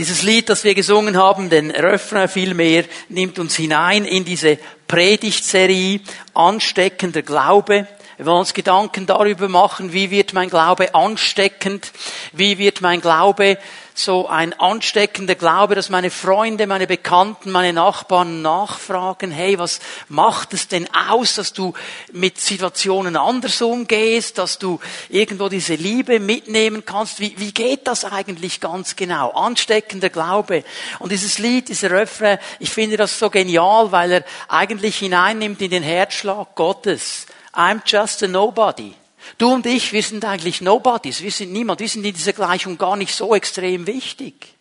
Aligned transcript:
Dieses 0.00 0.22
Lied, 0.22 0.48
das 0.48 0.64
wir 0.64 0.74
gesungen 0.74 1.18
haben, 1.18 1.50
den 1.50 1.70
Refrain 1.70 2.26
vielmehr, 2.26 2.84
nimmt 3.10 3.38
uns 3.38 3.56
hinein 3.56 4.06
in 4.06 4.24
diese 4.24 4.56
Predigtserie 4.88 6.00
Ansteckender 6.32 7.20
Glaube. 7.20 7.86
Wir 8.20 8.26
wollen 8.26 8.40
uns 8.40 8.52
Gedanken 8.52 9.06
darüber 9.06 9.48
machen, 9.48 9.94
wie 9.94 10.10
wird 10.10 10.34
mein 10.34 10.50
Glaube 10.50 10.94
ansteckend, 10.94 11.90
wie 12.34 12.58
wird 12.58 12.82
mein 12.82 13.00
Glaube 13.00 13.56
so 13.94 14.28
ein 14.28 14.52
ansteckender 14.60 15.36
Glaube, 15.36 15.74
dass 15.74 15.88
meine 15.88 16.10
Freunde, 16.10 16.66
meine 16.66 16.86
Bekannten, 16.86 17.50
meine 17.50 17.72
Nachbarn 17.72 18.42
nachfragen, 18.42 19.30
hey, 19.30 19.58
was 19.58 19.80
macht 20.10 20.52
es 20.52 20.68
denn 20.68 20.86
aus, 20.94 21.36
dass 21.36 21.54
du 21.54 21.72
mit 22.12 22.38
Situationen 22.38 23.16
anders 23.16 23.62
umgehst, 23.62 24.36
dass 24.36 24.58
du 24.58 24.80
irgendwo 25.08 25.48
diese 25.48 25.76
Liebe 25.76 26.20
mitnehmen 26.20 26.84
kannst? 26.84 27.20
Wie, 27.20 27.32
wie 27.38 27.52
geht 27.52 27.86
das 27.86 28.04
eigentlich 28.04 28.60
ganz 28.60 28.96
genau? 28.96 29.30
Ansteckender 29.30 30.10
Glaube. 30.10 30.62
Und 30.98 31.10
dieses 31.10 31.38
Lied, 31.38 31.70
dieser 31.70 31.90
Refrain, 31.90 32.38
ich 32.58 32.68
finde 32.68 32.98
das 32.98 33.18
so 33.18 33.30
genial, 33.30 33.92
weil 33.92 34.12
er 34.12 34.24
eigentlich 34.46 34.98
hineinnimmt 34.98 35.62
in 35.62 35.70
den 35.70 35.82
Herzschlag 35.82 36.54
Gottes. 36.54 37.24
I'm 37.52 37.82
just 37.84 38.22
a 38.22 38.28
nobody. 38.28 38.94
Du 39.38 39.52
und 39.52 39.66
ich, 39.66 39.92
wir 39.92 40.02
sind 40.02 40.24
eigentlich 40.24 40.60
Nobodies, 40.60 41.20
wir 41.20 41.30
sind 41.30 41.52
niemand, 41.52 41.80
wir 41.80 41.88
sind 41.88 42.04
in 42.04 42.14
dieser 42.14 42.32
Gleichung 42.32 42.78
gar 42.78 42.96
nicht 42.96 43.14
so 43.14 43.34
extrem 43.34 43.86
wichtig. 43.86 44.54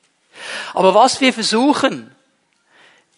Aber 0.74 0.94
was 0.94 1.22
wir 1.22 1.34
versuchen, 1.34 2.14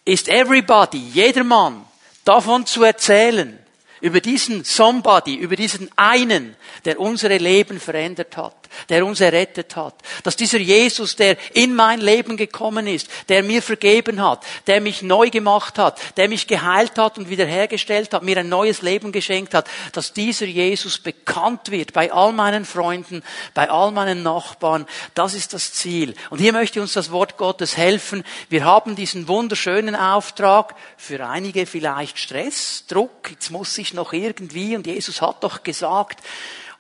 ist 0.05 0.27
everybody, 0.27 0.99
jedermann, 1.13 1.85
davon 2.25 2.65
zu 2.65 2.83
erzählen, 2.83 3.57
über 4.01 4.19
diesen 4.19 4.63
Somebody, 4.63 5.35
über 5.35 5.55
diesen 5.55 5.89
einen, 5.95 6.55
der 6.85 6.99
unsere 6.99 7.37
Leben 7.37 7.79
verändert 7.79 8.35
hat, 8.37 8.60
der 8.89 9.05
uns 9.05 9.21
errettet 9.21 9.75
hat. 9.75 9.95
Dass 10.23 10.35
dieser 10.35 10.59
Jesus, 10.59 11.15
der 11.15 11.37
in 11.53 11.75
mein 11.75 12.01
Leben 12.01 12.37
gekommen 12.37 12.87
ist, 12.87 13.09
der 13.29 13.43
mir 13.43 13.61
vergeben 13.61 14.21
hat, 14.21 14.43
der 14.67 14.81
mich 14.81 15.01
neu 15.01 15.29
gemacht 15.29 15.77
hat, 15.77 15.99
der 16.17 16.29
mich 16.29 16.47
geheilt 16.47 16.97
hat 16.97 17.17
und 17.17 17.29
wiederhergestellt 17.29 18.13
hat, 18.13 18.23
mir 18.23 18.37
ein 18.37 18.49
neues 18.49 18.81
Leben 18.81 19.11
geschenkt 19.11 19.53
hat, 19.53 19.69
dass 19.93 20.13
dieser 20.13 20.45
Jesus 20.45 20.99
bekannt 20.99 21.71
wird 21.71 21.93
bei 21.93 22.11
all 22.11 22.33
meinen 22.33 22.65
Freunden, 22.65 23.23
bei 23.53 23.69
all 23.69 23.91
meinen 23.91 24.23
Nachbarn. 24.23 24.85
Das 25.13 25.33
ist 25.33 25.53
das 25.53 25.73
Ziel. 25.73 26.15
Und 26.29 26.39
hier 26.39 26.53
möchte 26.53 26.81
uns 26.81 26.93
das 26.93 27.11
Wort 27.11 27.37
Gottes 27.37 27.77
helfen. 27.77 28.23
Wir 28.49 28.65
haben 28.65 28.95
diesen 28.95 29.27
wunderschönen 29.27 29.95
Auftrag, 29.95 30.75
für 30.97 31.27
einige 31.27 31.65
vielleicht 31.65 32.19
Stress, 32.19 32.85
Druck, 32.87 33.31
jetzt 33.31 33.49
muss 33.49 33.77
ich 33.77 33.93
noch 33.93 34.13
irgendwie 34.13 34.75
und 34.75 34.87
Jesus 34.87 35.21
hat 35.21 35.43
doch 35.43 35.63
gesagt. 35.63 36.19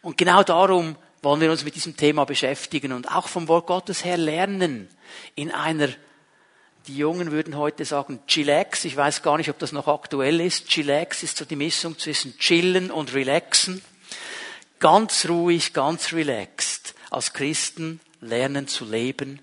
Und 0.01 0.17
genau 0.17 0.43
darum 0.43 0.95
wollen 1.21 1.41
wir 1.41 1.51
uns 1.51 1.63
mit 1.63 1.75
diesem 1.75 1.95
Thema 1.95 2.25
beschäftigen 2.25 2.93
und 2.93 3.11
auch 3.11 3.27
vom 3.27 3.47
Wort 3.47 3.67
Gottes 3.67 4.03
her 4.03 4.17
lernen 4.17 4.89
in 5.35 5.51
einer 5.51 5.89
die 6.87 6.97
Jungen 6.97 7.31
würden 7.31 7.57
heute 7.57 7.85
sagen 7.85 8.19
Chillax. 8.25 8.85
Ich 8.85 8.97
weiß 8.97 9.21
gar 9.21 9.37
nicht, 9.37 9.51
ob 9.51 9.59
das 9.59 9.71
noch 9.71 9.87
aktuell 9.87 10.41
ist. 10.41 10.67
Chillax 10.67 11.21
ist 11.21 11.37
so 11.37 11.45
die 11.45 11.55
Mischung 11.55 11.99
zwischen 11.99 12.37
Chillen 12.39 12.89
und 12.89 13.13
Relaxen. 13.13 13.83
Ganz 14.79 15.27
ruhig, 15.29 15.73
ganz 15.73 16.11
relaxed. 16.11 16.95
Als 17.11 17.33
Christen 17.33 17.99
lernen 18.19 18.67
zu 18.67 18.85
leben 18.85 19.41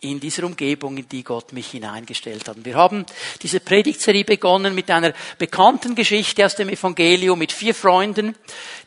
in 0.00 0.20
dieser 0.20 0.44
Umgebung, 0.44 0.98
in 0.98 1.08
die 1.08 1.22
Gott 1.22 1.52
mich 1.52 1.70
hineingestellt 1.70 2.48
hat. 2.48 2.64
Wir 2.64 2.74
haben 2.74 3.06
diese 3.40 3.60
Predigtserie 3.60 4.24
begonnen 4.24 4.74
mit 4.74 4.90
einer 4.90 5.14
bekannten 5.38 5.94
Geschichte 5.94 6.44
aus 6.44 6.56
dem 6.56 6.68
Evangelium 6.68 7.38
mit 7.38 7.52
vier 7.52 7.74
Freunden, 7.74 8.34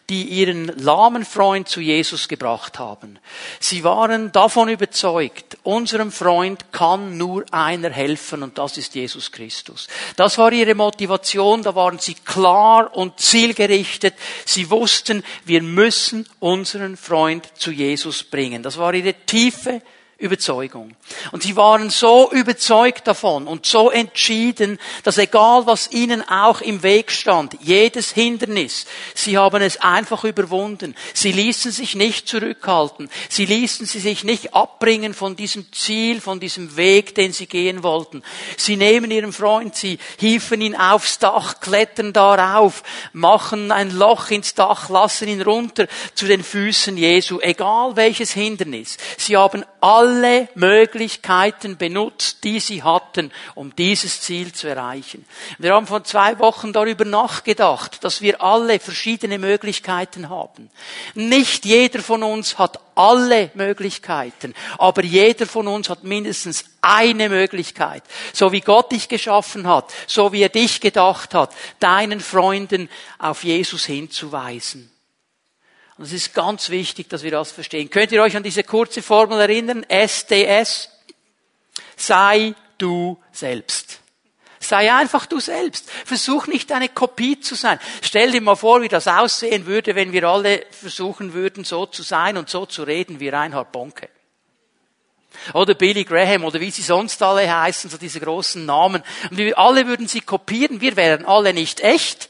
die 0.10 0.24
ihren 0.24 0.68
lahmen 0.80 1.26
Freund 1.26 1.68
zu 1.68 1.82
Jesus 1.82 2.30
gebracht 2.30 2.80
haben. 2.80 3.20
Sie 3.60 3.84
waren 3.84 4.32
davon 4.32 4.70
überzeugt, 4.70 5.58
unserem 5.64 6.14
Freund 6.14 6.72
kann 6.72 7.18
nur 7.18 7.44
einer 7.52 7.90
helfen 7.90 8.42
und 8.42 8.58
das 8.58 8.78
ist 8.78 8.96
Jesus 8.96 9.32
Christus. 9.34 9.90
Das 10.16 10.38
war 10.38 10.54
ihre 10.54 10.76
Motivation, 10.76 11.62
da 11.62 11.76
waren 11.76 12.00
sie 12.00 12.14
klar 12.14 12.96
und 12.96 13.20
zielgerichtet. 13.20 14.16
Sie 14.46 14.70
wussten, 14.70 15.24
wir 15.44 15.62
müssen 15.62 16.26
unseren 16.40 16.96
Freund 16.96 17.46
zu 17.58 17.72
Jesus 17.72 18.24
bringen. 18.24 18.64
Das 18.64 18.78
war 18.78 18.94
ihre 18.94 19.14
tiefe 19.14 19.82
Überzeugung. 20.20 20.96
Und 21.32 21.44
sie 21.44 21.56
waren 21.56 21.92
so 21.92 22.32
überzeugt 22.32 23.06
davon 23.08 23.48
und 23.48 23.68
so 23.68 23.92
entschieden, 23.92 24.80
dass 25.04 25.20
egal 25.20 25.68
was 25.68 25.92
ihnen 25.92 26.28
auch 26.28 26.62
im 26.62 26.82
Weg 26.82 27.12
stand, 27.12 27.56
jedes 27.62 28.14
Hindernis, 28.14 28.88
sie 29.14 29.38
haben 29.38 29.62
es 29.62 29.80
einfach 29.80 30.24
überwunden. 30.24 30.96
Sie 31.14 31.32
ließen 31.32 31.72
sich 31.72 31.96
nicht 31.96 32.28
zurückhalten. 32.28 33.10
Sie 33.30 33.46
ließen 33.46 33.86
sich 33.86 34.24
nicht 34.24 34.56
abbringen 34.56 35.14
von 35.14 35.36
diesem 35.36 35.72
Ziel, 35.72 36.20
von 36.20 36.40
diesem 36.40 36.76
Weg, 36.78 37.14
den 37.14 37.32
sie 37.32 37.46
gehen 37.46 37.84
wollten. 37.84 38.24
Sie 38.58 38.76
nehmen 38.76 39.12
ihren 39.12 39.34
Freund, 39.34 39.76
sie 39.76 40.00
hieven 40.18 40.62
ihn 40.62 40.76
aufs 40.76 41.20
Dach, 41.20 41.60
klettern 41.60 42.12
darauf, 42.12 42.82
machen 43.14 43.72
ein 43.72 43.92
Loch 43.92 44.32
ins 44.32 44.56
Dach, 44.56 44.90
lassen 44.90 45.28
ihn 45.28 45.44
runter 45.44 45.88
zu 46.16 46.26
den 46.26 46.44
Füßen 46.44 46.98
Jesu, 46.98 47.40
egal 47.40 47.96
welches 47.96 48.32
Hindernis. 48.32 48.98
Sie 49.18 49.38
haben 49.38 49.64
all 49.80 50.07
alle 50.08 50.48
Möglichkeiten 50.56 51.76
benutzt, 51.76 52.44
die 52.44 52.60
sie 52.60 52.82
hatten, 52.82 53.32
um 53.56 53.76
dieses 53.76 54.22
Ziel 54.22 54.54
zu 54.54 54.68
erreichen. 54.68 55.26
Wir 55.58 55.74
haben 55.74 55.86
vor 55.86 56.04
zwei 56.06 56.40
Wochen 56.40 56.72
darüber 56.72 57.04
nachgedacht, 57.04 58.04
dass 58.04 58.22
wir 58.22 58.42
alle 58.42 58.80
verschiedene 58.80 59.38
Möglichkeiten 59.38 60.30
haben. 60.30 60.70
Nicht 61.14 61.66
jeder 61.66 62.00
von 62.00 62.24
uns 62.24 62.58
hat 62.58 62.80
alle 62.96 63.52
Möglichkeiten, 63.54 64.54
aber 64.78 65.04
jeder 65.04 65.46
von 65.46 65.68
uns 65.68 65.90
hat 65.90 66.04
mindestens 66.04 66.66
eine 66.82 67.28
Möglichkeit. 67.28 68.04
So 68.34 68.52
wie 68.54 68.62
Gott 68.62 68.94
dich 68.94 69.10
geschaffen 69.10 69.68
hat, 69.68 69.94
so 70.08 70.32
wie 70.32 70.42
er 70.42 70.50
dich 70.50 70.80
gedacht 70.80 71.34
hat, 71.34 71.52
deinen 71.80 72.22
Freunden 72.22 72.90
auf 73.20 73.44
Jesus 73.44 73.86
hinzuweisen. 73.86 74.90
Und 75.98 76.06
es 76.06 76.14
ist 76.14 76.34
ganz 76.34 76.70
wichtig, 76.70 77.10
dass 77.10 77.24
wir 77.24 77.32
das 77.32 77.52
verstehen. 77.52 77.90
Könnt 77.90 78.12
ihr 78.12 78.22
euch 78.22 78.36
an 78.36 78.44
diese 78.44 78.64
kurze 78.64 79.02
Formel 79.02 79.40
erinnern? 79.40 79.84
SDS. 79.84 80.90
Sei 81.96 82.54
du 82.78 83.18
selbst. 83.32 84.00
Sei 84.60 84.94
einfach 84.94 85.26
du 85.26 85.40
selbst. 85.40 85.90
Versuch 85.90 86.48
nicht 86.48 86.72
eine 86.72 86.90
Kopie 86.90 87.40
zu 87.40 87.56
sein. 87.56 87.80
Stell 88.02 88.32
dir 88.32 88.42
mal 88.42 88.56
vor, 88.56 88.82
wie 88.82 88.88
das 88.88 89.08
aussehen 89.08 89.66
würde, 89.66 89.96
wenn 89.96 90.12
wir 90.12 90.24
alle 90.26 90.66
versuchen 90.72 91.34
würden, 91.34 91.64
so 91.64 91.86
zu 91.86 92.04
sein 92.04 92.38
und 92.38 92.50
so 92.50 92.66
zu 92.66 92.84
reden 92.84 93.20
wie 93.20 93.30
Reinhard 93.30 93.72
Bonke. 93.72 94.10
Oder 95.54 95.74
Billy 95.76 96.04
Graham 96.04 96.44
oder 96.44 96.60
wie 96.60 96.72
sie 96.72 96.82
sonst 96.82 97.22
alle 97.22 97.52
heißen, 97.52 97.90
so 97.90 97.98
diese 97.98 98.20
großen 98.20 98.66
Namen. 98.66 99.04
Und 99.30 99.38
wir 99.38 99.58
alle 99.58 99.88
würden 99.88 100.08
sie 100.08 100.22
kopieren. 100.22 100.82
Wir 100.82 100.96
wären 100.96 101.26
alle 101.26 101.54
nicht 101.54 101.80
echt. 101.80 102.30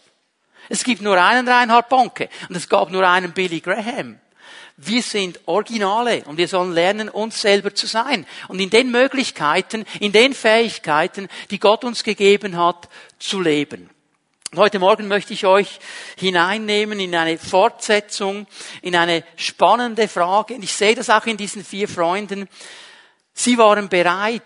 Es 0.70 0.84
gibt 0.84 1.02
nur 1.02 1.22
einen 1.22 1.48
Reinhard 1.48 1.90
Bonke 1.90 2.30
und 2.50 2.56
es 2.56 2.68
gab 2.70 2.92
nur 2.92 3.08
einen 3.08 3.32
Billy 3.32 3.60
Graham. 3.60 4.20
Wir 4.78 5.02
sind 5.02 5.40
Originale 5.48 6.24
und 6.26 6.38
wir 6.38 6.48
sollen 6.48 6.74
lernen, 6.74 7.10
uns 7.10 7.42
selber 7.42 7.74
zu 7.74 7.88
sein 7.88 8.28
und 8.48 8.60
in 8.60 8.70
den 8.70 8.92
Möglichkeiten, 8.92 9.86
in 10.00 10.12
den 10.12 10.34
Fähigkeiten, 10.34 11.30
die 11.50 11.60
Gott 11.60 11.84
uns 11.84 12.04
gegeben 12.04 12.58
hat, 12.58 12.88
zu 13.18 13.42
leben. 13.42 13.90
Heute 14.56 14.80
Morgen 14.80 15.08
möchte 15.08 15.34
ich 15.34 15.46
euch 15.46 15.80
hineinnehmen 16.18 17.00
in 17.00 17.16
eine 17.16 17.38
Fortsetzung, 17.38 18.48
in 18.82 18.96
eine 18.96 19.24
spannende 19.36 20.08
Frage. 20.08 20.54
Und 20.54 20.64
ich 20.64 20.74
sehe 20.74 20.96
das 20.96 21.10
auch 21.10 21.26
in 21.26 21.36
diesen 21.36 21.66
vier 21.66 21.90
Freunden. 21.90 22.48
Sie 23.34 23.58
waren 23.58 23.90
bereit, 23.90 24.44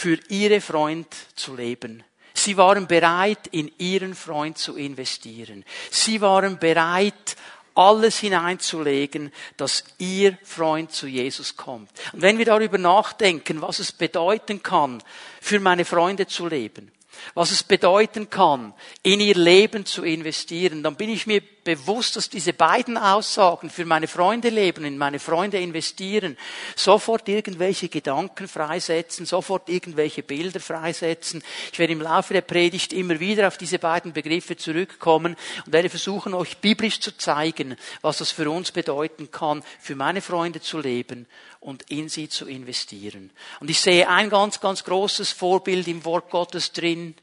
für 0.00 0.18
ihre 0.28 0.62
Freund 0.62 1.14
zu 1.34 1.54
leben. 1.54 2.02
Sie 2.42 2.56
waren 2.56 2.86
bereit, 2.86 3.48
in 3.50 3.70
ihren 3.78 4.14
Freund 4.14 4.56
zu 4.56 4.76
investieren. 4.76 5.64
Sie 5.90 6.20
waren 6.20 6.58
bereit, 6.58 7.36
alles 7.74 8.18
hineinzulegen, 8.18 9.32
dass 9.56 9.84
ihr 9.98 10.38
Freund 10.42 10.90
zu 10.90 11.06
Jesus 11.06 11.56
kommt. 11.56 11.90
Und 12.12 12.22
wenn 12.22 12.38
wir 12.38 12.46
darüber 12.46 12.78
nachdenken, 12.78 13.60
was 13.60 13.78
es 13.78 13.92
bedeuten 13.92 14.62
kann, 14.62 15.02
für 15.40 15.60
meine 15.60 15.84
Freunde 15.84 16.26
zu 16.26 16.46
leben, 16.46 16.90
was 17.34 17.50
es 17.50 17.62
bedeuten 17.62 18.30
kann, 18.30 18.72
in 19.02 19.20
ihr 19.20 19.34
Leben 19.34 19.84
zu 19.84 20.02
investieren, 20.02 20.82
dann 20.82 20.96
bin 20.96 21.10
ich 21.10 21.26
mir 21.26 21.42
bewusst, 21.64 22.16
dass 22.16 22.28
diese 22.28 22.52
beiden 22.52 22.96
Aussagen 22.96 23.70
für 23.70 23.84
meine 23.84 24.08
Freunde 24.08 24.48
leben, 24.48 24.84
in 24.84 24.98
meine 24.98 25.18
Freunde 25.18 25.58
investieren, 25.58 26.36
sofort 26.76 27.28
irgendwelche 27.28 27.88
Gedanken 27.88 28.48
freisetzen, 28.48 29.26
sofort 29.26 29.68
irgendwelche 29.68 30.22
Bilder 30.22 30.60
freisetzen. 30.60 31.42
Ich 31.72 31.78
werde 31.78 31.92
im 31.92 32.00
Laufe 32.02 32.34
der 32.34 32.40
Predigt 32.40 32.92
immer 32.92 33.20
wieder 33.20 33.48
auf 33.48 33.58
diese 33.58 33.78
beiden 33.78 34.12
Begriffe 34.12 34.56
zurückkommen 34.56 35.36
und 35.66 35.72
werde 35.72 35.88
versuchen, 35.88 36.34
euch 36.34 36.58
biblisch 36.58 37.00
zu 37.00 37.16
zeigen, 37.16 37.76
was 38.00 38.18
das 38.18 38.30
für 38.30 38.50
uns 38.50 38.72
bedeuten 38.72 39.30
kann, 39.30 39.62
für 39.80 39.94
meine 39.94 40.22
Freunde 40.22 40.60
zu 40.60 40.78
leben 40.78 41.26
und 41.60 41.90
in 41.90 42.08
sie 42.08 42.28
zu 42.28 42.46
investieren. 42.46 43.30
Und 43.60 43.70
ich 43.70 43.80
sehe 43.80 44.08
ein 44.08 44.30
ganz, 44.30 44.60
ganz 44.60 44.84
großes 44.84 45.32
Vorbild 45.32 45.86
im 45.88 46.04
Wort 46.04 46.30
Gottes 46.30 46.72
drin. 46.72 47.14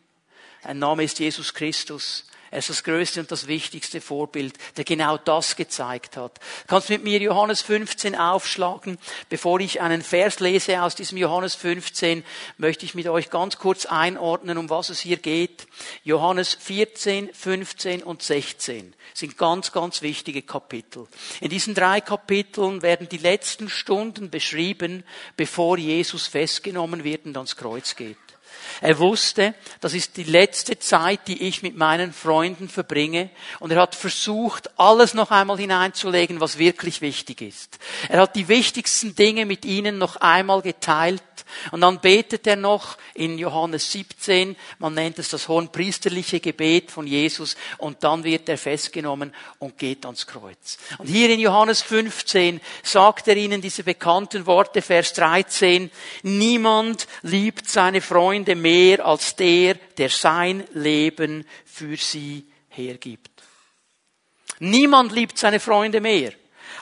Ein 0.64 0.80
Name 0.80 1.04
ist 1.04 1.20
Jesus 1.20 1.54
Christus. 1.54 2.26
Er 2.52 2.60
ist 2.60 2.70
das 2.70 2.84
größte 2.84 3.20
und 3.20 3.32
das 3.32 3.48
wichtigste 3.48 4.02
Vorbild, 4.02 4.58
der 4.78 4.84
genau 4.84 5.18
das 5.18 5.56
gezeigt 5.56 6.18
hat. 6.18 6.38
Du 6.38 6.68
kannst 6.68 6.90
mit 6.90 7.04
mir 7.04 7.20
Johannes 7.20 7.62
15 7.62 8.16
aufschlagen. 8.16 8.98
Bevor 9.30 9.60
ich 9.60 9.82
einen 9.82 10.02
Vers 10.02 10.40
lese 10.40 10.82
aus 10.82 10.96
diesem 10.96 11.18
Johannes 11.18 11.56
15, 11.56 12.24
möchte 12.58 12.86
ich 12.86 12.96
mit 12.96 13.08
euch 13.08 13.30
ganz 13.30 13.58
kurz 13.58 13.86
einordnen, 13.86 14.58
um 14.58 14.70
was 14.70 14.90
es 14.90 15.00
hier 15.00 15.18
geht. 15.18 15.68
Johannes 16.04 16.58
14, 16.60 17.34
15 17.34 18.04
und 18.04 18.22
16 18.22 18.94
sind 19.14 19.38
ganz, 19.38 19.72
ganz 19.72 20.02
wichtige 20.02 20.42
Kapitel. 20.42 21.08
In 21.42 21.50
diesen 21.50 21.74
drei 21.74 22.02
Kapiteln 22.02 22.82
werden 22.82 23.10
die 23.10 23.18
letzten 23.18 23.70
Stunden 23.70 24.30
beschrieben, 24.30 25.04
bevor 25.36 25.78
Jesus 25.78 26.28
festgenommen 26.28 27.04
wird 27.04 27.26
und 27.26 27.36
ans 27.36 27.56
Kreuz 27.56 27.96
geht. 27.96 28.18
Er 28.82 29.00
wusste, 29.00 29.54
das 29.82 29.94
ist 29.94 30.18
die 30.18 30.24
letzte 30.24 30.80
Zeit, 30.80 31.28
die 31.28 31.44
ich 31.44 31.64
mit 31.64 31.76
meinen 31.76 32.14
Freunden 32.14 32.70
verbringe. 32.70 33.30
Und 33.60 33.72
er 33.72 33.82
hat 33.82 33.96
versucht, 33.96 34.70
alles 34.80 35.14
noch 35.14 35.32
einmal 35.32 35.58
hineinzulegen, 35.58 36.40
was 36.40 36.58
wirklich 36.58 37.02
wichtig 37.02 37.42
ist. 37.42 37.80
Er 38.10 38.22
hat 38.22 38.36
die 38.36 38.48
wichtigsten 38.48 39.16
Dinge 39.16 39.46
mit 39.46 39.66
ihnen 39.66 39.98
noch 39.98 40.18
einmal 40.18 40.62
geteilt 40.62 41.22
und 41.72 41.82
dann 41.82 42.00
betet 42.00 42.48
er 42.48 42.56
noch 42.56 42.98
in 43.14 43.38
Johannes 43.38 43.92
17, 43.92 44.56
man 44.80 44.94
nennt 44.94 45.20
es 45.20 45.30
das 45.30 45.48
hohenpriesterliche 45.48 46.40
Gebet 46.40 46.92
von 46.92 47.08
Jesus 47.08 47.56
und 47.78 48.04
dann 48.04 48.24
wird 48.24 48.50
er 48.50 48.58
festgenommen 48.58 49.34
und 49.60 49.78
geht 49.78 50.06
ans 50.06 50.28
Kreuz. 50.28 50.78
Und 50.98 51.08
hier 51.08 51.30
in 51.30 51.40
Johannes 51.40 51.82
15 51.82 52.62
sagt 52.84 53.28
er 53.28 53.38
ihnen 53.38 53.62
diese 53.62 53.84
bekannten 53.84 54.46
Worte, 54.46 54.82
Vers 54.82 55.14
13, 55.14 55.92
niemand 56.24 57.08
liebt 57.22 57.70
seine 57.70 58.02
Freunde 58.02 58.56
mehr 58.56 58.67
als 59.04 59.36
der, 59.36 59.76
der 59.98 60.10
sein 60.10 60.64
Leben 60.74 61.46
für 61.66 61.96
sie 61.98 62.46
hergibt. 62.70 63.32
Niemand 64.60 65.12
liebt 65.12 65.38
seine 65.38 65.60
Freunde 65.60 66.02
mehr 66.02 66.32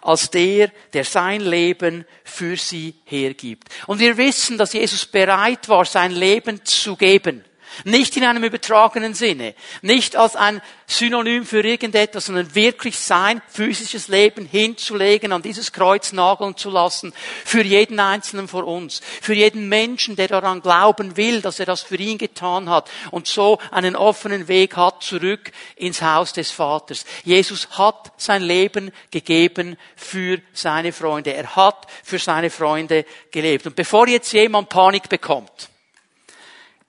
als 0.06 0.30
der, 0.30 0.72
der 0.94 1.04
sein 1.04 1.42
Leben 1.42 2.06
für 2.24 2.58
sie 2.58 2.94
hergibt. 3.06 3.70
Und 3.88 4.00
wir 4.00 4.18
wissen, 4.18 4.58
dass 4.58 4.74
Jesus 4.74 5.06
bereit 5.06 5.68
war, 5.68 5.84
sein 5.86 6.12
Leben 6.12 6.64
zu 6.64 6.96
geben. 6.96 7.44
Nicht 7.84 8.16
in 8.18 8.24
einem 8.24 8.44
übertragenen 8.44 9.14
Sinne. 9.14 9.54
Nicht 9.82 10.16
als 10.16 10.36
ein 10.36 10.62
Synonym 10.88 11.46
für 11.46 11.62
irgendetwas, 11.62 12.26
sondern 12.26 12.54
wirklich 12.56 12.98
sein 13.00 13.42
physisches 13.48 14.08
Leben 14.08 14.46
hinzulegen, 14.46 15.32
an 15.32 15.42
dieses 15.42 15.72
Kreuz 15.72 16.14
nageln 16.14 16.56
zu 16.56 16.70
lassen. 16.70 17.14
Für 17.44 17.64
jeden 17.64 18.00
Einzelnen 18.00 18.48
von 18.48 18.64
uns. 18.64 19.02
Für 19.22 19.34
jeden 19.34 19.68
Menschen, 19.68 20.16
der 20.16 20.28
daran 20.28 20.62
glauben 20.62 21.18
will, 21.18 21.42
dass 21.42 21.60
er 21.60 21.66
das 21.66 21.82
für 21.82 21.98
ihn 21.98 22.18
getan 22.18 22.70
hat. 22.70 22.90
Und 23.12 23.28
so 23.28 23.60
einen 23.72 23.96
offenen 23.96 24.48
Weg 24.48 24.78
hat 24.78 25.04
zurück 25.04 25.52
ins 25.76 26.02
Haus 26.02 26.34
des 26.34 26.52
Vaters. 26.52 27.06
Jesus 27.24 27.68
hat 27.72 28.14
sein 28.18 28.44
Leben 28.44 28.92
gegeben 29.12 29.78
für 29.96 30.40
seine 30.54 30.94
Freunde. 30.94 31.34
Er 31.34 31.56
hat 31.56 31.88
für 32.04 32.20
seine 32.20 32.50
Freunde 32.50 33.06
gelebt. 33.32 33.66
Und 33.66 33.76
bevor 33.76 34.08
jetzt 34.08 34.32
jemand 34.32 34.70
Panik 34.70 35.10
bekommt, 35.10 35.70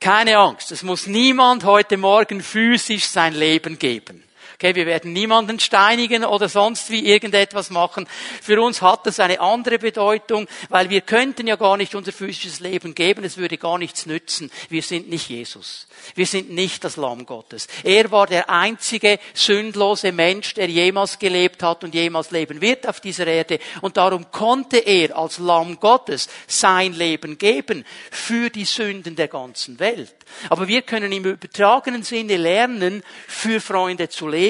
keine 0.00 0.38
Angst, 0.38 0.72
es 0.72 0.82
muss 0.82 1.06
niemand 1.06 1.64
heute 1.64 1.96
Morgen 1.96 2.42
physisch 2.42 3.06
sein 3.06 3.34
Leben 3.34 3.78
geben. 3.78 4.25
Okay, 4.58 4.74
wir 4.74 4.86
werden 4.86 5.12
niemanden 5.12 5.60
steinigen 5.60 6.24
oder 6.24 6.48
sonst 6.48 6.88
wie 6.88 7.06
irgendetwas 7.06 7.68
machen. 7.68 8.08
Für 8.40 8.62
uns 8.62 8.80
hat 8.80 9.06
das 9.06 9.20
eine 9.20 9.38
andere 9.38 9.78
Bedeutung, 9.78 10.48
weil 10.70 10.88
wir 10.88 11.02
könnten 11.02 11.46
ja 11.46 11.56
gar 11.56 11.76
nicht 11.76 11.94
unser 11.94 12.10
physisches 12.10 12.60
Leben 12.60 12.94
geben, 12.94 13.22
es 13.24 13.36
würde 13.36 13.58
gar 13.58 13.76
nichts 13.76 14.06
nützen. 14.06 14.50
Wir 14.70 14.80
sind 14.80 15.10
nicht 15.10 15.28
Jesus. 15.28 15.86
Wir 16.14 16.24
sind 16.24 16.50
nicht 16.52 16.84
das 16.84 16.96
Lamm 16.96 17.26
Gottes. 17.26 17.68
Er 17.84 18.10
war 18.10 18.26
der 18.26 18.48
einzige 18.48 19.18
sündlose 19.34 20.10
Mensch, 20.10 20.54
der 20.54 20.70
jemals 20.70 21.18
gelebt 21.18 21.62
hat 21.62 21.84
und 21.84 21.94
jemals 21.94 22.30
leben 22.30 22.62
wird 22.62 22.88
auf 22.88 23.00
dieser 23.00 23.26
Erde. 23.26 23.58
Und 23.82 23.98
darum 23.98 24.30
konnte 24.30 24.78
er 24.78 25.18
als 25.18 25.36
Lamm 25.36 25.78
Gottes 25.80 26.30
sein 26.46 26.94
Leben 26.94 27.36
geben 27.36 27.84
für 28.10 28.48
die 28.48 28.64
Sünden 28.64 29.16
der 29.16 29.28
ganzen 29.28 29.78
Welt. 29.80 30.14
Aber 30.48 30.66
wir 30.66 30.80
können 30.80 31.12
im 31.12 31.24
übertragenen 31.24 32.02
Sinne 32.02 32.38
lernen, 32.38 33.02
für 33.28 33.60
Freunde 33.60 34.08
zu 34.08 34.28
leben 34.28 34.45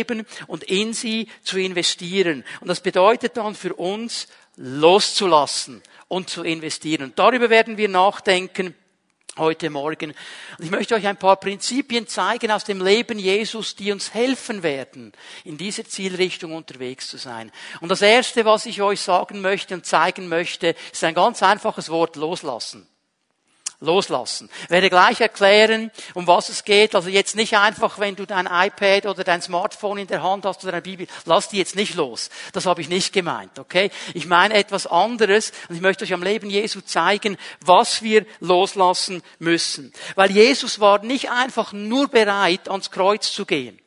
und 0.47 0.65
in 0.65 0.93
sie 0.93 1.29
zu 1.43 1.59
investieren. 1.59 2.45
Und 2.61 2.69
das 2.69 2.81
bedeutet 2.81 3.37
dann 3.37 3.55
für 3.55 3.75
uns, 3.75 4.29
loszulassen 4.57 5.83
und 6.09 6.31
zu 6.31 6.43
investieren. 6.43 7.05
Und 7.05 7.19
darüber 7.19 7.51
werden 7.51 7.77
wir 7.77 7.89
nachdenken 7.89 8.75
heute 9.37 9.69
Morgen. 9.71 10.15
Und 10.59 10.65
ich 10.65 10.71
möchte 10.71 10.95
euch 10.95 11.07
ein 11.07 11.19
paar 11.19 11.37
Prinzipien 11.37 12.07
zeigen 12.07 12.51
aus 12.51 12.65
dem 12.65 12.83
Leben 12.83 13.19
Jesus, 13.19 13.77
die 13.77 13.93
uns 13.93 14.15
helfen 14.15 14.63
werden, 14.63 15.13
in 15.45 15.59
dieser 15.59 15.85
Zielrichtung 15.85 16.55
unterwegs 16.55 17.09
zu 17.09 17.19
sein. 17.19 17.53
Und 17.81 17.91
das 17.91 18.03
Erste, 18.03 18.45
was 18.45 18.67
ich 18.67 18.81
euch 18.81 19.01
sagen 19.01 19.41
möchte 19.41 19.75
und 19.75 19.85
zeigen 19.85 20.29
möchte, 20.29 20.75
ist 20.93 21.05
ein 21.05 21.15
ganz 21.15 21.43
einfaches 21.43 21.91
Wort, 21.91 22.17
loslassen 22.17 22.89
loslassen. 23.81 24.49
Ich 24.65 24.71
werde 24.71 24.91
gleich 24.91 25.21
erklären, 25.21 25.91
um 26.15 26.27
was 26.27 26.49
es 26.49 26.65
geht. 26.65 26.95
Also 26.95 27.09
jetzt 27.09 27.37
nicht 27.37 27.57
einfach, 27.57 27.99
wenn 27.99 28.17
du 28.17 28.27
dein 28.27 28.47
iPad 28.47 29.07
oder 29.07 29.25
dein 29.25 29.43
Smartphone 29.43 29.99
in 29.99 30.07
der 30.07 30.23
Hand 30.23 30.45
hast 30.45 30.63
oder 30.65 30.75
eine 30.75 30.83
Bibel, 30.83 31.07
lass 31.25 31.49
die 31.49 31.59
jetzt 31.59 31.77
nicht 31.77 31.95
los. 31.95 32.31
Das 32.53 32.67
habe 32.67 32.81
ich 32.81 32.89
nicht 32.89 33.13
gemeint, 33.13 33.59
okay? 33.59 33.91
Ich 34.15 34.27
meine 34.27 34.55
etwas 34.55 34.87
anderes 34.87 35.53
und 35.69 35.77
ich 35.77 35.83
möchte 35.83 36.05
euch 36.05 36.15
am 36.15 36.23
Leben 36.23 36.51
Jesu 36.51 36.81
zeigen, 36.81 37.37
was 37.61 38.03
wir 38.03 38.27
loslassen 38.41 39.23
müssen. 39.39 39.93
Weil 40.15 40.31
Jesus 40.31 40.81
war 40.81 41.03
nicht 41.03 41.31
einfach 41.31 41.73
nur 41.73 42.09
bereit, 42.09 42.69
ans 42.69 42.91
Kreuz 42.91 43.33
zu 43.33 43.47
gehen. 43.47 43.79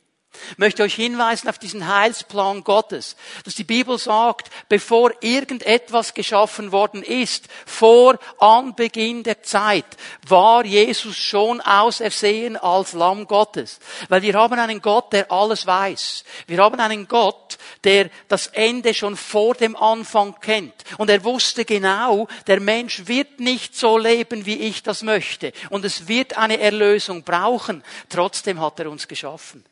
Möchte 0.56 0.82
euch 0.82 0.94
hinweisen 0.94 1.48
auf 1.48 1.58
diesen 1.58 1.86
Heilsplan 1.86 2.64
Gottes, 2.64 3.16
dass 3.44 3.54
die 3.54 3.64
Bibel 3.64 3.98
sagt, 3.98 4.50
bevor 4.68 5.12
irgendetwas 5.20 6.14
geschaffen 6.14 6.72
worden 6.72 7.02
ist, 7.02 7.48
vor 7.66 8.18
Anbeginn 8.38 9.22
der 9.22 9.42
Zeit, 9.42 9.86
war 10.26 10.64
Jesus 10.64 11.16
schon 11.16 11.60
ausersehen 11.60 12.56
als 12.56 12.92
Lamm 12.92 13.26
Gottes. 13.26 13.78
Weil 14.08 14.22
wir 14.22 14.34
haben 14.34 14.58
einen 14.58 14.82
Gott, 14.82 15.12
der 15.12 15.30
alles 15.30 15.66
weiß. 15.66 16.24
Wir 16.46 16.58
haben 16.58 16.80
einen 16.80 17.08
Gott, 17.08 17.58
der 17.84 18.10
das 18.28 18.48
Ende 18.48 18.94
schon 18.94 19.16
vor 19.16 19.54
dem 19.54 19.76
Anfang 19.76 20.38
kennt. 20.40 20.74
Und 20.98 21.10
er 21.10 21.24
wusste 21.24 21.64
genau, 21.64 22.28
der 22.46 22.60
Mensch 22.60 23.06
wird 23.06 23.40
nicht 23.40 23.76
so 23.76 23.98
leben, 23.98 24.46
wie 24.46 24.58
ich 24.58 24.82
das 24.82 25.02
möchte. 25.02 25.52
Und 25.70 25.84
es 25.84 26.08
wird 26.08 26.36
eine 26.36 26.60
Erlösung 26.60 27.22
brauchen. 27.22 27.82
Trotzdem 28.08 28.60
hat 28.60 28.80
er 28.80 28.90
uns 28.90 29.08
geschaffen. 29.08 29.64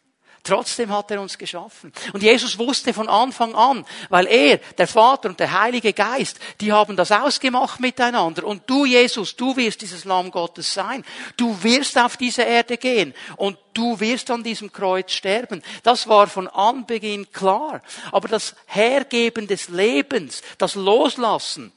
Trotzdem 0.48 0.90
hat 0.90 1.10
er 1.10 1.20
uns 1.20 1.36
geschaffen. 1.36 1.92
Und 2.14 2.22
Jesus 2.22 2.58
wusste 2.58 2.94
von 2.94 3.06
Anfang 3.06 3.54
an, 3.54 3.84
weil 4.08 4.26
er, 4.26 4.56
der 4.78 4.88
Vater 4.88 5.28
und 5.28 5.38
der 5.38 5.60
Heilige 5.60 5.92
Geist, 5.92 6.40
die 6.62 6.72
haben 6.72 6.96
das 6.96 7.12
ausgemacht 7.12 7.80
miteinander. 7.80 8.44
Und 8.44 8.62
du, 8.66 8.86
Jesus, 8.86 9.36
du 9.36 9.54
wirst 9.58 9.82
dieses 9.82 10.06
Lamm 10.06 10.30
Gottes 10.30 10.72
sein. 10.72 11.04
Du 11.36 11.62
wirst 11.62 11.98
auf 11.98 12.16
diese 12.16 12.44
Erde 12.44 12.78
gehen. 12.78 13.12
Und 13.36 13.58
du 13.74 14.00
wirst 14.00 14.30
an 14.30 14.42
diesem 14.42 14.72
Kreuz 14.72 15.12
sterben. 15.12 15.62
Das 15.82 16.08
war 16.08 16.28
von 16.28 16.48
Anbeginn 16.48 17.30
klar. 17.30 17.82
Aber 18.10 18.28
das 18.28 18.54
Hergeben 18.64 19.48
des 19.48 19.68
Lebens, 19.68 20.40
das 20.56 20.76
Loslassen, 20.76 21.72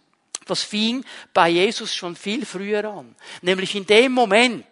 das 0.46 0.64
fing 0.64 1.04
bei 1.34 1.50
Jesus 1.50 1.94
schon 1.94 2.16
viel 2.16 2.46
früher 2.46 2.86
an. 2.86 3.18
Nämlich 3.42 3.76
in 3.76 3.86
dem 3.86 4.14
Moment, 4.14 4.66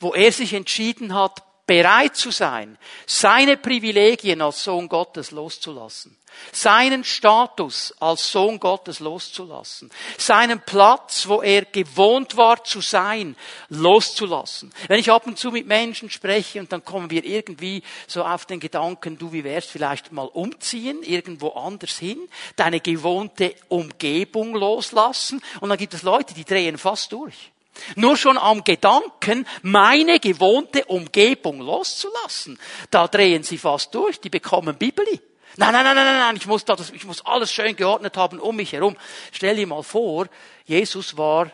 wo 0.00 0.12
er 0.12 0.32
sich 0.32 0.54
entschieden 0.54 1.14
hat, 1.14 1.45
bereit 1.66 2.16
zu 2.16 2.30
sein, 2.30 2.78
seine 3.06 3.56
Privilegien 3.56 4.40
als 4.40 4.62
Sohn 4.62 4.88
Gottes 4.88 5.32
loszulassen, 5.32 6.16
seinen 6.52 7.02
Status 7.02 7.92
als 7.98 8.30
Sohn 8.30 8.60
Gottes 8.60 9.00
loszulassen, 9.00 9.90
seinen 10.16 10.60
Platz, 10.60 11.26
wo 11.26 11.42
er 11.42 11.64
gewohnt 11.64 12.36
war 12.36 12.62
zu 12.62 12.80
sein, 12.80 13.34
loszulassen. 13.68 14.72
Wenn 14.86 15.00
ich 15.00 15.10
ab 15.10 15.26
und 15.26 15.38
zu 15.38 15.50
mit 15.50 15.66
Menschen 15.66 16.08
spreche 16.08 16.60
und 16.60 16.70
dann 16.70 16.84
kommen 16.84 17.10
wir 17.10 17.24
irgendwie 17.24 17.82
so 18.06 18.24
auf 18.24 18.46
den 18.46 18.60
Gedanken, 18.60 19.18
du, 19.18 19.32
wie 19.32 19.42
wärst 19.42 19.70
vielleicht 19.70 20.12
mal 20.12 20.26
umziehen, 20.26 21.02
irgendwo 21.02 21.48
anders 21.50 21.98
hin, 21.98 22.28
deine 22.54 22.80
gewohnte 22.80 23.54
Umgebung 23.68 24.54
loslassen 24.54 25.42
und 25.60 25.68
dann 25.68 25.78
gibt 25.78 25.94
es 25.94 26.04
Leute, 26.04 26.32
die 26.32 26.44
drehen 26.44 26.78
fast 26.78 27.10
durch. 27.10 27.50
Nur 27.94 28.16
schon 28.16 28.38
am 28.38 28.64
Gedanken, 28.64 29.46
meine 29.62 30.20
gewohnte 30.20 30.84
Umgebung 30.86 31.60
loszulassen, 31.60 32.58
da 32.90 33.08
drehen 33.08 33.42
sie 33.42 33.58
fast 33.58 33.94
durch, 33.94 34.20
die 34.20 34.30
bekommen 34.30 34.76
Bibeli. 34.76 35.20
Nein, 35.58 35.72
nein, 35.72 35.84
nein, 35.84 35.94
nein, 35.96 36.18
nein, 36.18 36.36
ich 36.36 36.46
muss, 36.46 36.64
das, 36.64 36.90
ich 36.90 37.04
muss 37.04 37.24
alles 37.24 37.50
schön 37.52 37.76
geordnet 37.76 38.16
haben 38.16 38.40
um 38.40 38.56
mich 38.56 38.72
herum. 38.72 38.96
Stell 39.32 39.56
dir 39.56 39.66
mal 39.66 39.82
vor, 39.82 40.26
Jesus 40.64 41.16
war 41.16 41.50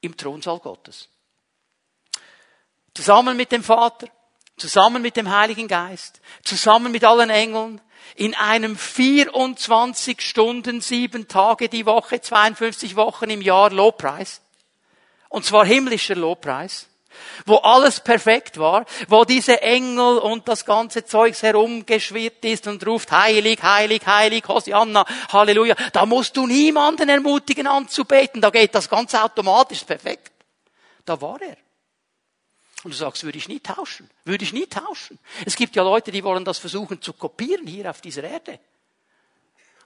im 0.00 0.16
Thronsaal 0.16 0.60
Gottes. 0.60 1.08
Zusammen 2.94 3.36
mit 3.36 3.50
dem 3.50 3.64
Vater, 3.64 4.06
zusammen 4.56 5.02
mit 5.02 5.16
dem 5.16 5.30
Heiligen 5.34 5.66
Geist, 5.66 6.20
zusammen 6.44 6.92
mit 6.92 7.04
allen 7.04 7.30
Engeln, 7.30 7.80
in 8.14 8.34
einem 8.34 8.76
24 8.76 10.20
Stunden, 10.20 10.80
sieben 10.80 11.26
Tage 11.28 11.68
die 11.68 11.86
Woche, 11.86 12.20
52 12.20 12.96
Wochen 12.96 13.30
im 13.30 13.40
Jahr 13.40 13.70
Lobpreis. 13.70 14.42
Und 15.32 15.46
zwar 15.46 15.64
himmlischer 15.64 16.14
Lobpreis. 16.14 16.88
wo 17.46 17.56
alles 17.56 18.00
perfekt 18.00 18.58
war, 18.58 18.86
wo 19.08 19.24
diese 19.24 19.60
Engel 19.60 20.18
und 20.18 20.48
das 20.48 20.64
ganze 20.64 21.04
Zeugs 21.04 21.42
herumgeschwirrt 21.42 22.44
ist 22.44 22.66
und 22.66 22.86
ruft 22.86 23.12
heilig, 23.12 23.62
heilig, 23.62 24.06
heilig, 24.06 24.44
Hosianna, 24.48 25.04
Halleluja. 25.30 25.74
Da 25.92 26.06
musst 26.06 26.36
du 26.36 26.46
niemanden 26.46 27.08
ermutigen 27.08 27.66
anzubeten, 27.66 28.40
da 28.40 28.50
geht 28.50 28.74
das 28.74 28.88
ganz 28.88 29.14
automatisch 29.14 29.84
perfekt. 29.84 30.32
Da 31.04 31.20
war 31.20 31.40
er. 31.42 31.56
Und 32.84 32.92
du 32.92 32.96
sagst, 32.96 33.24
würde 33.24 33.38
ich 33.38 33.48
nie 33.48 33.60
tauschen, 33.60 34.10
würde 34.24 34.44
ich 34.44 34.52
nie 34.52 34.66
tauschen. 34.66 35.18
Es 35.44 35.54
gibt 35.54 35.76
ja 35.76 35.82
Leute, 35.82 36.10
die 36.10 36.24
wollen 36.24 36.44
das 36.44 36.58
versuchen 36.58 37.00
zu 37.02 37.12
kopieren 37.12 37.66
hier 37.66 37.90
auf 37.90 38.00
dieser 38.00 38.24
Erde. 38.24 38.58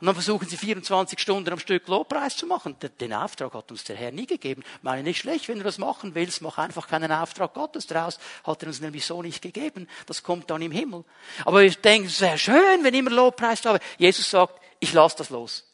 Und 0.01 0.07
dann 0.07 0.15
versuchen 0.15 0.47
sie 0.47 0.59
24 0.59 1.19
Stunden 1.19 1.51
am 1.51 1.59
Stück 1.59 1.89
Lobpreis 1.89 2.37
zu 2.37 2.47
machen. 2.47 2.77
Den 3.01 3.15
Auftrag 3.15 3.55
hat 3.55 3.71
uns 3.71 3.85
der 3.85 3.97
Herr 3.97 4.13
nie 4.13 4.27
gegeben. 4.27 4.63
Ich 4.77 4.83
meine, 4.83 5.03
nicht 5.03 5.19
schlecht, 5.19 5.49
wenn 5.49 5.59
du 5.59 5.65
das 5.65 5.79
machen 5.79 6.15
willst, 6.15 6.43
mach 6.43 6.59
einfach 6.59 6.87
keinen 6.87 7.11
Auftrag 7.11 7.55
Gottes 7.55 7.87
draus. 7.87 8.19
Hat 8.45 8.63
er 8.63 8.69
uns 8.69 8.81
nämlich 8.81 9.07
so 9.07 9.23
nicht 9.23 9.41
gegeben. 9.41 9.89
Das 10.05 10.23
kommt 10.23 10.51
dann 10.51 10.61
im 10.61 10.73
Himmel. 10.73 11.05
Aber 11.47 11.63
ich 11.63 11.79
denke, 11.79 12.09
es 12.09 12.21
wäre 12.21 12.37
schön, 12.37 12.85
wenn 12.85 12.93
immer 12.93 13.11
Lobpreis 13.11 13.63
da. 13.63 13.79
Jesus 13.97 14.29
sagt, 14.29 14.61
ich 14.81 14.93
lasse 14.93 15.17
das 15.17 15.31
los. 15.31 15.65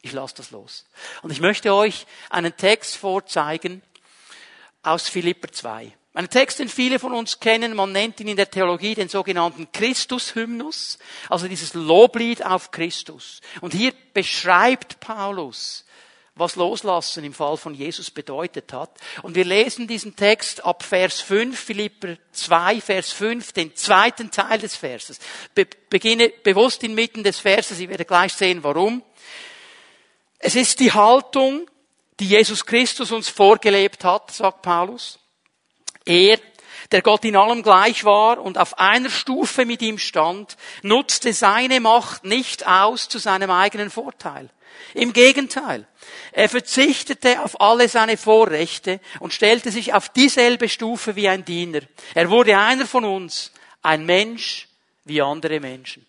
Ich 0.00 0.12
lasse 0.12 0.36
das 0.36 0.52
los. 0.52 0.84
Und 1.22 1.30
ich 1.30 1.40
möchte 1.40 1.74
euch 1.74 2.06
einen 2.30 2.56
Text 2.56 2.96
vorzeigen 2.96 3.82
aus 4.82 5.08
Philipper 5.08 5.50
2. 5.50 5.92
Ein 6.14 6.28
Text, 6.28 6.58
den 6.58 6.68
viele 6.68 6.98
von 6.98 7.14
uns 7.14 7.40
kennen, 7.40 7.74
man 7.74 7.92
nennt 7.92 8.20
ihn 8.20 8.28
in 8.28 8.36
der 8.36 8.50
Theologie 8.50 8.94
den 8.94 9.08
sogenannten 9.08 9.72
Christushymnus, 9.72 10.98
also 11.30 11.48
dieses 11.48 11.72
Loblied 11.72 12.44
auf 12.44 12.70
Christus. 12.70 13.40
Und 13.62 13.72
hier 13.72 13.94
beschreibt 14.12 15.00
Paulus, 15.00 15.86
was 16.34 16.56
Loslassen 16.56 17.24
im 17.24 17.32
Fall 17.32 17.56
von 17.56 17.74
Jesus 17.74 18.10
bedeutet 18.10 18.74
hat. 18.74 18.90
Und 19.22 19.36
wir 19.36 19.46
lesen 19.46 19.86
diesen 19.86 20.14
Text 20.14 20.64
ab 20.64 20.82
Vers 20.82 21.20
5, 21.20 21.58
Philipper 21.58 22.16
2, 22.32 22.82
Vers 22.82 23.12
5, 23.12 23.52
den 23.52 23.74
zweiten 23.74 24.30
Teil 24.30 24.58
des 24.58 24.76
Verses. 24.76 25.18
Be 25.54 25.66
beginne 25.88 26.28
bewusst 26.42 26.82
inmitten 26.84 27.24
des 27.24 27.38
Verses, 27.38 27.80
ich 27.80 27.88
werde 27.88 28.04
gleich 28.04 28.34
sehen, 28.34 28.62
warum. 28.62 29.02
Es 30.38 30.56
ist 30.56 30.78
die 30.80 30.92
Haltung, 30.92 31.70
die 32.20 32.28
Jesus 32.28 32.66
Christus 32.66 33.12
uns 33.12 33.30
vorgelebt 33.30 34.04
hat, 34.04 34.30
sagt 34.30 34.60
Paulus. 34.60 35.18
Er, 36.04 36.38
der 36.90 37.02
Gott 37.02 37.24
in 37.24 37.36
allem 37.36 37.62
gleich 37.62 38.04
war 38.04 38.38
und 38.38 38.58
auf 38.58 38.78
einer 38.78 39.10
Stufe 39.10 39.64
mit 39.64 39.82
ihm 39.82 39.98
stand, 39.98 40.56
nutzte 40.82 41.32
seine 41.32 41.80
Macht 41.80 42.24
nicht 42.24 42.66
aus 42.66 43.08
zu 43.08 43.18
seinem 43.18 43.50
eigenen 43.50 43.90
Vorteil. 43.90 44.50
Im 44.94 45.12
Gegenteil, 45.12 45.86
er 46.32 46.48
verzichtete 46.48 47.42
auf 47.42 47.60
alle 47.60 47.88
seine 47.88 48.16
Vorrechte 48.16 49.00
und 49.20 49.32
stellte 49.32 49.70
sich 49.70 49.94
auf 49.94 50.08
dieselbe 50.08 50.68
Stufe 50.68 51.16
wie 51.16 51.28
ein 51.28 51.44
Diener. 51.44 51.80
Er 52.14 52.30
wurde 52.30 52.58
einer 52.58 52.86
von 52.86 53.04
uns, 53.04 53.52
ein 53.82 54.04
Mensch 54.04 54.68
wie 55.04 55.22
andere 55.22 55.60
Menschen. 55.60 56.06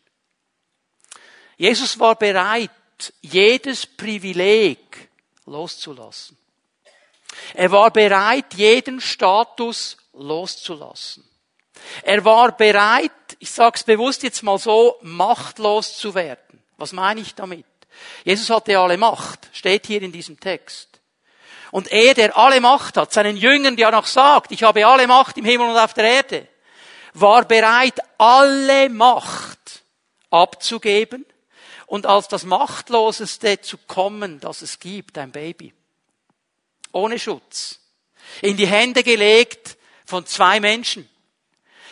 Jesus 1.58 2.00
war 2.00 2.16
bereit, 2.16 2.72
jedes 3.22 3.86
Privileg 3.86 5.10
loszulassen. 5.46 6.38
Er 7.54 7.72
war 7.72 7.92
bereit, 7.92 8.54
jeden 8.56 9.02
Status 9.02 9.98
loszulassen. 10.14 11.24
Er 12.04 12.24
war 12.24 12.52
bereit, 12.56 13.12
ich 13.40 13.52
sage 13.52 13.76
es 13.76 13.84
bewusst 13.84 14.24
jetzt 14.24 14.44
mal 14.44 14.58
so, 14.58 14.98
machtlos 15.02 15.98
zu 15.98 16.16
werden. 16.16 16.64
Was 16.78 16.94
meine 16.94 17.22
ich 17.22 17.36
damit? 17.36 17.66
Jesus 18.24 18.50
hatte 18.50 18.78
alle 18.78 18.98
Macht, 18.98 19.50
steht 19.54 19.88
hier 19.88 20.02
in 20.02 20.12
diesem 20.12 20.40
Text. 20.40 20.90
Und 21.72 21.92
er, 21.92 22.14
der 22.14 22.38
alle 22.38 22.62
Macht 22.62 22.98
hat, 22.98 23.12
seinen 23.14 23.38
Jüngern, 23.38 23.76
der 23.76 23.92
noch 23.92 24.06
sagt, 24.06 24.52
ich 24.52 24.64
habe 24.64 24.86
alle 24.86 25.08
Macht 25.08 25.38
im 25.38 25.46
Himmel 25.46 25.70
und 25.70 25.78
auf 25.78 25.94
der 25.94 26.06
Erde, 26.06 26.48
war 27.14 27.46
bereit, 27.46 28.00
alle 28.18 28.90
Macht 28.90 29.84
abzugeben 30.30 31.26
und 31.86 32.06
als 32.06 32.28
das 32.28 32.44
Machtloseste 32.44 33.62
zu 33.62 33.78
kommen, 33.78 34.40
das 34.40 34.62
es 34.62 34.80
gibt, 34.80 35.18
ein 35.18 35.32
Baby 35.32 35.74
ohne 36.94 37.20
Schutz, 37.20 37.80
in 38.42 38.56
die 38.56 38.68
Hände 38.68 39.04
gelegt 39.04 39.78
von 40.06 40.26
zwei 40.26 40.60
Menschen, 40.60 41.10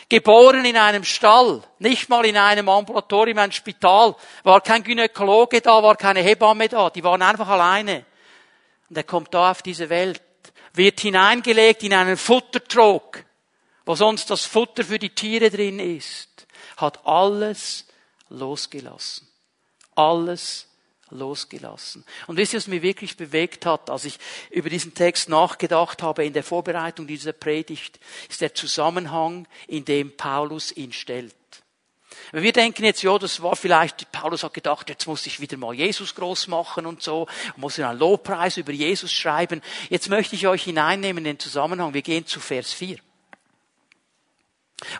geboren 0.08 0.64
in 0.64 0.76
einem 0.76 1.04
Stall, 1.04 1.62
nicht 1.78 2.08
mal 2.08 2.24
in 2.24 2.36
einem 2.36 2.68
Ambulatorium, 2.68 3.38
ein 3.38 3.52
Spital, 3.52 4.16
war 4.42 4.60
kein 4.60 4.82
Gynäkologe 4.82 5.60
da, 5.60 5.82
war 5.82 5.96
keine 5.96 6.20
Hebamme 6.20 6.68
da, 6.68 6.90
die 6.90 7.04
waren 7.04 7.22
einfach 7.22 7.48
alleine. 7.48 8.04
Und 8.88 8.96
er 8.96 9.04
kommt 9.04 9.32
da 9.34 9.50
auf 9.50 9.62
diese 9.62 9.88
Welt, 9.88 10.22
wird 10.74 11.00
hineingelegt 11.00 11.82
in 11.82 11.94
einen 11.94 12.16
Futtertrog, 12.16 13.24
wo 13.84 13.94
sonst 13.94 14.30
das 14.30 14.44
Futter 14.44 14.84
für 14.84 14.98
die 14.98 15.14
Tiere 15.14 15.50
drin 15.50 15.78
ist, 15.78 16.46
hat 16.76 17.06
alles 17.06 17.86
losgelassen. 18.28 19.28
Alles 19.94 20.68
losgelassen. 21.12 22.04
Und 22.26 22.36
wisst 22.36 22.52
ihr, 22.52 22.58
was 22.58 22.66
mich 22.66 22.82
wirklich 22.82 23.16
bewegt 23.16 23.66
hat, 23.66 23.90
als 23.90 24.04
ich 24.04 24.18
über 24.50 24.70
diesen 24.70 24.94
Text 24.94 25.28
nachgedacht 25.28 26.02
habe 26.02 26.24
in 26.24 26.32
der 26.32 26.44
Vorbereitung 26.44 27.06
dieser 27.06 27.32
Predigt, 27.32 28.00
ist 28.28 28.40
der 28.40 28.54
Zusammenhang, 28.54 29.46
in 29.66 29.84
dem 29.84 30.16
Paulus 30.16 30.72
ihn 30.76 30.92
stellt. 30.92 31.34
Wenn 32.30 32.42
wir 32.42 32.52
denken 32.52 32.84
jetzt, 32.84 33.02
ja, 33.02 33.18
das 33.18 33.42
war 33.42 33.56
vielleicht, 33.56 34.10
Paulus 34.12 34.42
hat 34.42 34.54
gedacht, 34.54 34.88
jetzt 34.88 35.06
muss 35.06 35.26
ich 35.26 35.40
wieder 35.40 35.56
mal 35.56 35.74
Jesus 35.74 36.14
groß 36.14 36.48
machen 36.48 36.86
und 36.86 37.02
so, 37.02 37.26
muss 37.56 37.78
ich 37.78 37.84
einen 37.84 37.98
Lobpreis 37.98 38.56
über 38.56 38.72
Jesus 38.72 39.12
schreiben. 39.12 39.62
Jetzt 39.90 40.08
möchte 40.08 40.34
ich 40.34 40.46
euch 40.46 40.62
hineinnehmen 40.62 41.24
in 41.24 41.32
den 41.32 41.38
Zusammenhang. 41.38 41.94
Wir 41.94 42.02
gehen 42.02 42.26
zu 42.26 42.40
Vers 42.40 42.72
4. 42.72 42.98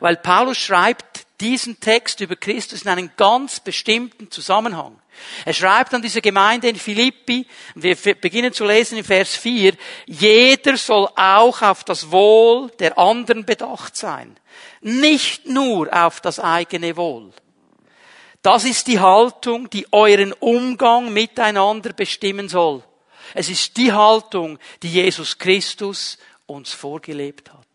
Weil 0.00 0.16
Paulus 0.16 0.58
schreibt 0.58 1.26
diesen 1.40 1.80
Text 1.80 2.20
über 2.20 2.36
Christus 2.36 2.82
in 2.82 2.88
einen 2.88 3.10
ganz 3.16 3.60
bestimmten 3.60 4.30
Zusammenhang. 4.30 5.01
Er 5.44 5.52
schreibt 5.52 5.94
an 5.94 6.02
diese 6.02 6.20
Gemeinde 6.20 6.68
in 6.68 6.76
Philippi, 6.76 7.46
wir 7.74 7.96
beginnen 7.96 8.52
zu 8.52 8.64
lesen 8.64 8.98
in 8.98 9.04
Vers 9.04 9.36
4, 9.36 9.74
jeder 10.06 10.76
soll 10.76 11.08
auch 11.16 11.62
auf 11.62 11.84
das 11.84 12.10
Wohl 12.10 12.70
der 12.78 12.98
anderen 12.98 13.44
bedacht 13.44 13.96
sein, 13.96 14.38
nicht 14.80 15.46
nur 15.46 15.92
auf 15.92 16.20
das 16.20 16.38
eigene 16.38 16.96
Wohl. 16.96 17.32
Das 18.42 18.64
ist 18.64 18.88
die 18.88 18.98
Haltung, 18.98 19.70
die 19.70 19.86
euren 19.92 20.32
Umgang 20.32 21.12
miteinander 21.12 21.92
bestimmen 21.92 22.48
soll. 22.48 22.82
Es 23.34 23.48
ist 23.48 23.76
die 23.76 23.92
Haltung, 23.92 24.58
die 24.82 24.90
Jesus 24.90 25.38
Christus 25.38 26.18
uns 26.46 26.72
vorgelebt 26.72 27.52
hat. 27.52 27.66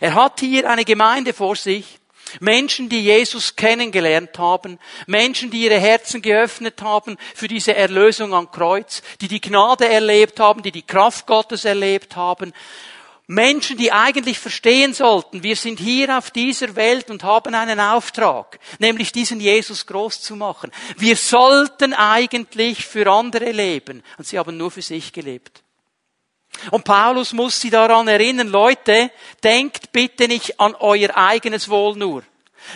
Er 0.00 0.14
hat 0.14 0.40
hier 0.40 0.68
eine 0.68 0.84
Gemeinde 0.84 1.32
vor 1.32 1.56
sich, 1.56 1.97
Menschen, 2.40 2.88
die 2.88 3.00
Jesus 3.00 3.56
kennengelernt 3.56 4.38
haben, 4.38 4.78
Menschen, 5.06 5.50
die 5.50 5.62
ihre 5.62 5.78
Herzen 5.78 6.22
geöffnet 6.22 6.82
haben 6.82 7.16
für 7.34 7.48
diese 7.48 7.74
Erlösung 7.74 8.34
am 8.34 8.50
Kreuz, 8.50 9.02
die 9.20 9.28
die 9.28 9.40
Gnade 9.40 9.88
erlebt 9.88 10.40
haben, 10.40 10.62
die 10.62 10.72
die 10.72 10.86
Kraft 10.86 11.26
Gottes 11.26 11.64
erlebt 11.64 12.16
haben. 12.16 12.52
Menschen, 13.30 13.76
die 13.76 13.92
eigentlich 13.92 14.38
verstehen 14.38 14.94
sollten, 14.94 15.42
wir 15.42 15.54
sind 15.54 15.78
hier 15.78 16.16
auf 16.16 16.30
dieser 16.30 16.74
Welt 16.76 17.10
und 17.10 17.24
haben 17.24 17.54
einen 17.54 17.78
Auftrag, 17.78 18.58
nämlich 18.78 19.12
diesen 19.12 19.38
Jesus 19.38 19.86
groß 19.86 20.22
zu 20.22 20.34
machen. 20.34 20.72
Wir 20.96 21.14
sollten 21.14 21.92
eigentlich 21.92 22.86
für 22.86 23.06
andere 23.12 23.52
leben 23.52 24.02
und 24.16 24.26
sie 24.26 24.38
haben 24.38 24.56
nur 24.56 24.70
für 24.70 24.80
sich 24.80 25.12
gelebt. 25.12 25.62
Und 26.70 26.84
Paulus 26.84 27.32
muss 27.32 27.60
sie 27.60 27.70
daran 27.70 28.08
erinnern, 28.08 28.48
Leute, 28.48 29.10
denkt 29.42 29.92
bitte 29.92 30.28
nicht 30.28 30.60
an 30.60 30.74
euer 30.74 31.16
eigenes 31.16 31.68
Wohl 31.68 31.96
nur. 31.96 32.22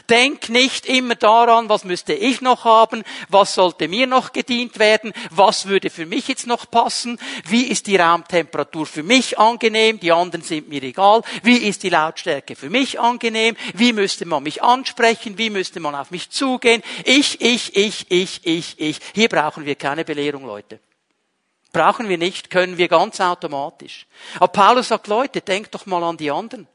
Denkt 0.08 0.48
nicht 0.48 0.86
immer 0.86 1.14
daran, 1.14 1.68
was 1.68 1.84
müsste 1.84 2.14
ich 2.14 2.40
noch 2.40 2.64
haben, 2.64 3.02
was 3.28 3.54
sollte 3.54 3.88
mir 3.88 4.06
noch 4.06 4.32
gedient 4.32 4.78
werden, 4.78 5.12
was 5.30 5.66
würde 5.66 5.90
für 5.90 6.06
mich 6.06 6.28
jetzt 6.28 6.46
noch 6.46 6.70
passen, 6.70 7.18
wie 7.46 7.64
ist 7.64 7.86
die 7.86 7.96
Raumtemperatur 7.96 8.86
für 8.86 9.02
mich 9.02 9.38
angenehm, 9.38 10.00
die 10.00 10.12
anderen 10.12 10.42
sind 10.42 10.68
mir 10.68 10.82
egal, 10.82 11.22
wie 11.42 11.56
ist 11.56 11.82
die 11.82 11.90
Lautstärke 11.90 12.56
für 12.56 12.70
mich 12.70 13.00
angenehm, 13.00 13.56
wie 13.74 13.92
müsste 13.92 14.24
man 14.24 14.42
mich 14.42 14.62
ansprechen, 14.62 15.38
wie 15.38 15.50
müsste 15.50 15.80
man 15.80 15.94
auf 15.94 16.10
mich 16.10 16.30
zugehen. 16.30 16.82
Ich, 17.04 17.40
ich, 17.40 17.76
ich, 17.76 18.10
ich, 18.10 18.40
ich, 18.44 18.80
ich. 18.80 18.98
Hier 19.14 19.28
brauchen 19.28 19.66
wir 19.66 19.74
keine 19.74 20.04
Belehrung, 20.04 20.46
Leute. 20.46 20.80
Brauchen 21.72 22.08
wir 22.08 22.18
nicht, 22.18 22.50
können 22.50 22.76
wir 22.76 22.88
ganz 22.88 23.20
automatisch. 23.20 24.06
Aber 24.36 24.48
Paulus 24.48 24.88
sagt, 24.88 25.06
Leute, 25.06 25.40
denkt 25.40 25.74
doch 25.74 25.86
mal 25.86 26.02
an 26.04 26.18
die 26.18 26.30
anderen. 26.30 26.68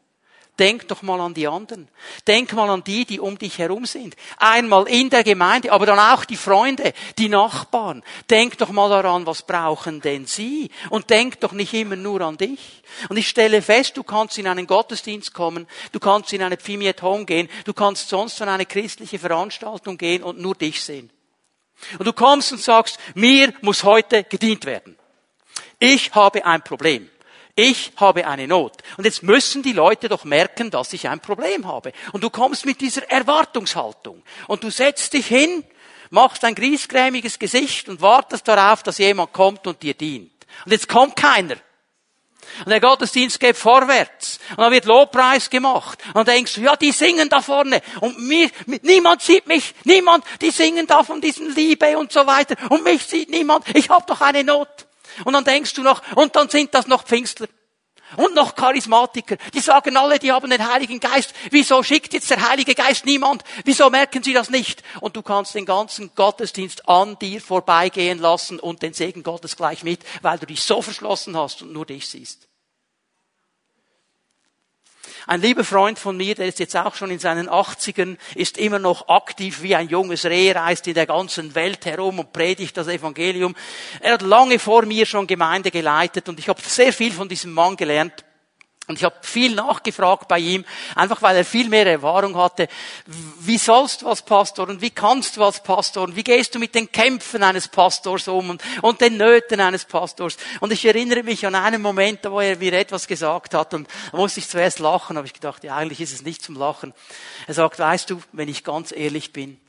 Denk 0.59 0.87
doch 0.87 1.03
mal 1.03 1.21
an 1.21 1.35
die 1.35 1.47
anderen. 1.47 1.87
Denk 2.25 2.51
mal 2.53 2.69
an 2.69 2.83
die, 2.83 3.05
die 3.05 3.19
um 3.19 3.37
dich 3.37 3.59
herum 3.59 3.85
sind. 3.85 4.15
Einmal 4.37 4.87
in 4.87 5.11
der 5.11 5.23
Gemeinde, 5.23 5.71
aber 5.71 5.85
dann 5.85 5.99
auch 5.99 6.25
die 6.25 6.35
Freunde, 6.35 6.93
die 7.19 7.29
Nachbarn. 7.29 8.03
Denk 8.29 8.57
doch 8.57 8.71
mal 8.71 8.89
daran, 8.89 9.27
was 9.27 9.43
brauchen 9.43 10.01
denn 10.01 10.25
sie? 10.25 10.71
Und 10.89 11.11
denk 11.11 11.39
doch 11.41 11.51
nicht 11.51 11.75
immer 11.75 11.95
nur 11.95 12.21
an 12.21 12.37
dich. 12.37 12.81
Und 13.09 13.17
ich 13.17 13.27
stelle 13.27 13.61
fest, 13.61 13.97
du 13.97 14.03
kannst 14.03 14.39
in 14.39 14.47
einen 14.47 14.65
Gottesdienst 14.65 15.31
kommen, 15.33 15.67
du 15.91 15.99
kannst 15.99 16.33
in 16.33 16.41
eine 16.41 16.57
Pfimi 16.57 16.89
at 16.89 17.03
Home 17.03 17.25
gehen, 17.25 17.49
du 17.65 17.73
kannst 17.73 18.09
sonst 18.09 18.41
an 18.41 18.49
eine 18.49 18.65
christliche 18.65 19.19
Veranstaltung 19.19 19.97
gehen 19.97 20.23
und 20.23 20.39
nur 20.39 20.55
dich 20.55 20.83
sehen. 20.83 21.11
Und 21.99 22.05
du 22.05 22.13
kommst 22.13 22.51
und 22.51 22.61
sagst, 22.61 22.97
mir 23.13 23.53
muss 23.61 23.83
heute 23.83 24.23
gedient 24.23 24.65
werden. 24.65 24.97
Ich 25.79 26.13
habe 26.15 26.45
ein 26.45 26.63
Problem. 26.63 27.09
ich 27.57 27.91
habe 27.97 28.27
eine 28.27 28.47
Not. 28.47 28.83
Und 28.97 29.05
jetzt 29.05 29.23
müssen 29.23 29.63
die 29.63 29.73
Leute 29.73 30.07
doch 30.09 30.23
merken, 30.23 30.69
dass 30.69 30.93
ich 30.93 31.09
ein 31.09 31.19
Problem 31.19 31.65
habe. 31.65 31.91
Und 32.13 32.23
du 32.23 32.29
kommst 32.29 32.65
mit 32.65 32.79
dieser 32.81 33.09
Erwartungshaltung. 33.09 34.21
Und 34.47 34.63
du 34.63 34.69
setzt 34.69 35.13
dich 35.13 35.25
hin, 35.25 35.63
machst 36.11 36.45
ein 36.45 36.53
griesgrämiges 36.53 37.39
Gesicht 37.39 37.89
und 37.89 37.99
wartest 37.99 38.47
darauf, 38.47 38.83
dass 38.83 38.99
jemand 38.99 39.33
kommt 39.33 39.65
und 39.65 39.81
dir 39.81 39.95
dient. 39.95 40.31
Und 40.65 40.71
jetzt 40.71 40.87
kommt 40.87 41.15
keiner. 41.15 41.57
Und 42.65 42.69
der 42.69 42.79
Gottesdienst 42.79 43.39
geht 43.39 43.57
vorwärts. 43.57 44.39
Und 44.51 44.59
dann 44.59 44.71
wird 44.71 44.85
Lobpreis 44.85 45.49
gemacht. 45.49 45.99
Und 46.07 46.15
dann 46.15 46.25
denkst 46.25 46.55
du, 46.55 46.61
ja, 46.61 46.75
die 46.75 46.91
singen 46.91 47.29
da 47.29 47.41
vorne. 47.41 47.81
Und 48.01 48.19
mir, 48.19 48.49
niemand 48.81 49.21
sieht 49.21 49.47
mich. 49.47 49.73
Niemand. 49.83 50.23
Die 50.41 50.51
singen 50.51 50.87
da 50.87 51.03
von 51.03 51.21
diesen 51.21 51.53
Liebe 51.53 51.97
und 51.97 52.11
so 52.11 52.25
weiter. 52.25 52.55
Und 52.69 52.83
mich 52.83 53.03
sieht 53.03 53.29
niemand. 53.29 53.65
Ich 53.75 53.89
habe 53.89 54.05
doch 54.07 54.21
eine 54.21 54.43
Not. 54.43 54.87
Und 55.23 55.33
dann 55.33 55.43
denkst 55.43 55.73
du 55.73 55.83
noch, 55.83 56.01
und 56.15 56.35
dann 56.35 56.49
sind 56.49 56.73
das 56.73 56.87
noch 56.87 57.03
Pfingstler. 57.03 57.47
Und 58.15 58.35
noch 58.35 58.55
Charismatiker. 58.55 59.37
Die 59.53 59.59
sagen 59.59 59.97
alle, 59.97 60.17
die 60.17 60.31
haben 60.31 60.49
den 60.49 60.65
Heiligen 60.71 60.99
Geist. 60.99 61.33
Wieso 61.51 61.83
schickt 61.83 62.13
jetzt 62.13 62.29
der 62.29 62.49
Heilige 62.49 62.73
Geist 62.73 63.05
niemand? 63.05 63.43
Wieso 63.65 63.89
merken 63.89 64.23
sie 64.23 64.33
das 64.33 64.49
nicht? 64.49 64.81
Und 65.01 65.17
du 65.17 65.21
kannst 65.21 65.55
den 65.55 65.65
ganzen 65.65 66.15
Gottesdienst 66.15 66.87
an 66.87 67.19
dir 67.19 67.41
vorbeigehen 67.41 68.19
lassen 68.19 68.59
und 68.59 68.81
den 68.81 68.93
Segen 68.93 69.23
Gottes 69.23 69.57
gleich 69.57 69.83
mit, 69.83 69.99
weil 70.21 70.39
du 70.39 70.45
dich 70.45 70.63
so 70.63 70.81
verschlossen 70.81 71.35
hast 71.35 71.61
und 71.61 71.73
nur 71.73 71.85
dich 71.85 72.07
siehst. 72.07 72.47
Ein 75.29 75.41
lieber 75.41 75.65
Freund 75.65 75.99
von 75.99 76.15
mir, 76.15 76.35
der 76.35 76.47
ist 76.47 76.57
jetzt 76.59 76.77
auch 76.77 76.95
schon 76.95 77.11
in 77.11 77.19
seinen 77.19 77.49
80ern, 77.49 78.15
ist 78.35 78.57
immer 78.57 78.79
noch 78.79 79.09
aktiv 79.09 79.61
wie 79.61 79.75
ein 79.75 79.89
junges 79.89 80.23
Reh, 80.23 80.53
reist 80.53 80.87
in 80.87 80.93
der 80.93 81.05
ganzen 81.05 81.53
Welt 81.53 81.85
herum 81.85 82.19
und 82.19 82.31
predigt 82.31 82.77
das 82.77 82.87
Evangelium. 82.87 83.53
Er 83.99 84.13
hat 84.13 84.21
lange 84.21 84.57
vor 84.57 84.85
mir 84.85 85.05
schon 85.05 85.27
Gemeinde 85.27 85.69
geleitet 85.69 86.29
und 86.29 86.39
ich 86.39 86.47
habe 86.47 86.61
sehr 86.61 86.93
viel 86.93 87.11
von 87.11 87.27
diesem 87.27 87.51
Mann 87.51 87.75
gelernt. 87.75 88.23
Und 88.87 88.95
ich 88.95 89.03
habe 89.03 89.17
viel 89.21 89.53
nachgefragt 89.53 90.29
bei 90.29 90.39
ihm, 90.39 90.63
einfach 90.95 91.21
weil 91.21 91.35
er 91.35 91.43
viel 91.43 91.67
mehr 91.67 91.85
Erfahrung 91.85 92.37
hatte. 92.37 92.69
Wie 93.41 93.57
sollst 93.57 94.01
du 94.01 94.07
als 94.07 94.21
Pastor 94.21 94.69
und 94.69 94.81
wie 94.81 94.91
kannst 94.91 95.35
du 95.35 95.43
als 95.43 95.61
Pastor 95.61 96.03
und 96.03 96.15
wie 96.15 96.23
gehst 96.23 96.55
du 96.55 96.59
mit 96.59 96.73
den 96.73 96.89
Kämpfen 96.89 97.43
eines 97.43 97.67
Pastors 97.67 98.29
um 98.29 98.51
und, 98.51 98.63
und 98.81 99.01
den 99.01 99.17
Nöten 99.17 99.59
eines 99.59 99.83
Pastors? 99.83 100.37
Und 100.61 100.71
ich 100.71 100.85
erinnere 100.85 101.23
mich 101.23 101.45
an 101.45 101.55
einen 101.55 101.81
Moment, 101.81 102.19
wo 102.23 102.39
er 102.39 102.55
mir 102.55 102.71
etwas 102.73 103.07
gesagt 103.07 103.53
hat 103.53 103.73
und 103.73 103.89
da 104.11 104.17
musste 104.17 104.39
ich 104.39 104.47
zuerst 104.47 104.79
lachen, 104.79 105.17
habe 105.17 105.27
ich 105.27 105.33
gedacht, 105.33 105.65
ja 105.65 105.75
eigentlich 105.75 105.99
ist 105.99 106.13
es 106.13 106.21
nicht 106.21 106.41
zum 106.41 106.55
Lachen. 106.55 106.93
Er 107.45 107.55
sagt, 107.55 107.79
weißt 107.79 108.09
du, 108.09 108.21
wenn 108.31 108.47
ich 108.47 108.63
ganz 108.63 108.93
ehrlich 108.93 109.33
bin, 109.33 109.59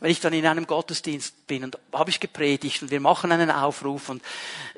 wenn 0.00 0.10
ich 0.10 0.20
dann 0.20 0.32
in 0.32 0.46
einem 0.46 0.66
Gottesdienst 0.66 1.46
bin 1.46 1.64
und 1.64 1.78
habe 1.92 2.10
ich 2.10 2.20
gepredigt 2.20 2.82
und 2.82 2.90
wir 2.90 3.00
machen 3.00 3.32
einen 3.32 3.50
Aufruf 3.50 4.08
und 4.08 4.22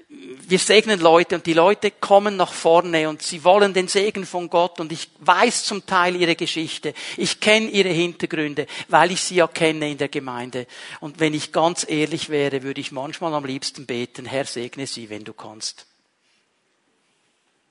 wir 0.09 0.59
segnen 0.59 1.01
Leute 1.01 1.35
und 1.35 1.47
die 1.47 1.53
Leute 1.53 1.91
kommen 1.91 2.37
nach 2.37 2.53
vorne 2.53 3.09
und 3.09 3.23
sie 3.23 3.43
wollen 3.43 3.75
den 3.75 3.89
Segen 3.89 4.25
von 4.25 4.49
Gott 4.49 4.79
und 4.79 4.93
ich 4.93 5.11
weiß 5.19 5.65
zum 5.65 5.85
Teil 5.85 6.17
ihre 6.17 6.37
Geschichte. 6.37 6.95
Ich 7.17 7.41
kenne 7.41 7.69
ihre 7.69 7.89
Hintergründe, 7.89 8.67
weil 8.89 9.11
ich 9.11 9.21
sie 9.21 9.37
ja 9.37 9.49
kenne 9.49 9.91
in 9.91 9.99
der 9.99 10.09
Gemeinde. 10.09 10.67
Und 11.01 11.19
wenn 11.19 11.35
ich 11.35 11.53
ganz 11.53 11.85
ehrlich 11.89 12.29
wäre, 12.29 12.63
würde 12.63 12.81
ich 12.81 12.93
manchmal 12.93 13.35
am 13.35 13.45
liebsten 13.45 13.87
beten, 13.87 14.27
Herr 14.27 14.45
segne 14.45 14.87
sie, 14.87 15.11
wenn 15.11 15.25
du 15.25 15.33
kannst. 15.33 15.87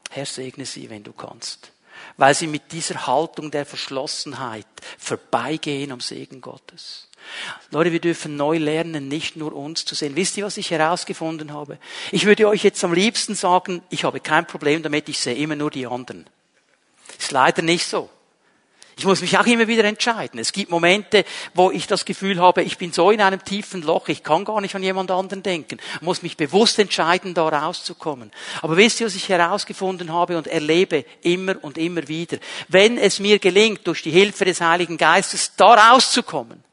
Herr 0.10 0.26
segne 0.26 0.66
sie, 0.66 0.90
wenn 0.90 1.04
du 1.04 1.14
kannst. 1.14 1.72
Weil 2.18 2.34
sie 2.34 2.48
mit 2.48 2.72
dieser 2.72 3.08
Haltung 3.08 3.52
der 3.52 3.66
Verschlossenheit 3.66 4.66
vorbeigehen 4.98 5.92
am 5.92 6.00
Segen 6.00 6.42
Gottes. 6.42 7.08
Leute, 7.72 7.92
wir 7.92 8.00
dürfen 8.00 8.36
neu 8.36 8.58
lernen, 8.58 9.08
nicht 9.08 9.36
nur 9.36 9.54
uns 9.54 9.86
zu 9.86 9.96
sehen. 9.96 10.16
Wisst 10.16 10.38
ihr, 10.38 10.46
was 10.46 10.58
ich 10.58 10.72
herausgefunden 10.72 11.54
habe? 11.54 11.80
Ich 12.12 12.26
würde 12.26 12.48
euch 12.48 12.64
jetzt 12.64 12.84
am 12.84 12.94
liebsten 12.94 13.36
sagen, 13.36 13.82
ich 13.90 14.04
habe 14.04 14.20
kein 14.20 14.46
Problem 14.46 14.84
damit, 14.84 15.10
ich 15.10 15.20
sehe 15.20 15.36
immer 15.36 15.56
nur 15.56 15.72
die 15.72 15.88
anderen. 15.88 16.30
Ist 17.18 17.32
leider 17.32 17.62
nicht 17.62 17.86
so. 17.86 18.10
Ich 18.98 19.04
muss 19.04 19.20
mich 19.20 19.38
auch 19.38 19.46
immer 19.46 19.68
wieder 19.68 19.84
entscheiden. 19.84 20.40
Es 20.40 20.54
gibt 20.54 20.72
Momente, 20.72 21.26
wo 21.54 21.70
ich 21.70 21.86
das 21.86 22.06
Gefühl 22.06 22.40
habe, 22.40 22.64
ich 22.64 22.78
bin 22.78 22.94
so 22.94 23.12
in 23.12 23.20
einem 23.20 23.44
tiefen 23.44 23.82
Loch, 23.82 24.08
ich 24.08 24.24
kann 24.24 24.46
gar 24.46 24.62
nicht 24.62 24.74
an 24.74 24.84
jemand 24.84 25.12
anderen 25.12 25.44
denken. 25.44 25.80
Ich 25.96 26.02
muss 26.02 26.22
mich 26.22 26.38
bewusst 26.38 26.80
entscheiden, 26.80 27.34
da 27.34 27.50
rauszukommen. 27.50 28.32
Aber 28.62 28.78
wisst 28.78 29.02
ihr, 29.02 29.08
was 29.08 29.16
ich 29.16 29.28
herausgefunden 29.28 30.14
habe 30.14 30.38
und 30.38 30.48
erlebe 30.48 31.04
immer 31.22 31.56
und 31.62 31.78
immer 31.78 32.08
wieder? 32.08 32.38
Wenn 32.70 32.98
es 32.98 33.20
mir 33.20 33.40
gelingt, 33.40 33.86
durch 33.86 34.02
die 34.02 34.12
Hilfe 34.12 34.46
des 34.46 34.62
Heiligen 34.62 34.98
Geistes 34.98 35.52
da 35.58 35.74
rauszukommen, 35.74 36.64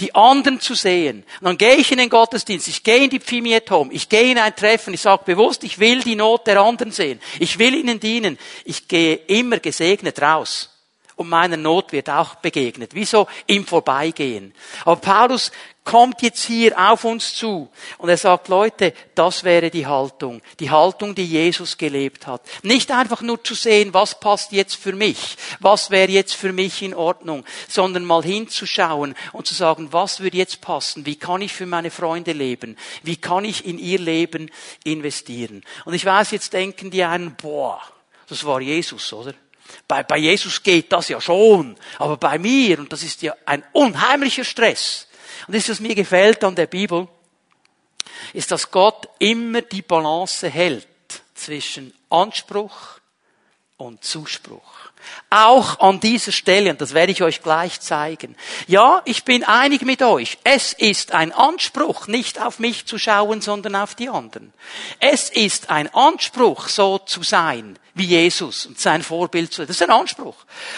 die 0.00 0.14
anderen 0.16 0.60
zu 0.60 0.74
sehen. 0.74 1.24
Und 1.40 1.44
dann 1.44 1.58
gehe 1.58 1.76
ich 1.76 1.92
in 1.92 1.98
den 1.98 2.10
Gottesdienst, 2.10 2.66
ich 2.66 2.82
gehe 2.82 3.04
in 3.04 3.10
die 3.10 3.20
Pfimiet 3.20 3.70
Home, 3.70 3.92
ich 3.92 4.08
gehe 4.08 4.32
in 4.32 4.38
ein 4.38 4.56
Treffen, 4.56 4.94
ich 4.94 5.00
sage 5.02 5.22
bewusst, 5.24 5.62
ich 5.62 5.78
will 5.78 6.00
die 6.00 6.16
Not 6.16 6.46
der 6.46 6.60
anderen 6.60 6.90
sehen. 6.90 7.20
Ich 7.38 7.58
will 7.60 7.74
ihnen 7.74 8.00
dienen. 8.00 8.38
Ich 8.64 8.88
gehe 8.88 9.14
immer 9.14 9.58
gesegnet 9.58 10.20
raus. 10.20 10.70
Und 11.18 11.30
meiner 11.30 11.56
Not 11.56 11.90
wird 11.90 12.08
auch 12.10 12.36
begegnet. 12.36 12.92
Wieso? 12.94 13.26
Im 13.48 13.66
Vorbeigehen. 13.66 14.54
Aber 14.84 15.00
Paulus 15.00 15.50
kommt 15.82 16.22
jetzt 16.22 16.44
hier 16.44 16.78
auf 16.78 17.02
uns 17.02 17.34
zu 17.34 17.68
und 17.96 18.08
er 18.08 18.16
sagt, 18.16 18.46
Leute, 18.46 18.94
das 19.16 19.42
wäre 19.42 19.68
die 19.68 19.88
Haltung, 19.88 20.42
die 20.60 20.70
Haltung, 20.70 21.16
die 21.16 21.24
Jesus 21.24 21.76
gelebt 21.76 22.28
hat. 22.28 22.42
Nicht 22.62 22.92
einfach 22.92 23.20
nur 23.20 23.42
zu 23.42 23.56
sehen, 23.56 23.94
was 23.94 24.20
passt 24.20 24.52
jetzt 24.52 24.76
für 24.76 24.92
mich, 24.92 25.36
was 25.58 25.90
wäre 25.90 26.12
jetzt 26.12 26.34
für 26.34 26.52
mich 26.52 26.82
in 26.82 26.94
Ordnung, 26.94 27.44
sondern 27.68 28.04
mal 28.04 28.22
hinzuschauen 28.22 29.16
und 29.32 29.44
zu 29.44 29.54
sagen, 29.54 29.88
was 29.92 30.20
würde 30.20 30.36
jetzt 30.36 30.60
passen, 30.60 31.04
wie 31.04 31.16
kann 31.16 31.42
ich 31.42 31.52
für 31.52 31.66
meine 31.66 31.90
Freunde 31.90 32.30
leben, 32.30 32.76
wie 33.02 33.16
kann 33.16 33.44
ich 33.44 33.66
in 33.66 33.80
ihr 33.80 33.98
Leben 33.98 34.52
investieren. 34.84 35.64
Und 35.84 35.94
ich 35.94 36.04
weiß, 36.04 36.30
jetzt 36.30 36.52
denken 36.52 36.92
die 36.92 37.02
einen, 37.02 37.34
boah, 37.34 37.80
das 38.28 38.44
war 38.44 38.60
Jesus, 38.60 39.12
oder? 39.12 39.34
Bei, 39.86 40.02
bei 40.02 40.18
Jesus 40.18 40.62
geht 40.62 40.92
das 40.92 41.08
ja 41.08 41.20
schon, 41.20 41.76
aber 41.98 42.16
bei 42.16 42.38
mir, 42.38 42.78
und 42.78 42.92
das 42.92 43.02
ist 43.02 43.22
ja 43.22 43.34
ein 43.44 43.64
unheimlicher 43.72 44.44
Stress, 44.44 45.08
und 45.46 45.54
das, 45.54 45.68
was 45.68 45.80
mir 45.80 45.94
gefällt 45.94 46.44
an 46.44 46.54
der 46.54 46.66
Bibel, 46.66 47.08
ist, 48.32 48.50
dass 48.50 48.70
Gott 48.70 49.08
immer 49.18 49.62
die 49.62 49.82
Balance 49.82 50.48
hält 50.48 50.88
zwischen 51.34 51.94
Anspruch 52.10 53.00
und 53.76 54.04
Zuspruch. 54.04 54.77
Auch 55.30 55.80
an 55.80 56.00
dieser 56.00 56.32
Stelle, 56.32 56.70
und 56.70 56.80
das 56.80 56.94
werde 56.94 57.12
ich 57.12 57.22
euch 57.22 57.42
gleich 57.42 57.80
zeigen. 57.80 58.36
Ja, 58.66 59.02
ich 59.04 59.24
bin 59.24 59.44
einig 59.44 59.82
mit 59.82 60.02
euch. 60.02 60.38
Es 60.44 60.72
ist 60.72 61.12
ein 61.12 61.32
Anspruch, 61.32 62.06
nicht 62.06 62.40
auf 62.40 62.58
mich 62.58 62.86
zu 62.86 62.98
schauen, 62.98 63.40
sondern 63.40 63.76
auf 63.76 63.94
die 63.94 64.08
anderen. 64.08 64.52
Es 65.00 65.30
ist 65.30 65.70
ein 65.70 65.92
Anspruch, 65.94 66.68
so 66.68 66.98
zu 66.98 67.22
sein 67.22 67.78
wie 67.94 68.04
Jesus 68.04 68.66
und 68.66 68.78
sein 68.78 69.02
Vorbild 69.02 69.52
zu 69.52 69.58
sein. 69.58 69.66
Das 69.66 69.76
ist 69.76 69.82
ein 69.82 69.90
Anspruch. 69.90 70.36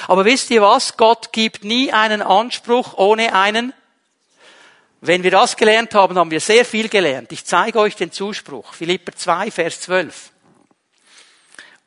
Aber 0.09 0.25
wisst 0.25 0.51
ihr 0.51 0.63
was? 0.63 0.97
Gott 0.97 1.33
gibt 1.33 1.65
nie 1.65 1.93
einen 1.93 2.23
Anspruch 2.23 2.95
ohne 2.95 3.35
einen 3.35 3.75
wenn 5.03 5.23
wir 5.23 5.31
das 5.31 5.57
gelernt 5.57 5.95
haben, 5.95 6.19
haben 6.19 6.31
wir 6.31 6.41
sehr 6.41 6.65
viel 6.65 6.89
gelernt. 6.89 7.33
Ich 7.33 7.45
zeige 7.45 7.79
euch 7.79 7.97
den 7.97 8.13
Zuspruch. 8.13 8.75
Philipper 8.75 9.13
2, 9.13 9.51
Vers 9.51 9.81
12. 9.81 10.30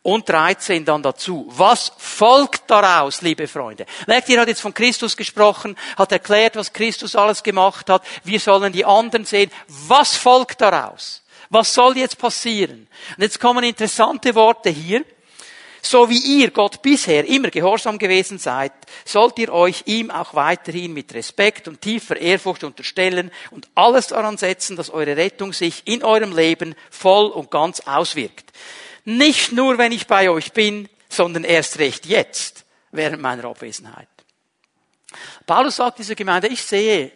Und 0.03 0.27
13 0.27 0.83
dann 0.83 1.01
dazu. 1.01 1.45
Was 1.49 1.93
folgt 1.97 2.63
daraus, 2.69 3.21
liebe 3.21 3.47
Freunde? 3.47 3.85
Merkt 4.05 4.27
ihr, 4.27 4.39
hat 4.41 4.49
jetzt 4.49 4.61
von 4.61 4.73
Christus 4.73 5.15
gesprochen, 5.15 5.77
hat 5.97 6.11
erklärt, 6.11 6.57
was 6.57 6.73
Christus 6.73 7.15
alles 7.15 7.41
gemacht 7.41 7.89
hat. 7.89 8.03
Wir 8.25 8.41
sollen 8.41 8.73
die 8.73 8.83
anderen 8.83 9.23
sehen. 9.23 9.49
Was 9.87 10.17
folgt 10.17 10.59
daraus? 10.59 11.23
Was 11.49 11.73
soll 11.73 11.97
jetzt 11.97 12.17
passieren? 12.17 12.87
Und 13.15 13.23
jetzt 13.23 13.39
kommen 13.39 13.63
interessante 13.63 14.35
Worte 14.35 14.69
hier. 14.69 15.05
So 15.85 16.09
wie 16.09 16.39
ihr 16.39 16.51
Gott 16.51 16.81
bisher 16.81 17.25
immer 17.25 17.49
gehorsam 17.49 17.97
gewesen 17.97 18.39
seid, 18.39 18.71
sollt 19.03 19.37
ihr 19.37 19.53
euch 19.53 19.83
ihm 19.85 20.11
auch 20.11 20.33
weiterhin 20.33 20.93
mit 20.93 21.13
Respekt 21.13 21.67
und 21.67 21.81
tiefer 21.81 22.15
Ehrfurcht 22.15 22.63
unterstellen 22.63 23.31
und 23.51 23.67
alles 23.75 24.07
daran 24.07 24.37
setzen, 24.37 24.77
dass 24.77 24.89
eure 24.89 25.17
Rettung 25.17 25.51
sich 25.51 25.81
in 25.85 26.01
eurem 26.03 26.33
Leben 26.33 26.73
voll 26.89 27.27
und 27.27 27.51
ganz 27.51 27.81
auswirkt. 27.81 28.51
Nicht 29.05 29.51
nur, 29.51 29.77
wenn 29.77 29.91
ich 29.91 30.07
bei 30.07 30.29
euch 30.29 30.53
bin, 30.53 30.89
sondern 31.09 31.43
erst 31.43 31.79
recht 31.79 32.05
jetzt, 32.05 32.65
während 32.91 33.21
meiner 33.21 33.45
Abwesenheit. 33.45 34.07
Paulus 35.45 35.75
sagt 35.75 35.99
dieser 35.99 36.15
Gemeinde, 36.15 36.47
ich 36.47 36.63
sehe 36.63 37.11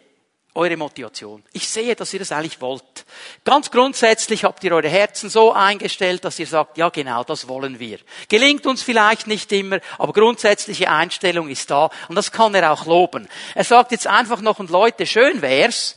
eure 0.54 0.76
Motivation. 0.76 1.44
Ich 1.52 1.68
sehe, 1.68 1.94
dass 1.94 2.12
ihr 2.12 2.18
das 2.18 2.32
eigentlich 2.32 2.60
wollt. 2.60 3.06
Ganz 3.44 3.70
grundsätzlich 3.70 4.44
habt 4.44 4.64
ihr 4.64 4.72
eure 4.72 4.88
Herzen 4.88 5.30
so 5.30 5.52
eingestellt, 5.52 6.24
dass 6.24 6.38
ihr 6.38 6.46
sagt, 6.46 6.78
ja 6.78 6.88
genau, 6.88 7.22
das 7.22 7.48
wollen 7.48 7.78
wir. 7.78 7.98
Gelingt 8.28 8.66
uns 8.66 8.82
vielleicht 8.82 9.26
nicht 9.26 9.50
immer, 9.52 9.78
aber 9.98 10.12
grundsätzliche 10.12 10.90
Einstellung 10.90 11.48
ist 11.48 11.70
da 11.70 11.90
und 12.08 12.16
das 12.16 12.32
kann 12.32 12.54
er 12.54 12.72
auch 12.72 12.86
loben. 12.86 13.28
Er 13.54 13.64
sagt 13.64 13.92
jetzt 13.92 14.06
einfach 14.06 14.40
noch, 14.40 14.58
und 14.58 14.70
Leute, 14.70 15.06
schön 15.06 15.42
wär's, 15.42 15.96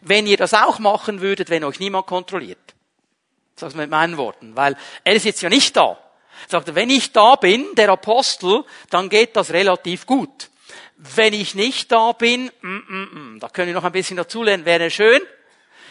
wenn 0.00 0.26
ihr 0.26 0.36
das 0.36 0.54
auch 0.54 0.78
machen 0.78 1.20
würdet, 1.20 1.48
wenn 1.48 1.64
euch 1.64 1.80
niemand 1.80 2.06
kontrolliert. 2.06 2.58
Sag's 3.58 3.74
mit 3.74 3.90
meinen 3.90 4.16
Worten, 4.16 4.56
weil 4.56 4.76
er 5.04 5.14
ist 5.14 5.24
jetzt 5.24 5.42
ja 5.42 5.48
nicht 5.48 5.76
da. 5.76 5.98
Er 6.44 6.50
sagt, 6.50 6.74
wenn 6.74 6.90
ich 6.90 7.12
da 7.12 7.36
bin, 7.36 7.66
der 7.74 7.88
Apostel, 7.90 8.64
dann 8.90 9.08
geht 9.08 9.36
das 9.36 9.50
relativ 9.50 10.06
gut. 10.06 10.50
Wenn 10.96 11.32
ich 11.32 11.54
nicht 11.54 11.90
da 11.92 12.12
bin, 12.12 12.50
mm, 12.60 12.68
mm, 12.68 13.34
mm, 13.34 13.40
da 13.40 13.48
können 13.48 13.68
wir 13.68 13.74
noch 13.74 13.84
ein 13.84 13.92
bisschen 13.92 14.16
dazulernen, 14.16 14.64
wäre 14.64 14.90
schön. 14.90 15.20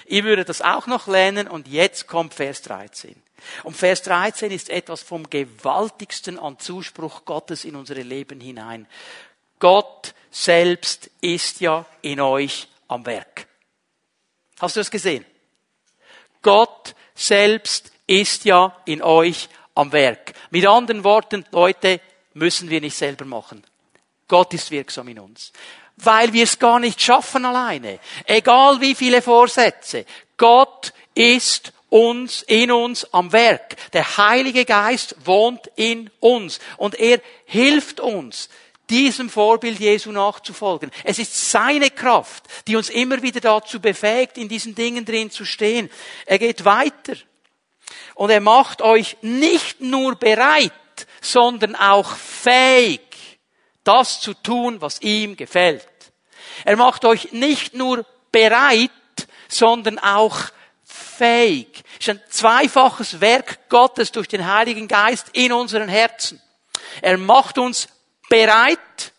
Ihr 0.06 0.24
würdet 0.24 0.48
das 0.48 0.62
auch 0.62 0.88
noch 0.88 1.08
lernen 1.08 1.48
und 1.48 1.68
jetzt 1.68 2.08
kommt 2.08 2.34
Vers 2.34 2.62
13. 2.62 3.22
Und 3.64 3.76
Vers 3.76 4.02
13 4.04 4.52
ist 4.52 4.70
etwas 4.70 5.04
vom 5.04 5.30
gewaltigsten 5.30 6.40
an 6.40 6.60
Zuspruch 6.60 7.26
Gottes 7.26 7.66
in 7.66 7.76
unsere 7.76 8.02
Leben 8.02 8.40
hinein. 8.40 8.88
Gott 9.60 10.14
selbst 10.32 11.10
ist 11.22 11.62
ja 11.62 11.86
in 12.02 12.22
euch 12.22 12.68
am 12.88 13.06
Werk. 13.06 13.48
Hast 14.60 14.76
du 14.76 14.80
das 14.80 14.92
gesehen? 14.92 15.26
Gott 16.42 16.96
selbst 17.18 17.92
ist 18.06 18.46
ja 18.46 18.76
in 18.86 19.02
euch 19.02 19.50
am 19.76 19.92
Werk. 19.92 20.34
Mit 20.50 20.66
anderen 20.66 21.04
Worten, 21.04 21.46
Leute, 21.52 22.00
müssen 22.34 22.70
wir 22.70 22.80
nicht 22.80 22.96
selber 22.96 23.26
machen. 23.26 23.64
Gott 24.28 24.54
ist 24.54 24.72
wirksam 24.72 25.08
in 25.08 25.20
uns. 25.20 25.52
Weil 25.98 26.32
wir 26.32 26.44
es 26.44 26.60
gar 26.60 26.80
nicht 26.80 27.02
schaffen 27.02 27.46
alleine. 27.46 28.00
Egal 28.26 28.80
wie 28.82 28.94
viele 28.94 29.22
Vorsätze. 29.22 30.06
Gott 30.38 30.94
ist 31.16 31.74
uns, 31.90 32.44
in 32.44 32.72
uns 32.72 33.12
am 33.14 33.32
Werk. 33.32 33.76
Der 33.94 34.18
Heilige 34.18 34.66
Geist 34.66 35.16
wohnt 35.26 35.68
in 35.76 36.10
uns 36.20 36.60
und 36.78 36.96
er 36.96 37.20
hilft 37.46 38.00
uns, 38.00 38.50
diesem 38.90 39.30
Vorbild 39.30 39.80
Jesu 39.80 40.12
nachzufolgen. 40.12 40.92
Es 41.04 41.20
ist 41.20 41.52
seine 41.52 41.90
Kraft, 41.90 42.44
die 42.68 42.76
uns 42.76 42.90
immer 42.90 43.22
wieder 43.22 43.40
dazu 43.40 43.80
befähigt, 43.80 44.38
in 44.38 44.48
diesen 44.48 44.76
Dingen 44.76 45.06
drin 45.06 45.30
zu 45.32 45.46
stehen. 45.46 45.90
Er 46.26 46.40
geht 46.40 46.66
weiter. 46.66 47.16
Und 48.16 48.30
er 48.30 48.42
macht 48.42 48.82
euch 48.82 49.18
nicht 49.22 49.82
nur 49.82 50.16
bereit, 50.16 50.72
sondern 51.22 51.76
auch 51.76 52.16
fähig, 52.16 53.02
das 53.84 54.20
zu 54.20 54.34
tun, 54.34 54.82
was 54.82 55.02
ihm 55.02 55.38
gefällt. 55.38 55.88
Er 56.66 56.76
macht 56.76 57.06
euch 57.06 57.32
nicht 57.32 57.74
nur 57.74 58.06
bereit, 58.32 58.92
sondern 59.48 60.00
auch 60.00 60.38
fähig. 60.84 61.84
Es 62.00 62.08
ist 62.08 62.10
ein 62.10 62.22
zweifaches 62.30 63.22
Werk 63.22 63.70
Gottes 63.70 64.12
durch 64.12 64.28
den 64.28 64.52
Heiligen 64.52 64.88
Geist 64.88 65.28
in 65.34 65.52
unseren 65.52 65.90
Herzen. 65.90 66.42
Er 67.02 67.18
macht 67.18 67.58
uns 67.58 67.88
bereit 68.30 69.14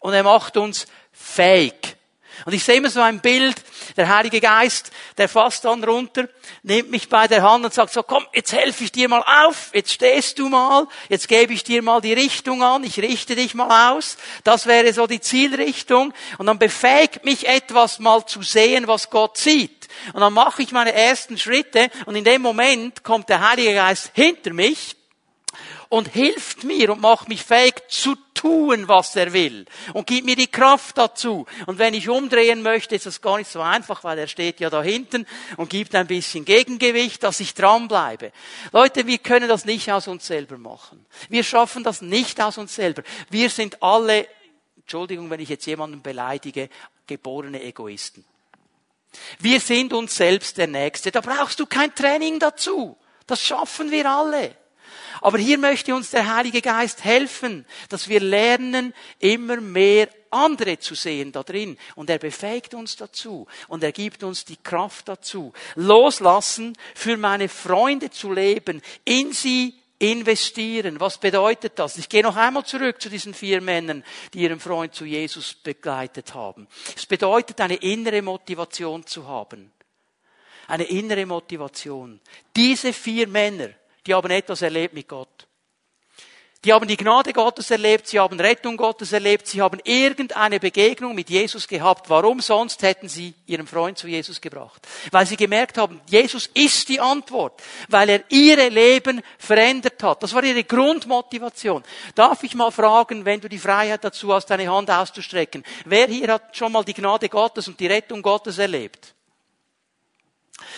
und 0.00 0.12
er 0.12 0.22
macht 0.22 0.56
uns 0.56 0.86
fähig. 1.12 1.96
Und 2.44 2.52
ich 2.52 2.64
sehe 2.64 2.76
immer 2.76 2.90
so 2.90 3.00
ein 3.00 3.20
Bild, 3.20 3.56
der 3.96 4.14
Heilige 4.14 4.40
Geist, 4.40 4.90
der 5.18 5.28
fasst 5.28 5.64
dann 5.64 5.84
runter, 5.84 6.28
nimmt 6.62 6.90
mich 6.90 7.08
bei 7.08 7.28
der 7.28 7.42
Hand 7.42 7.64
und 7.64 7.72
sagt 7.72 7.92
so, 7.92 8.02
komm, 8.02 8.26
jetzt 8.32 8.52
helfe 8.52 8.84
ich 8.84 8.92
dir 8.92 9.08
mal 9.08 9.24
auf, 9.46 9.70
jetzt 9.72 9.92
stehst 9.92 10.38
du 10.38 10.48
mal, 10.48 10.86
jetzt 11.08 11.28
gebe 11.28 11.52
ich 11.52 11.64
dir 11.64 11.82
mal 11.82 12.00
die 12.00 12.12
Richtung 12.12 12.62
an, 12.62 12.84
ich 12.84 12.98
richte 12.98 13.36
dich 13.36 13.54
mal 13.54 13.92
aus. 13.92 14.16
Das 14.42 14.66
wäre 14.66 14.92
so 14.92 15.06
die 15.06 15.20
Zielrichtung. 15.20 16.12
Und 16.38 16.46
dann 16.46 16.58
befähigt 16.58 17.24
mich 17.24 17.46
etwas 17.48 17.98
mal 17.98 18.26
zu 18.26 18.42
sehen, 18.42 18.88
was 18.88 19.10
Gott 19.10 19.38
sieht. 19.38 19.88
Und 20.12 20.20
dann 20.20 20.32
mache 20.32 20.62
ich 20.62 20.72
meine 20.72 20.92
ersten 20.92 21.38
Schritte 21.38 21.88
und 22.06 22.16
in 22.16 22.24
dem 22.24 22.42
Moment 22.42 23.04
kommt 23.04 23.28
der 23.28 23.48
Heilige 23.48 23.74
Geist 23.74 24.10
hinter 24.14 24.52
mich 24.52 24.96
und 25.94 26.08
hilft 26.08 26.64
mir 26.64 26.90
und 26.90 27.00
macht 27.00 27.28
mich 27.28 27.44
fähig 27.44 27.88
zu 27.88 28.16
tun, 28.34 28.88
was 28.88 29.14
er 29.14 29.32
will 29.32 29.64
und 29.92 30.08
gibt 30.08 30.26
mir 30.26 30.34
die 30.34 30.48
Kraft 30.48 30.98
dazu. 30.98 31.46
Und 31.66 31.78
wenn 31.78 31.94
ich 31.94 32.08
umdrehen 32.08 32.62
möchte, 32.62 32.96
ist 32.96 33.06
das 33.06 33.20
gar 33.20 33.38
nicht 33.38 33.48
so 33.48 33.60
einfach, 33.60 34.02
weil 34.02 34.18
er 34.18 34.26
steht 34.26 34.58
ja 34.58 34.70
da 34.70 34.82
hinten 34.82 35.24
und 35.56 35.70
gibt 35.70 35.94
ein 35.94 36.08
bisschen 36.08 36.44
Gegengewicht, 36.44 37.22
dass 37.22 37.38
ich 37.38 37.54
dranbleibe. 37.54 38.32
Leute, 38.72 39.06
wir 39.06 39.18
können 39.18 39.48
das 39.48 39.66
nicht 39.66 39.92
aus 39.92 40.08
uns 40.08 40.26
selber 40.26 40.58
machen. 40.58 41.06
Wir 41.28 41.44
schaffen 41.44 41.84
das 41.84 42.02
nicht 42.02 42.40
aus 42.40 42.58
uns 42.58 42.74
selber. 42.74 43.04
Wir 43.30 43.48
sind 43.48 43.80
alle, 43.80 44.26
Entschuldigung, 44.76 45.30
wenn 45.30 45.38
ich 45.38 45.48
jetzt 45.48 45.66
jemanden 45.66 46.02
beleidige, 46.02 46.70
geborene 47.06 47.62
Egoisten. 47.62 48.24
Wir 49.38 49.60
sind 49.60 49.92
uns 49.92 50.16
selbst 50.16 50.58
der 50.58 50.66
Nächste. 50.66 51.12
Da 51.12 51.20
brauchst 51.20 51.60
du 51.60 51.66
kein 51.66 51.94
Training 51.94 52.40
dazu. 52.40 52.98
Das 53.28 53.40
schaffen 53.40 53.92
wir 53.92 54.10
alle. 54.10 54.56
Aber 55.20 55.38
hier 55.38 55.58
möchte 55.58 55.94
uns 55.94 56.10
der 56.10 56.34
Heilige 56.34 56.62
Geist 56.62 57.04
helfen, 57.04 57.66
dass 57.88 58.08
wir 58.08 58.20
lernen, 58.20 58.94
immer 59.18 59.60
mehr 59.60 60.08
andere 60.30 60.78
zu 60.78 60.94
sehen 60.94 61.32
da 61.32 61.42
drin. 61.42 61.78
Und 61.94 62.10
er 62.10 62.18
befähigt 62.18 62.74
uns 62.74 62.96
dazu. 62.96 63.46
Und 63.68 63.82
er 63.82 63.92
gibt 63.92 64.22
uns 64.22 64.44
die 64.44 64.56
Kraft 64.56 65.08
dazu. 65.08 65.52
Loslassen, 65.76 66.76
für 66.94 67.16
meine 67.16 67.48
Freunde 67.48 68.10
zu 68.10 68.32
leben, 68.32 68.82
in 69.04 69.32
sie 69.32 69.74
investieren. 69.98 71.00
Was 71.00 71.18
bedeutet 71.18 71.78
das? 71.78 71.96
Ich 71.98 72.08
gehe 72.08 72.22
noch 72.22 72.36
einmal 72.36 72.64
zurück 72.64 73.00
zu 73.00 73.08
diesen 73.08 73.34
vier 73.34 73.60
Männern, 73.60 74.04
die 74.32 74.40
ihren 74.40 74.60
Freund 74.60 74.94
zu 74.94 75.04
Jesus 75.04 75.54
begleitet 75.54 76.34
haben. 76.34 76.66
Es 76.96 77.06
bedeutet, 77.06 77.60
eine 77.60 77.76
innere 77.76 78.22
Motivation 78.22 79.06
zu 79.06 79.26
haben. 79.26 79.72
Eine 80.66 80.84
innere 80.84 81.26
Motivation. 81.26 82.20
Diese 82.56 82.92
vier 82.92 83.28
Männer, 83.28 83.70
die 84.06 84.14
haben 84.14 84.30
etwas 84.30 84.62
erlebt 84.62 84.94
mit 84.94 85.08
Gott. 85.08 85.46
Die 86.64 86.72
haben 86.72 86.88
die 86.88 86.96
Gnade 86.96 87.34
Gottes 87.34 87.70
erlebt, 87.70 88.08
sie 88.08 88.18
haben 88.18 88.40
Rettung 88.40 88.78
Gottes 88.78 89.12
erlebt, 89.12 89.46
sie 89.46 89.60
haben 89.60 89.80
irgendeine 89.84 90.58
Begegnung 90.58 91.14
mit 91.14 91.28
Jesus 91.28 91.68
gehabt. 91.68 92.08
Warum 92.08 92.40
sonst 92.40 92.82
hätten 92.82 93.06
sie 93.06 93.34
ihren 93.44 93.66
Freund 93.66 93.98
zu 93.98 94.08
Jesus 94.08 94.40
gebracht? 94.40 94.80
Weil 95.10 95.26
sie 95.26 95.36
gemerkt 95.36 95.76
haben, 95.76 96.00
Jesus 96.08 96.48
ist 96.54 96.88
die 96.88 97.00
Antwort, 97.00 97.62
weil 97.90 98.08
er 98.08 98.24
ihre 98.30 98.70
Leben 98.70 99.20
verändert 99.36 100.02
hat. 100.02 100.22
Das 100.22 100.32
war 100.32 100.42
ihre 100.42 100.64
Grundmotivation. 100.64 101.84
Darf 102.14 102.42
ich 102.42 102.54
mal 102.54 102.70
fragen, 102.70 103.26
wenn 103.26 103.42
du 103.42 103.48
die 103.50 103.58
Freiheit 103.58 104.02
dazu 104.02 104.32
hast, 104.32 104.46
deine 104.46 104.70
Hand 104.70 104.90
auszustrecken, 104.90 105.64
wer 105.84 106.06
hier 106.06 106.32
hat 106.32 106.56
schon 106.56 106.72
mal 106.72 106.84
die 106.84 106.94
Gnade 106.94 107.28
Gottes 107.28 107.68
und 107.68 107.78
die 107.78 107.88
Rettung 107.88 108.22
Gottes 108.22 108.56
erlebt? 108.56 109.14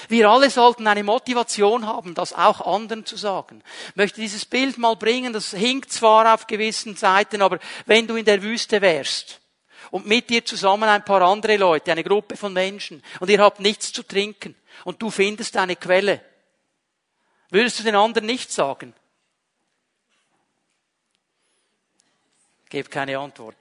Wir 0.09 0.29
alle 0.29 0.51
sollten 0.51 0.87
eine 0.87 1.05
Motivation 1.05 1.87
haben, 1.87 2.15
das 2.15 2.33
auch 2.33 2.61
anderen 2.61 3.07
zu 3.07 3.17
sagen. 3.17 3.63
Ich 3.91 3.97
möchte 3.97 4.21
dieses 4.21 4.45
Bild 4.45 4.79
mal 4.79 4.97
bringen, 4.97 5.33
das 5.33 5.51
hinkt 5.51 5.93
zwar 5.93 6.35
auf 6.35 6.47
gewissen 6.47 6.97
Seiten, 6.97 7.43
aber 7.43 7.59
wenn 7.87 8.07
du 8.07 8.17
in 8.17 8.25
der 8.25 8.43
Wüste 8.43 8.81
wärst 8.81 9.41
und 9.91 10.07
mit 10.07 10.31
dir 10.31 10.45
zusammen 10.45 10.89
ein 10.89 11.05
paar 11.05 11.23
andere 11.23 11.57
Leute, 11.57 11.93
eine 11.93 12.05
Gruppe 12.05 12.37
von 12.37 12.53
Menschen, 12.53 13.03
und 13.21 13.31
ihr 13.31 13.41
habt 13.41 13.61
nichts 13.61 13.93
zu 13.93 14.03
trinken 14.03 14.55
und 14.85 15.01
du 15.01 15.11
findest 15.11 15.57
eine 15.57 15.77
Quelle, 15.77 16.21
würdest 17.51 17.79
du 17.79 17.83
den 17.85 17.97
anderen 17.97 18.27
nicht 18.27 18.53
sagen? 18.53 18.95
Gebt 22.69 22.91
keine 22.91 23.19
Antwort. 23.19 23.57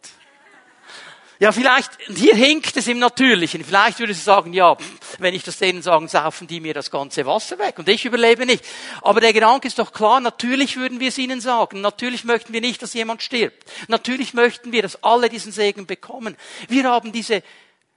Ja, 1.38 1.52
vielleicht, 1.52 1.92
hier 2.16 2.34
hinkt 2.34 2.78
es 2.78 2.88
im 2.88 3.00
Natürlichen. 3.00 3.64
Vielleicht 3.66 4.00
würde 4.00 4.14
sie 4.14 4.22
sagen, 4.22 4.54
ja, 4.54 4.78
wenn 5.20 5.34
ich 5.34 5.44
das 5.44 5.58
denen 5.58 5.82
sagen, 5.82 6.08
saufen 6.08 6.48
die 6.48 6.62
mir 6.62 6.74
das 6.74 6.90
ganze 6.90 7.26
Wasser 7.26 7.60
weg 7.60 7.78
und 7.78 7.90
ich 7.90 8.06
überlebe 8.06 8.46
nicht. 8.46 8.64
Aber 9.02 9.20
der 9.20 9.34
Gedanke 9.34 9.68
ist 9.68 9.78
doch 9.78 9.92
klar, 9.92 10.22
natürlich 10.22 10.78
würden 10.78 11.02
wir 11.02 11.10
es 11.10 11.18
ihnen 11.18 11.42
sagen. 11.42 11.82
Natürlich 11.82 12.24
möchten 12.24 12.54
wir 12.54 12.62
nicht, 12.62 12.82
dass 12.82 12.94
jemand 12.94 13.22
stirbt. 13.22 13.70
Natürlich 13.90 14.34
möchten 14.34 14.72
wir, 14.72 14.82
dass 14.82 15.04
alle 15.04 15.28
diesen 15.28 15.52
Segen 15.52 15.86
bekommen. 15.86 16.38
Wir 16.70 16.86
haben 16.86 17.12
diese 17.12 17.44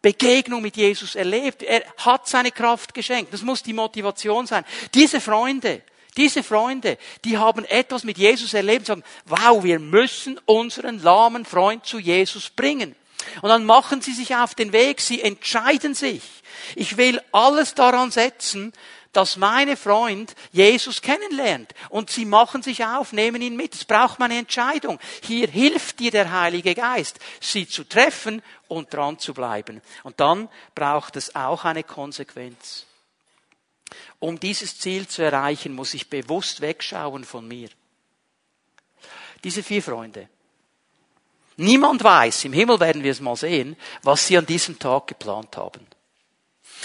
Begegnung 0.02 0.60
mit 0.60 0.76
Jesus 0.76 1.14
erlebt. 1.14 1.62
Er 1.62 1.84
hat 1.98 2.26
seine 2.26 2.50
Kraft 2.50 2.92
geschenkt. 2.92 3.32
Das 3.32 3.42
muss 3.42 3.62
die 3.62 3.72
Motivation 3.72 4.48
sein. 4.48 4.64
Diese 4.94 5.20
Freunde, 5.20 5.82
diese 6.16 6.42
Freunde, 6.42 6.98
die 7.24 7.38
haben 7.38 7.64
etwas 7.64 8.02
mit 8.02 8.18
Jesus 8.18 8.52
erlebt 8.52 8.80
und 8.80 8.86
sagen, 8.86 9.04
wow, 9.26 9.62
wir 9.62 9.78
müssen 9.78 10.40
unseren 10.44 11.00
lahmen 11.00 11.44
Freund 11.44 11.86
zu 11.86 12.00
Jesus 12.00 12.50
bringen. 12.50 12.96
Und 13.42 13.48
dann 13.48 13.64
machen 13.64 14.00
sie 14.00 14.12
sich 14.12 14.34
auf 14.36 14.54
den 14.54 14.72
Weg, 14.72 15.00
sie 15.00 15.22
entscheiden 15.22 15.94
sich. 15.94 16.22
Ich 16.74 16.96
will 16.96 17.20
alles 17.32 17.74
daran 17.74 18.10
setzen, 18.10 18.72
dass 19.12 19.36
meine 19.36 19.76
Freund 19.76 20.34
Jesus 20.52 21.02
kennenlernt. 21.02 21.74
Und 21.88 22.10
sie 22.10 22.24
machen 22.24 22.62
sich 22.62 22.84
auf, 22.84 23.12
nehmen 23.12 23.42
ihn 23.42 23.56
mit. 23.56 23.74
Es 23.74 23.84
braucht 23.84 24.18
meine 24.18 24.38
Entscheidung. 24.38 24.98
Hier 25.22 25.48
hilft 25.48 25.98
dir 26.00 26.10
der 26.10 26.30
Heilige 26.30 26.74
Geist, 26.74 27.18
sie 27.40 27.66
zu 27.66 27.84
treffen 27.84 28.42
und 28.68 28.92
dran 28.92 29.18
zu 29.18 29.34
bleiben. 29.34 29.80
Und 30.02 30.20
dann 30.20 30.48
braucht 30.74 31.16
es 31.16 31.34
auch 31.34 31.64
eine 31.64 31.84
Konsequenz. 31.84 32.86
Um 34.18 34.38
dieses 34.38 34.78
Ziel 34.78 35.08
zu 35.08 35.22
erreichen, 35.22 35.72
muss 35.72 35.94
ich 35.94 36.10
bewusst 36.10 36.60
wegschauen 36.60 37.24
von 37.24 37.48
mir. 37.48 37.70
Diese 39.44 39.62
vier 39.62 39.82
Freunde, 39.82 40.28
Niemand 41.60 42.04
weiß, 42.04 42.44
im 42.44 42.52
Himmel 42.52 42.78
werden 42.78 43.02
wir 43.02 43.10
es 43.10 43.20
mal 43.20 43.34
sehen, 43.34 43.76
was 44.04 44.28
sie 44.28 44.38
an 44.38 44.46
diesem 44.46 44.78
Tag 44.78 45.08
geplant 45.08 45.56
haben. 45.56 45.84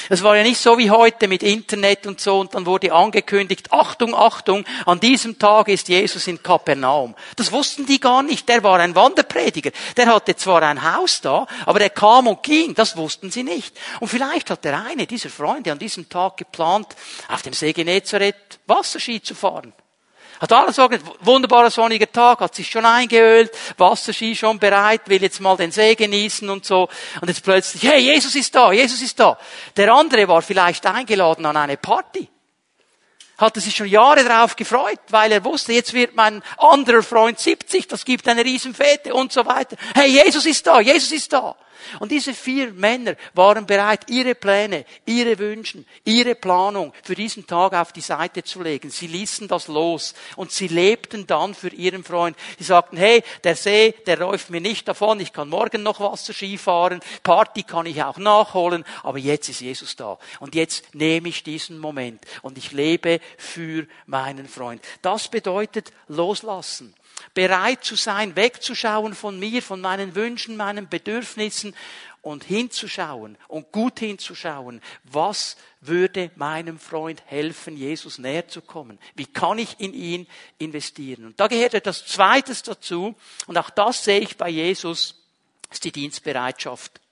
Es 0.10 0.24
war 0.24 0.36
ja 0.36 0.42
nicht 0.42 0.60
so 0.60 0.80
wie 0.80 0.90
heute 0.90 1.28
mit 1.28 1.44
Internet 1.44 2.08
und 2.08 2.20
so 2.20 2.40
und 2.40 2.56
dann 2.56 2.66
wurde 2.66 2.92
angekündigt, 2.92 3.72
Achtung, 3.72 4.16
Achtung, 4.16 4.66
an 4.88 5.00
diesem 5.00 5.38
Tag 5.38 5.68
ist 5.68 5.90
Jesus 5.90 6.26
in 6.26 6.42
Kapernaum. 6.42 7.14
Das 7.36 7.52
wussten 7.52 7.86
die 7.86 8.00
gar 8.00 8.24
nicht. 8.24 8.50
Der 8.50 8.64
war 8.64 8.80
ein 8.80 8.96
Wanderprediger. 8.96 9.70
Der 9.96 10.08
hatte 10.08 10.36
zwar 10.36 10.64
ein 10.64 10.82
Haus 10.82 11.22
da, 11.22 11.46
aber 11.68 11.78
der 11.78 11.92
kam 11.92 12.26
und 12.26 12.42
ging. 12.42 12.74
Das 12.74 12.98
wussten 12.98 13.30
sie 13.30 13.44
nicht. 13.44 13.78
Und 14.00 14.08
vielleicht 14.08 14.50
hat 14.50 14.66
der 14.66 14.84
eine 14.84 15.06
dieser 15.06 15.30
Freunde 15.30 15.72
an 15.72 15.78
diesem 15.78 16.10
Tag 16.10 16.38
geplant, 16.38 16.88
auf 17.28 17.44
dem 17.44 17.54
See 17.54 17.74
Genezareth 17.74 18.60
Wasserski 18.66 19.22
zu 19.22 19.36
fahren. 19.36 19.72
Hat 20.44 20.52
alles 20.52 20.76
so, 20.76 20.90
wunderbarer 21.22 21.72
sonniger 21.72 22.12
Tag, 22.12 22.42
hat 22.42 22.54
sich 22.54 22.70
schon 22.70 22.86
eingeölt, 22.86 23.50
Wasserski 23.78 24.36
schon 24.36 24.60
bereit, 24.60 25.04
will 25.06 25.22
jetzt 25.22 25.40
mal 25.40 25.56
den 25.56 25.72
See 25.72 25.96
genießen 25.96 26.50
und 26.50 26.66
so. 26.66 26.90
Und 27.22 27.30
jetzt 27.30 27.46
plötzlich, 27.46 27.82
hey, 27.84 28.02
Jesus 28.02 28.36
ist 28.36 28.54
da, 28.54 28.74
Jesus 28.74 29.02
ist 29.02 29.18
da. 29.18 29.38
Der 29.78 29.94
andere 29.94 30.28
war 30.28 30.42
vielleicht 30.42 30.86
eingeladen 30.86 31.46
an 31.46 31.56
eine 31.56 31.78
Party. 31.78 32.28
hatte 33.38 33.62
sich 33.62 33.74
schon 33.74 33.88
Jahre 33.88 34.26
darauf 34.26 34.58
gefreut, 34.58 35.00
weil 35.12 35.32
er 35.32 35.46
wusste, 35.46 35.72
jetzt 35.72 35.94
wird 35.94 36.14
mein 36.14 36.44
anderer 36.58 37.04
Freund 37.04 37.40
70, 37.40 37.88
das 37.88 38.04
gibt 38.04 38.28
eine 38.28 38.44
Riesenfete 38.44 39.14
und 39.14 39.32
so 39.32 39.46
weiter. 39.46 39.78
Hey, 39.96 40.10
Jesus 40.10 40.46
ist 40.46 40.68
da, 40.68 40.82
Jesus 40.82 41.14
ist 41.14 41.32
da. 41.32 41.56
Und 42.00 42.12
diese 42.12 42.34
vier 42.34 42.72
Männer 42.72 43.16
waren 43.34 43.66
bereit, 43.66 44.10
ihre 44.10 44.36
Pläne, 44.36 44.86
ihre 45.06 45.38
Wünschen, 45.40 45.86
ihre 46.04 46.36
Planung 46.36 46.94
für 47.04 47.16
diesen 47.16 47.48
Tag 47.48 47.74
auf 47.74 47.92
die 47.92 48.02
Seite 48.02 48.44
zu 48.44 48.62
legen. 48.62 48.90
Sie 48.90 49.08
ließen 49.08 49.48
das 49.48 49.68
los 49.68 50.14
und 50.36 50.52
sie 50.52 50.68
lebten 50.68 51.28
dann 51.28 51.54
für 51.54 51.70
ihren 51.70 52.04
Freund. 52.04 52.38
Sie 52.58 52.64
sagten, 52.64 52.98
hey, 52.98 53.24
der 53.44 53.56
See, 53.56 53.94
der 54.06 54.18
läuft 54.18 54.50
mir 54.50 54.62
nicht 54.62 54.88
davon, 54.88 55.20
ich 55.20 55.34
kann 55.34 55.50
morgen 55.50 55.84
noch 55.84 56.00
Wasserski 56.00 56.58
fahren, 56.58 57.02
Party 57.24 57.64
kann 57.64 57.86
ich 57.86 58.02
auch 58.04 58.18
nachholen, 58.18 58.86
aber 59.04 59.18
jetzt 59.18 59.50
ist 59.50 59.62
Jesus 59.62 59.96
da. 59.96 60.18
Und 60.40 60.56
jetzt 60.56 60.94
nehme 60.96 61.30
ich 61.30 61.44
diesen 61.44 61.80
Moment 61.80 62.24
und 62.42 62.58
ich 62.58 62.72
lebe 62.72 63.20
für 63.38 63.88
meinen 64.06 64.48
Freund. 64.48 64.84
Das 65.02 65.28
bedeutet 65.28 65.92
loslassen 66.08 66.94
bereit 67.34 67.84
zu 67.84 67.96
sein, 67.96 68.36
wegzuschauen 68.36 69.14
von 69.16 69.40
mir, 69.40 69.62
von 69.62 69.82
meinen 69.82 70.16
Wünschen, 70.16 70.58
meinen 70.58 70.90
Bedürfnissen 70.90 71.76
und 72.22 72.46
hinzuschauen 72.46 73.38
und 73.50 73.72
gut 73.72 74.00
hinzuschauen, 74.00 74.82
was 75.04 75.58
würde 75.82 76.32
meinem 76.36 76.80
Freund 76.80 77.22
helfen, 77.26 77.76
Jesus 77.76 78.18
näher 78.18 78.48
zu 78.48 78.62
kommen? 78.62 78.98
Wie 79.14 79.26
kann 79.26 79.58
ich 79.58 79.80
in 79.80 79.94
ihn 79.94 80.28
investieren? 80.58 81.26
Und 81.26 81.40
da 81.40 81.48
gehört 81.48 81.74
etwas 81.74 82.06
Zweites 82.06 82.64
dazu, 82.64 83.16
und 83.46 83.58
auch 83.58 83.70
das 83.70 84.06
sehe 84.06 84.22
ich 84.22 84.38
bei 84.38 84.50
Jesus, 84.50 85.22
ist 85.70 85.84
die 85.84 85.92
Dienstbereitschaft. 85.92 87.03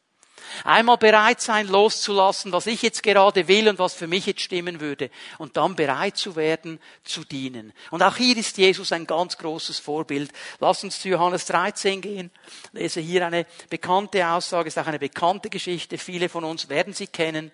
Einmal 0.64 0.98
bereit 0.98 1.42
sein, 1.42 1.68
loszulassen, 1.68 2.52
was 2.52 2.68
ich 2.68 2.82
jetzt 2.82 3.04
gerade 3.04 3.48
will 3.48 3.70
und 3.70 3.80
was 3.80 3.94
für 3.94 4.08
mich 4.08 4.26
jetzt 4.26 4.42
stimmen 4.42 4.80
würde. 4.80 5.10
Und 5.38 5.58
dann 5.58 5.76
bereit 5.76 6.18
zu 6.18 6.36
werden, 6.36 6.80
zu 7.04 7.24
dienen. 7.24 7.74
Und 7.90 8.04
auch 8.04 8.18
hier 8.18 8.38
ist 8.38 8.58
Jesus 8.58 8.92
ein 8.92 9.08
ganz 9.08 9.38
großes 9.38 9.80
Vorbild. 9.80 10.32
Lass 10.60 10.84
uns 10.84 11.00
zu 11.00 11.10
Johannes 11.10 11.46
13 11.46 12.02
gehen. 12.02 12.32
Lese 12.74 13.02
hier 13.02 13.26
eine 13.26 13.46
bekannte 13.70 14.28
Aussage, 14.28 14.68
ist 14.68 14.80
auch 14.80 14.88
eine 14.88 15.00
bekannte 15.00 15.50
Geschichte. 15.50 15.98
Viele 15.98 16.30
von 16.30 16.44
uns 16.44 16.70
werden 16.70 16.94
sie 16.94 17.08
kennen. 17.08 17.52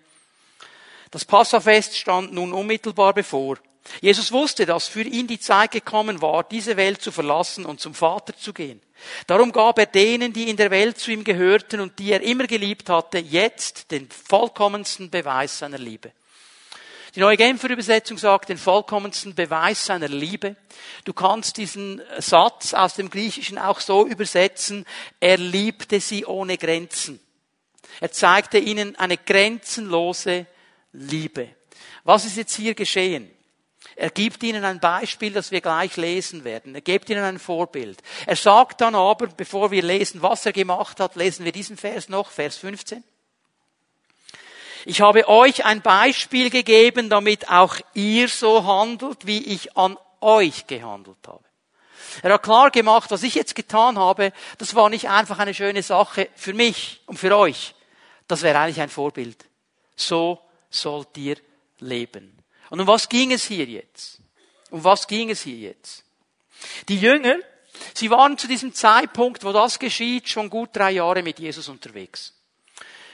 Das 1.11 1.25
Passafest 1.25 1.97
stand 1.97 2.33
nun 2.33 2.53
unmittelbar 2.53 3.13
bevor. 3.13 3.57
Jesus 4.01 4.31
wusste, 4.31 4.65
dass 4.65 4.87
für 4.87 5.01
ihn 5.01 5.27
die 5.27 5.39
Zeit 5.39 5.71
gekommen 5.71 6.21
war, 6.21 6.43
diese 6.43 6.77
Welt 6.77 7.01
zu 7.01 7.11
verlassen 7.11 7.65
und 7.65 7.79
zum 7.79 7.93
Vater 7.93 8.35
zu 8.35 8.53
gehen. 8.53 8.81
Darum 9.27 9.51
gab 9.51 9.79
er 9.79 9.85
denen, 9.85 10.33
die 10.33 10.49
in 10.49 10.57
der 10.57 10.71
Welt 10.71 10.97
zu 10.97 11.11
ihm 11.11 11.23
gehörten 11.23 11.79
und 11.79 11.99
die 11.99 12.11
er 12.11 12.21
immer 12.21 12.47
geliebt 12.47 12.89
hatte, 12.89 13.19
jetzt 13.19 13.91
den 13.91 14.09
vollkommensten 14.09 15.09
Beweis 15.09 15.59
seiner 15.59 15.77
Liebe. 15.77 16.11
Die 17.15 17.19
neue 17.19 17.37
Genfer 17.37 17.69
Übersetzung 17.69 18.17
sagt 18.17 18.49
den 18.49 18.57
vollkommensten 18.57 19.33
Beweis 19.33 19.85
seiner 19.85 20.07
Liebe. 20.07 20.55
Du 21.03 21.13
kannst 21.13 21.57
diesen 21.57 22.01
Satz 22.19 22.73
aus 22.73 22.95
dem 22.95 23.09
Griechischen 23.09 23.57
auch 23.57 23.79
so 23.79 24.05
übersetzen, 24.05 24.85
er 25.19 25.37
liebte 25.37 25.99
sie 25.99 26.25
ohne 26.25 26.57
Grenzen. 26.57 27.19
Er 28.01 28.11
zeigte 28.11 28.59
ihnen 28.59 28.95
eine 28.97 29.17
grenzenlose 29.17 30.45
Liebe. 30.91 31.49
Was 32.03 32.25
ist 32.25 32.37
jetzt 32.37 32.55
hier 32.55 32.75
geschehen? 32.75 33.31
Er 33.99 34.11
gibt 34.11 34.43
ihnen 34.43 34.63
ein 34.63 34.79
Beispiel, 34.79 35.33
das 35.33 35.49
wir 35.49 35.59
gleich 35.59 35.97
lesen 35.97 36.43
werden. 36.43 36.75
Er 36.75 36.81
gibt 36.81 37.09
ihnen 37.09 37.23
ein 37.23 37.39
Vorbild. 37.39 37.99
Er 38.27 38.35
sagt 38.35 38.81
dann 38.81 38.93
aber, 38.93 39.25
bevor 39.25 39.71
wir 39.71 39.81
lesen, 39.81 40.21
was 40.21 40.45
er 40.45 40.53
gemacht 40.53 40.99
hat, 40.99 41.15
lesen 41.15 41.45
wir 41.45 41.51
diesen 41.51 41.77
Vers 41.77 42.07
noch, 42.07 42.29
Vers 42.29 42.57
15. 42.57 43.03
Ich 44.85 45.01
habe 45.01 45.27
euch 45.27 45.65
ein 45.65 45.81
Beispiel 45.81 46.51
gegeben, 46.51 47.09
damit 47.09 47.49
auch 47.49 47.75
ihr 47.95 48.29
so 48.29 48.65
handelt, 48.65 49.25
wie 49.25 49.43
ich 49.43 49.75
an 49.75 49.97
euch 50.21 50.67
gehandelt 50.67 51.17
habe. 51.25 51.43
Er 52.21 52.33
hat 52.33 52.43
klar 52.43 52.69
gemacht, 52.69 53.09
was 53.09 53.23
ich 53.23 53.33
jetzt 53.33 53.55
getan 53.55 53.97
habe, 53.97 54.31
das 54.59 54.75
war 54.75 54.89
nicht 54.89 55.09
einfach 55.09 55.39
eine 55.39 55.55
schöne 55.55 55.81
Sache 55.81 56.29
für 56.35 56.53
mich 56.53 57.01
und 57.07 57.17
für 57.17 57.35
euch. 57.35 57.73
Das 58.27 58.43
wäre 58.43 58.59
eigentlich 58.59 58.79
ein 58.79 58.89
Vorbild. 58.89 59.43
So 59.95 60.39
sollt 60.69 61.17
ihr 61.17 61.37
leben. 61.79 62.36
Und 62.69 62.79
um 62.79 62.87
was 62.87 63.09
ging 63.09 63.31
es 63.31 63.45
hier 63.45 63.65
jetzt? 63.65 64.19
Um 64.69 64.83
was 64.83 65.07
ging 65.07 65.29
es 65.29 65.41
hier 65.41 65.57
jetzt? 65.57 66.03
Die 66.89 66.99
Jünger, 66.99 67.37
sie 67.93 68.09
waren 68.09 68.37
zu 68.37 68.47
diesem 68.47 68.73
Zeitpunkt, 68.73 69.43
wo 69.43 69.51
das 69.51 69.79
geschieht, 69.79 70.27
schon 70.27 70.49
gut 70.49 70.69
drei 70.73 70.91
Jahre 70.91 71.23
mit 71.23 71.39
Jesus 71.39 71.69
unterwegs. 71.69 72.33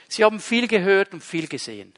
Sie 0.08 0.24
haben 0.24 0.40
viel 0.40 0.68
gehört 0.68 1.12
und 1.12 1.22
viel 1.22 1.46
gesehen. 1.46 1.94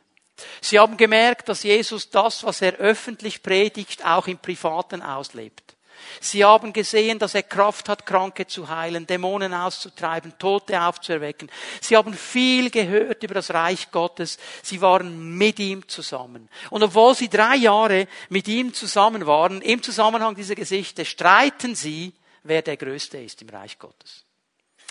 Sie 0.61 0.79
haben 0.79 0.97
gemerkt, 0.97 1.49
dass 1.49 1.63
Jesus 1.63 2.11
das, 2.11 2.45
was 2.45 2.61
er 2.61 2.75
öffentlich 2.75 3.43
predigt, 3.43 4.05
auch 4.05 4.27
im 4.27 4.39
Privaten 4.39 5.03
auslebt. 5.03 5.76
Sie 6.21 6.45
haben 6.45 6.73
gesehen, 6.73 7.19
dass 7.19 7.35
er 7.35 7.43
Kraft 7.43 7.89
hat, 7.89 8.07
Kranke 8.07 8.47
zu 8.47 8.69
heilen, 8.69 9.07
Dämonen 9.07 9.55
auszutreiben, 9.55 10.39
Tote 10.39 10.81
aufzuerwecken. 10.81 11.51
Sie 11.81 11.97
haben 11.97 12.15
viel 12.15 12.71
gehört 12.71 13.23
über 13.23 13.35
das 13.35 13.53
Reich 13.53 13.91
Gottes. 13.91 14.39
Sie 14.63 14.81
waren 14.81 15.37
mit 15.37 15.59
ihm 15.59 15.89
zusammen. 15.89 16.49
Und 16.71 16.83
obwohl 16.83 17.15
sie 17.15 17.29
drei 17.29 17.57
Jahre 17.57 18.09
mit 18.29 18.49
ihm 18.49 18.75
zusammen 18.75 19.27
waren, 19.27 19.63
im 19.63 19.83
Zusammenhang 19.83 20.35
dieser 20.35 20.55
Gesichter, 20.55 21.05
streiten 21.05 21.75
sie, 21.75 22.13
wer 22.43 22.63
der 22.63 22.77
Größte 22.77 23.19
ist 23.19 23.43
im 23.43 23.49
Reich 23.49 23.79
Gottes. 23.79 24.25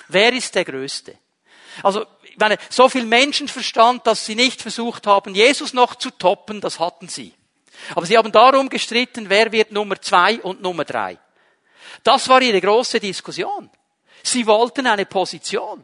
Wer 0.08 0.34
ist 0.34 0.54
der 0.56 0.66
Größte? 0.66 1.18
Also, 1.84 2.06
ich 2.24 2.38
meine, 2.38 2.58
so 2.70 2.90
viel 2.90 3.06
Menschenverstand, 3.06 4.06
dass 4.08 4.26
sie 4.26 4.36
nicht 4.36 4.62
versucht 4.62 5.08
haben, 5.08 5.36
Jesus 5.36 5.74
noch 5.74 5.96
zu 5.96 6.12
toppen, 6.12 6.62
das 6.62 6.80
hatten 6.80 7.08
sie. 7.08 7.34
Aber 7.94 8.06
sie 8.06 8.18
haben 8.18 8.32
darum 8.32 8.70
gestritten, 8.70 9.30
wer 9.30 9.52
wird 9.52 9.72
Nummer 9.72 10.02
zwei 10.02 10.40
und 10.40 10.62
Nummer 10.62 10.86
drei. 10.86 11.18
Das 12.04 12.28
war 12.30 12.42
ihre 12.42 12.62
große 12.62 13.00
Diskussion. 13.00 13.70
Sie 14.24 14.46
wollten 14.46 14.88
eine 14.88 15.06
Position. 15.06 15.84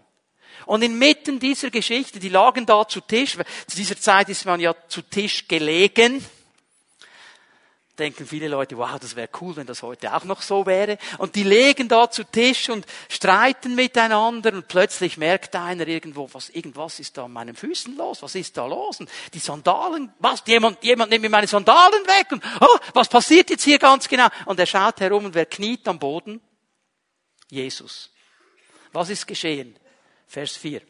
Und 0.65 0.83
inmitten 0.83 1.39
dieser 1.39 1.69
Geschichte, 1.69 2.19
die 2.19 2.29
lagen 2.29 2.65
da 2.65 2.87
zu 2.87 3.01
Tisch, 3.01 3.37
zu 3.67 3.75
dieser 3.75 3.99
Zeit 3.99 4.29
ist 4.29 4.45
man 4.45 4.59
ja 4.59 4.75
zu 4.87 5.01
Tisch 5.01 5.47
gelegen, 5.47 6.23
denken 8.01 8.25
viele 8.25 8.47
Leute, 8.47 8.77
wow, 8.77 8.99
das 8.99 9.15
wäre 9.15 9.29
cool, 9.39 9.55
wenn 9.55 9.67
das 9.67 9.83
heute 9.83 10.13
auch 10.15 10.23
noch 10.23 10.41
so 10.41 10.65
wäre. 10.65 10.97
Und 11.19 11.35
die 11.35 11.43
legen 11.43 11.87
da 11.87 12.09
zu 12.09 12.23
Tisch 12.23 12.69
und 12.69 12.85
streiten 13.09 13.75
miteinander 13.75 14.51
und 14.53 14.67
plötzlich 14.67 15.17
merkt 15.17 15.55
einer 15.55 15.87
irgendwo, 15.87 16.27
was, 16.33 16.49
irgendwas 16.49 16.99
ist 16.99 17.17
da 17.17 17.25
an 17.25 17.33
meinen 17.33 17.55
Füßen 17.55 17.95
los, 17.95 18.23
was 18.23 18.33
ist 18.33 18.57
da 18.57 18.65
los? 18.65 18.99
Und 18.99 19.09
die 19.33 19.39
Sandalen, 19.39 20.11
was, 20.17 20.43
jemand, 20.47 20.83
jemand 20.83 21.11
nimmt 21.11 21.21
mir 21.21 21.29
meine 21.29 21.47
Sandalen 21.47 22.03
weg 22.07 22.31
und, 22.31 22.43
oh, 22.59 22.77
was 22.93 23.07
passiert 23.07 23.51
jetzt 23.51 23.63
hier 23.63 23.77
ganz 23.77 24.07
genau? 24.07 24.27
Und 24.45 24.59
er 24.59 24.65
schaut 24.65 24.99
herum 24.99 25.25
und 25.25 25.35
wer 25.35 25.45
kniet 25.45 25.87
am 25.87 25.99
Boden? 25.99 26.41
Jesus. 27.49 28.09
Was 28.91 29.09
ist 29.09 29.27
geschehen? 29.27 29.77
Vers 30.27 30.57
4. 30.57 30.81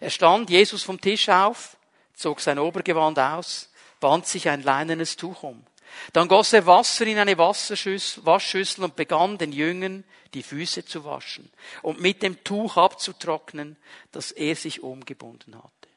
Er 0.00 0.10
stand 0.10 0.50
Jesus 0.50 0.82
vom 0.82 1.00
Tisch 1.00 1.28
auf, 1.30 1.76
zog 2.14 2.40
sein 2.40 2.58
Obergewand 2.58 3.18
aus, 3.18 3.70
band 3.98 4.26
sich 4.26 4.48
ein 4.48 4.62
leinenes 4.62 5.16
Tuch 5.16 5.42
um. 5.42 5.64
Dann 6.12 6.28
goss 6.28 6.52
er 6.52 6.66
Wasser 6.66 7.06
in 7.06 7.18
eine 7.18 7.38
Waschschüssel 7.38 8.84
und 8.84 8.96
begann 8.96 9.38
den 9.38 9.52
Jüngern 9.52 10.04
die 10.34 10.42
Füße 10.42 10.84
zu 10.84 11.04
waschen 11.04 11.50
und 11.82 12.00
mit 12.00 12.22
dem 12.22 12.42
Tuch 12.44 12.76
abzutrocknen, 12.76 13.76
das 14.12 14.32
er 14.32 14.56
sich 14.56 14.82
umgebunden 14.82 15.56
hatte. 15.56 15.88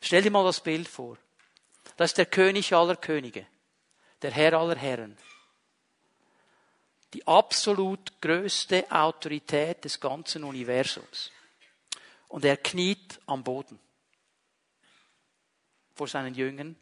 Stell 0.00 0.22
dir 0.22 0.30
mal 0.30 0.44
das 0.44 0.60
Bild 0.60 0.88
vor. 0.88 1.18
Das 1.96 2.12
ist 2.12 2.18
der 2.18 2.26
König 2.26 2.72
aller 2.72 2.96
Könige, 2.96 3.46
der 4.22 4.30
Herr 4.30 4.54
aller 4.54 4.76
Herren. 4.76 5.16
Die 7.14 7.26
absolut 7.26 8.20
größte 8.20 8.90
Autorität 8.90 9.84
des 9.84 9.98
ganzen 9.98 10.44
Universums. 10.44 11.32
Und 12.28 12.44
er 12.44 12.58
kniet 12.58 13.18
am 13.26 13.42
Boden 13.42 13.78
vor 15.94 16.06
seinen 16.06 16.34
Jüngern 16.34 16.76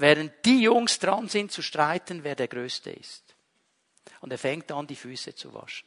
während 0.00 0.32
die 0.44 0.62
Jungs 0.62 0.98
dran 0.98 1.28
sind 1.28 1.52
zu 1.52 1.62
streiten, 1.62 2.24
wer 2.24 2.34
der 2.34 2.48
Größte 2.48 2.90
ist. 2.90 3.34
Und 4.20 4.32
er 4.32 4.38
fängt 4.38 4.70
an, 4.72 4.86
die 4.86 4.96
Füße 4.96 5.34
zu 5.34 5.52
waschen. 5.54 5.86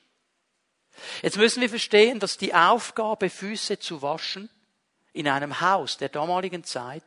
Jetzt 1.21 1.37
müssen 1.37 1.61
wir 1.61 1.69
verstehen, 1.69 2.19
dass 2.19 2.37
die 2.37 2.53
Aufgabe, 2.53 3.29
Füße 3.29 3.79
zu 3.79 4.01
waschen, 4.01 4.49
in 5.13 5.27
einem 5.27 5.61
Haus 5.61 5.97
der 5.97 6.09
damaligen 6.09 6.63
Zeit 6.63 7.03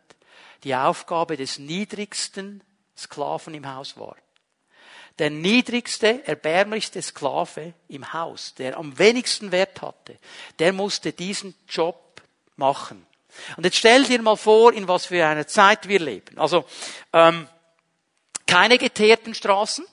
die 0.64 0.75
Aufgabe 0.75 1.37
des 1.37 1.59
niedrigsten 1.59 2.62
Sklaven 2.97 3.55
im 3.55 3.73
Haus 3.73 3.97
war. 3.97 4.16
Der 5.19 5.31
niedrigste, 5.31 6.27
erbärmlichste 6.27 7.01
Sklave 7.01 7.75
im 7.88 8.12
Haus, 8.12 8.55
der 8.55 8.77
am 8.77 8.99
wenigsten 8.99 9.51
Wert 9.51 9.81
hatte, 9.81 10.19
der 10.59 10.73
musste 10.73 11.12
diesen 11.12 11.55
Job 11.69 12.23
machen. 12.57 13.07
Und 13.57 13.64
jetzt 13.64 13.77
stell 13.77 14.05
dir 14.05 14.20
mal 14.22 14.37
vor, 14.37 14.72
in 14.72 14.88
was 14.88 15.07
für 15.07 15.25
einer 15.27 15.46
Zeit 15.46 15.88
wir 15.88 16.01
leben. 16.01 16.38
Also 16.38 16.64
ähm, 17.12 17.49
keine 18.46 18.79
geteerten 18.79 19.35
Straßen, 19.35 19.87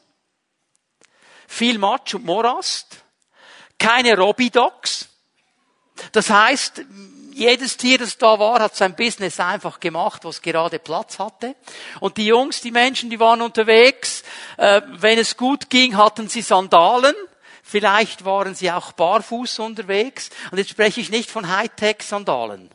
viel 1.47 1.77
Matsch 1.77 2.13
und 2.15 2.25
Morast, 2.25 3.03
keine 3.77 4.17
Robidocs. 4.17 5.07
Das 6.11 6.29
heißt, 6.29 6.83
jedes 7.33 7.77
Tier, 7.77 7.97
das 7.97 8.17
da 8.17 8.39
war, 8.39 8.61
hat 8.61 8.75
sein 8.75 8.95
Business 8.95 9.39
einfach 9.39 9.79
gemacht, 9.79 10.23
was 10.23 10.41
gerade 10.41 10.79
Platz 10.79 11.19
hatte. 11.19 11.55
Und 11.99 12.17
die 12.17 12.27
Jungs, 12.27 12.61
die 12.61 12.71
Menschen, 12.71 13.09
die 13.09 13.19
waren 13.19 13.41
unterwegs. 13.41 14.23
Äh, 14.57 14.81
wenn 14.87 15.17
es 15.17 15.35
gut 15.37 15.69
ging, 15.69 15.97
hatten 15.97 16.29
sie 16.29 16.41
Sandalen. 16.41 17.15
Vielleicht 17.63 18.25
waren 18.25 18.55
sie 18.55 18.71
auch 18.71 18.91
barfuß 18.91 19.59
unterwegs. 19.59 20.29
Und 20.51 20.57
jetzt 20.57 20.69
spreche 20.69 21.01
ich 21.01 21.09
nicht 21.09 21.31
von 21.31 21.49
Hightech-Sandalen. 21.49 22.69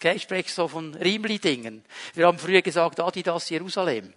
Okay, 0.00 0.14
ich 0.14 0.22
spreche 0.22 0.52
so 0.52 0.68
von 0.68 0.94
Riemli-Dingen. 0.94 1.84
Wir 2.14 2.28
haben 2.28 2.38
früher 2.38 2.62
gesagt, 2.62 3.00
Adidas 3.00 3.50
Jerusalem. 3.50 4.14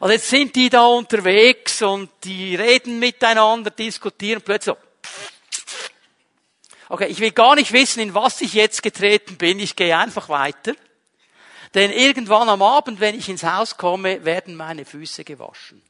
Also 0.00 0.12
jetzt 0.12 0.28
sind 0.28 0.56
die 0.56 0.68
da 0.68 0.86
unterwegs 0.86 1.82
und 1.82 2.10
die 2.24 2.56
reden 2.56 2.98
miteinander, 2.98 3.70
diskutieren, 3.70 4.42
plötzlich 4.42 4.74
so. 4.74 5.12
Okay, 6.88 7.06
ich 7.06 7.20
will 7.20 7.30
gar 7.30 7.54
nicht 7.54 7.72
wissen, 7.72 8.00
in 8.00 8.12
was 8.12 8.40
ich 8.40 8.54
jetzt 8.54 8.82
getreten 8.82 9.36
bin. 9.36 9.60
Ich 9.60 9.76
gehe 9.76 9.96
einfach 9.96 10.28
weiter. 10.28 10.74
Denn 11.74 11.92
irgendwann 11.92 12.48
am 12.48 12.62
Abend, 12.62 12.98
wenn 12.98 13.16
ich 13.16 13.28
ins 13.28 13.44
Haus 13.44 13.76
komme, 13.76 14.24
werden 14.24 14.56
meine 14.56 14.84
Füße 14.84 15.22
gewaschen. 15.22 15.80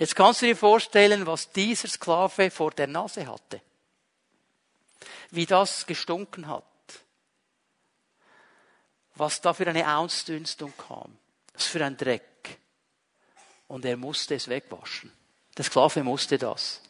Jetzt 0.00 0.16
kannst 0.16 0.42
du 0.42 0.46
dir 0.46 0.56
vorstellen, 0.56 1.26
was 1.26 1.52
dieser 1.52 1.86
Sklave 1.86 2.50
vor 2.50 2.72
der 2.72 2.88
Nase 2.88 3.24
hatte. 3.24 3.60
Wie 5.30 5.46
das 5.46 5.86
gestunken 5.86 6.48
hat. 6.48 6.64
Was 9.22 9.40
da 9.40 9.54
für 9.54 9.68
eine 9.68 9.96
Ausdünstung 9.98 10.72
kam. 10.76 11.16
Was 11.52 11.66
für 11.66 11.84
ein 11.84 11.96
Dreck. 11.96 12.58
Und 13.68 13.84
er 13.84 13.96
musste 13.96 14.34
es 14.34 14.48
wegwaschen. 14.48 15.12
Der 15.56 15.64
Sklave 15.64 16.02
musste 16.02 16.38
das. 16.38 16.80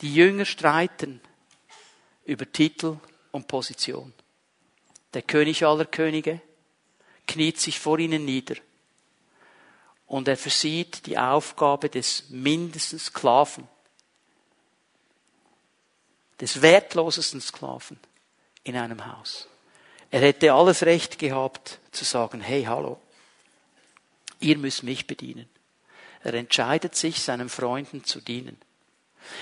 Die 0.00 0.14
Jünger 0.14 0.46
streiten 0.46 1.20
über 2.24 2.50
Titel 2.50 2.96
und 3.32 3.46
Position. 3.48 4.14
Der 5.12 5.20
König 5.20 5.62
aller 5.62 5.84
Könige 5.84 6.40
kniet 7.26 7.60
sich 7.60 7.78
vor 7.78 7.98
ihnen 7.98 8.24
nieder 8.24 8.56
und 10.06 10.26
er 10.26 10.38
versieht 10.38 11.04
die 11.04 11.18
Aufgabe 11.18 11.90
des 11.90 12.30
mindesten 12.30 12.98
Sklaven, 12.98 13.68
des 16.40 16.62
wertlosesten 16.62 17.42
Sklaven 17.42 18.00
in 18.62 18.74
einem 18.78 19.04
Haus. 19.04 19.49
Er 20.10 20.20
hätte 20.20 20.52
alles 20.52 20.82
Recht 20.82 21.18
gehabt 21.18 21.78
zu 21.92 22.04
sagen, 22.04 22.40
hey, 22.40 22.64
hallo, 22.64 23.00
ihr 24.40 24.58
müsst 24.58 24.82
mich 24.82 25.06
bedienen. 25.06 25.48
Er 26.22 26.34
entscheidet 26.34 26.94
sich, 26.96 27.20
seinen 27.20 27.48
Freunden 27.48 28.04
zu 28.04 28.20
dienen. 28.20 28.58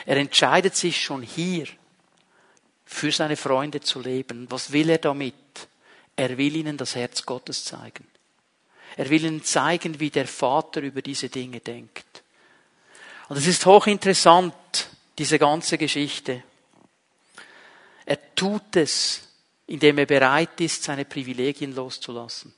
Er 0.07 0.17
entscheidet 0.17 0.77
sich 0.77 1.03
schon 1.03 1.23
hier, 1.23 1.67
für 2.85 3.13
seine 3.13 3.37
Freunde 3.37 3.81
zu 3.81 4.01
leben. 4.01 4.51
Was 4.51 4.73
will 4.73 4.89
er 4.89 4.99
damit? 4.99 5.35
Er 6.17 6.39
will 6.39 6.57
ihnen 6.57 6.79
das 6.79 6.95
Herz 6.95 7.27
Gottes 7.27 7.65
zeigen. 7.65 8.07
Er 8.97 9.11
will 9.11 9.25
ihnen 9.25 9.45
zeigen, 9.45 10.01
wie 10.01 10.11
der 10.11 10.27
Vater 10.27 10.81
über 10.81 11.03
diese 11.03 11.29
Dinge 11.29 11.61
denkt. 11.61 12.23
Und 13.29 13.37
es 13.37 13.47
ist 13.47 13.67
hochinteressant, 13.67 14.55
diese 15.19 15.39
ganze 15.39 15.77
Geschichte. 15.77 16.43
Er 18.07 18.35
tut 18.35 18.75
es, 18.77 19.28
indem 19.69 19.99
er 19.99 20.07
bereit 20.07 20.61
ist, 20.61 20.83
seine 20.83 21.05
Privilegien 21.05 21.75
loszulassen, 21.75 22.55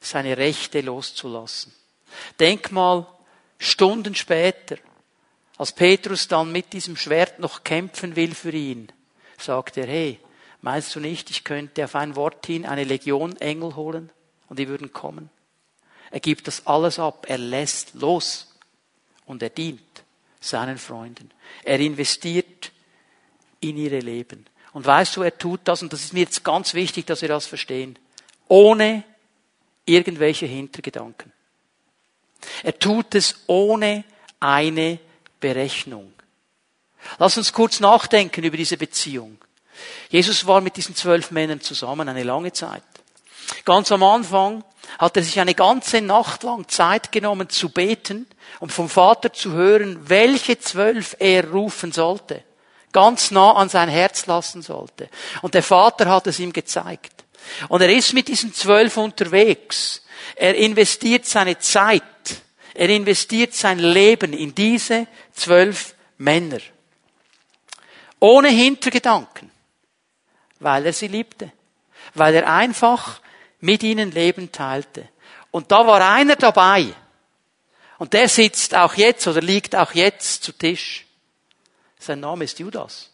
seine 0.00 0.36
Rechte 0.36 0.80
loszulassen. 0.80 1.74
Denk 2.38 2.70
mal, 2.72 3.06
Stunden 3.58 4.14
später, 4.14 4.76
als 5.58 5.72
Petrus 5.72 6.28
dann 6.28 6.50
mit 6.50 6.72
diesem 6.72 6.96
Schwert 6.96 7.38
noch 7.38 7.64
kämpfen 7.64 8.16
will 8.16 8.34
für 8.34 8.52
ihn, 8.52 8.90
sagt 9.38 9.76
er, 9.76 9.86
hey, 9.86 10.18
meinst 10.60 10.94
du 10.94 11.00
nicht, 11.00 11.30
ich 11.30 11.44
könnte 11.44 11.84
auf 11.84 11.94
ein 11.94 12.16
Wort 12.16 12.46
hin 12.46 12.64
eine 12.64 12.84
Legion 12.84 13.36
Engel 13.36 13.74
holen 13.76 14.10
und 14.48 14.58
die 14.58 14.68
würden 14.68 14.92
kommen? 14.92 15.30
Er 16.10 16.20
gibt 16.20 16.46
das 16.46 16.66
alles 16.66 16.98
ab, 16.98 17.26
er 17.28 17.38
lässt 17.38 17.94
los 17.94 18.54
und 19.26 19.42
er 19.42 19.50
dient 19.50 20.04
seinen 20.40 20.78
Freunden. 20.78 21.30
Er 21.64 21.80
investiert 21.80 22.70
in 23.60 23.76
ihre 23.76 24.00
Leben. 24.00 24.46
Und 24.72 24.86
weißt 24.86 25.16
du, 25.16 25.22
er 25.22 25.36
tut 25.36 25.60
das, 25.64 25.82
und 25.82 25.92
das 25.92 26.02
ist 26.02 26.12
mir 26.12 26.20
jetzt 26.20 26.44
ganz 26.44 26.74
wichtig, 26.74 27.06
dass 27.06 27.22
wir 27.22 27.28
das 27.28 27.46
verstehen, 27.46 27.98
ohne 28.48 29.04
irgendwelche 29.84 30.46
Hintergedanken. 30.46 31.32
Er 32.62 32.78
tut 32.78 33.14
es 33.14 33.36
ohne 33.46 34.04
eine 34.40 34.98
Berechnung. 35.40 36.12
Lass 37.18 37.36
uns 37.36 37.52
kurz 37.52 37.80
nachdenken 37.80 38.44
über 38.44 38.56
diese 38.56 38.76
Beziehung. 38.76 39.38
Jesus 40.08 40.46
war 40.46 40.60
mit 40.60 40.76
diesen 40.76 40.94
zwölf 40.94 41.30
Männern 41.30 41.60
zusammen 41.60 42.08
eine 42.08 42.22
lange 42.22 42.52
Zeit. 42.52 42.82
Ganz 43.64 43.90
am 43.92 44.02
Anfang 44.02 44.64
hat 44.98 45.16
er 45.16 45.22
sich 45.22 45.40
eine 45.40 45.54
ganze 45.54 46.00
Nacht 46.00 46.42
lang 46.42 46.68
Zeit 46.68 47.12
genommen 47.12 47.48
zu 47.48 47.70
beten, 47.70 48.26
um 48.60 48.68
vom 48.68 48.88
Vater 48.88 49.32
zu 49.32 49.52
hören, 49.52 50.08
welche 50.08 50.58
zwölf 50.58 51.16
er 51.18 51.50
rufen 51.50 51.92
sollte. 51.92 52.44
Ganz 52.92 53.30
nah 53.30 53.52
an 53.52 53.68
sein 53.68 53.88
Herz 53.88 54.26
lassen 54.26 54.62
sollte. 54.62 55.08
Und 55.40 55.54
der 55.54 55.62
Vater 55.62 56.10
hat 56.10 56.26
es 56.26 56.38
ihm 56.38 56.52
gezeigt. 56.52 57.24
Und 57.68 57.80
er 57.80 57.90
ist 57.90 58.12
mit 58.12 58.28
diesen 58.28 58.54
zwölf 58.54 58.96
unterwegs. 58.96 60.02
Er 60.36 60.54
investiert 60.54 61.26
seine 61.26 61.58
Zeit. 61.58 62.02
Er 62.74 62.88
investiert 62.88 63.54
sein 63.54 63.78
Leben 63.78 64.32
in 64.32 64.54
diese 64.54 65.06
zwölf 65.32 65.94
Männer. 66.18 66.60
Ohne 68.20 68.48
Hintergedanken. 68.48 69.50
Weil 70.60 70.86
er 70.86 70.92
sie 70.92 71.08
liebte. 71.08 71.50
Weil 72.14 72.34
er 72.34 72.52
einfach 72.52 73.20
mit 73.60 73.82
ihnen 73.82 74.10
Leben 74.12 74.52
teilte. 74.52 75.08
Und 75.50 75.70
da 75.72 75.86
war 75.86 76.14
einer 76.14 76.36
dabei. 76.36 76.86
Und 77.98 78.12
der 78.12 78.28
sitzt 78.28 78.74
auch 78.74 78.94
jetzt 78.94 79.26
oder 79.26 79.40
liegt 79.40 79.76
auch 79.76 79.92
jetzt 79.92 80.42
zu 80.42 80.52
Tisch. 80.52 81.06
Sein 82.02 82.20
Name 82.20 82.44
ist 82.44 82.58
Judas. 82.58 83.10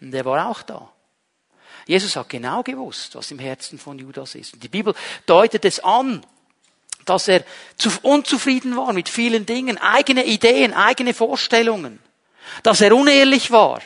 Und 0.00 0.10
der 0.10 0.24
war 0.24 0.48
auch 0.48 0.62
da. 0.62 0.90
Jesus 1.86 2.16
hat 2.16 2.28
genau 2.28 2.62
gewusst, 2.62 3.14
was 3.14 3.30
im 3.30 3.38
Herzen 3.38 3.78
von 3.78 3.98
Judas 3.98 4.34
ist. 4.34 4.54
Und 4.54 4.62
die 4.62 4.68
Bibel 4.68 4.94
deutet 5.26 5.64
es 5.64 5.80
an, 5.80 6.24
dass 7.04 7.28
er 7.28 7.44
unzufrieden 8.02 8.76
war 8.76 8.92
mit 8.92 9.08
vielen 9.08 9.46
Dingen, 9.46 9.78
eigene 9.78 10.24
Ideen, 10.24 10.72
eigene 10.72 11.14
Vorstellungen 11.14 11.98
dass 12.62 12.80
er 12.80 12.94
unehrlich 12.94 13.50
war, 13.50 13.80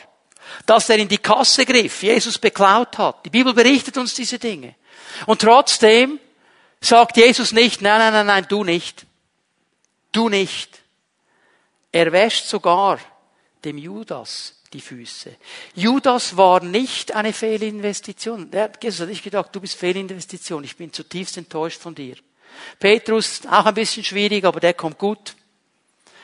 dass 0.65 0.89
er 0.89 0.97
in 0.97 1.07
die 1.07 1.17
Kasse 1.17 1.65
griff, 1.65 2.03
Jesus 2.03 2.37
beklaut 2.37 2.97
hat. 2.97 3.25
Die 3.25 3.29
Bibel 3.29 3.53
berichtet 3.53 3.97
uns 3.97 4.13
diese 4.13 4.39
Dinge. 4.39 4.75
Und 5.25 5.41
trotzdem 5.41 6.19
sagt 6.81 7.17
Jesus 7.17 7.51
nicht, 7.51 7.81
nein, 7.81 7.99
nein, 7.99 8.13
nein, 8.13 8.25
nein, 8.25 8.45
du 8.47 8.63
nicht. 8.63 9.05
Du 10.11 10.29
nicht. 10.29 10.81
Er 11.91 12.11
wäscht 12.11 12.45
sogar 12.45 12.99
dem 13.63 13.77
Judas 13.77 14.55
die 14.73 14.81
Füße. 14.81 15.35
Judas 15.75 16.35
war 16.35 16.61
nicht 16.61 17.13
eine 17.15 17.33
Fehlinvestition. 17.33 18.51
Er 18.51 18.63
hat 18.63 18.83
Jesus 18.83 19.07
nicht 19.07 19.23
gedacht, 19.23 19.55
du 19.55 19.61
bist 19.61 19.75
Fehlinvestition, 19.75 20.63
ich 20.63 20.75
bin 20.75 20.91
zutiefst 20.91 21.37
enttäuscht 21.37 21.81
von 21.81 21.95
dir. 21.95 22.15
Petrus, 22.79 23.41
auch 23.49 23.65
ein 23.65 23.73
bisschen 23.73 24.03
schwierig, 24.03 24.43
aber 24.43 24.59
der 24.59 24.73
kommt 24.73 24.97
gut. 24.97 25.35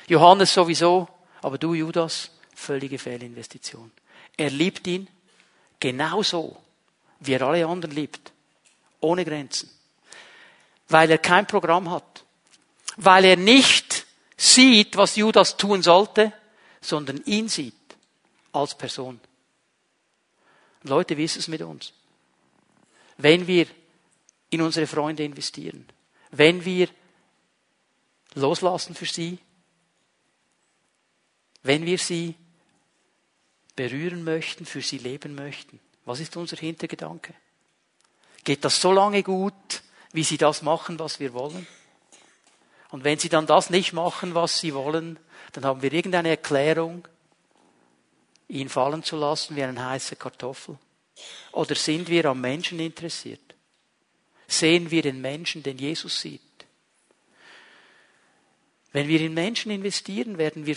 Johannes 0.08 0.54
sowieso. 0.54 1.08
Aber 1.42 1.58
du, 1.58 1.74
Judas, 1.74 2.32
völlige 2.56 2.98
Fehlinvestition. 2.98 3.92
Er 4.38 4.50
liebt 4.50 4.88
ihn 4.88 5.08
genauso, 5.80 6.58
wie 7.20 7.34
er 7.34 7.42
alle 7.42 7.66
anderen 7.66 7.96
liebt. 7.96 8.32
Ohne 9.02 9.26
Grenzen. 9.26 9.70
Weil 10.88 11.12
er 11.12 11.18
kein 11.18 11.46
Programm 11.46 11.92
hat. 11.92 12.24
Weil 12.96 13.26
er 13.26 13.36
nicht 13.36 14.06
sieht, 14.38 14.96
was 14.96 15.16
Judas 15.16 15.58
tun 15.58 15.84
sollte, 15.84 16.32
sondern 16.84 17.24
ihn 17.26 17.50
sieht 17.50 17.74
als 18.52 18.78
Person. 18.78 19.20
Leute, 20.84 21.18
wie 21.18 21.24
ist 21.24 21.38
es 21.38 21.48
mit 21.48 21.62
uns? 21.62 21.94
Wenn 23.18 23.48
wir 23.48 23.68
in 24.50 24.62
unsere 24.62 24.86
Freunde 24.86 25.24
investieren, 25.24 25.88
wenn 26.32 26.66
wir 26.66 26.90
loslassen 28.36 28.96
für 28.96 29.06
sie, 29.06 29.40
wenn 31.64 31.86
wir 31.86 31.98
sie 31.98 32.36
berühren 33.76 34.24
möchten, 34.24 34.66
für 34.66 34.82
sie 34.82 34.98
leben 34.98 35.36
möchten? 35.36 35.80
Was 36.06 36.20
ist 36.20 36.36
unser 36.38 36.58
Hintergedanke? 36.58 37.34
Geht 38.44 38.66
das 38.66 38.82
so 38.82 38.92
lange 38.92 39.24
gut, 39.24 39.84
wie 40.12 40.24
sie 40.24 40.38
das 40.38 40.62
machen, 40.62 41.00
was 41.00 41.20
wir 41.20 41.34
wollen? 41.34 41.66
Und 42.90 43.04
wenn 43.04 43.18
sie 43.18 43.30
dann 43.30 43.48
das 43.48 43.70
nicht 43.70 43.94
machen, 43.94 44.36
was 44.36 44.60
sie 44.60 44.74
wollen, 44.74 45.18
dann 45.54 45.66
haben 45.66 45.82
wir 45.82 45.94
irgendeine 45.94 46.30
Erklärung, 46.30 47.08
ihn 48.48 48.70
fallen 48.70 49.04
zu 49.04 49.16
lassen 49.16 49.56
wie 49.56 49.64
eine 49.64 49.84
heiße 49.84 50.16
Kartoffel? 50.16 50.78
Oder 51.52 51.76
sind 51.76 52.10
wir 52.10 52.26
am 52.26 52.42
Menschen 52.42 52.80
interessiert? 52.80 53.40
Sehen 54.48 54.92
wir 54.92 55.02
den 55.02 55.22
Menschen, 55.22 55.64
den 55.64 55.78
Jesus 55.78 56.20
sieht? 56.22 56.42
Wenn 58.92 59.08
wir 59.08 59.22
in 59.22 59.34
Menschen 59.34 59.72
investieren, 59.72 60.38
werden 60.38 60.66
wir 60.66 60.76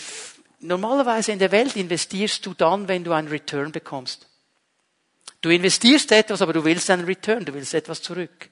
Normalerweise 0.59 1.31
in 1.31 1.39
der 1.39 1.51
Welt 1.51 1.75
investierst 1.75 2.45
du 2.45 2.53
dann, 2.53 2.87
wenn 2.87 3.03
du 3.03 3.11
einen 3.11 3.27
Return 3.27 3.71
bekommst. 3.71 4.27
Du 5.41 5.49
investierst 5.49 6.11
etwas, 6.11 6.41
aber 6.41 6.53
du 6.53 6.65
willst 6.65 6.89
einen 6.89 7.05
Return, 7.05 7.45
du 7.45 7.53
willst 7.53 7.75
etwas 7.75 8.01
zurück. 8.01 8.49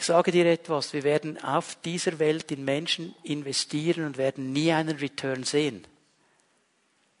Ich 0.00 0.06
sage 0.06 0.32
dir 0.32 0.46
etwas, 0.46 0.94
wir 0.94 1.02
werden 1.02 1.36
auf 1.44 1.76
dieser 1.84 2.18
Welt 2.18 2.50
in 2.50 2.64
Menschen 2.64 3.14
investieren 3.22 4.06
und 4.06 4.16
werden 4.16 4.50
nie 4.50 4.72
einen 4.72 4.96
Return 4.96 5.44
sehen. 5.44 5.86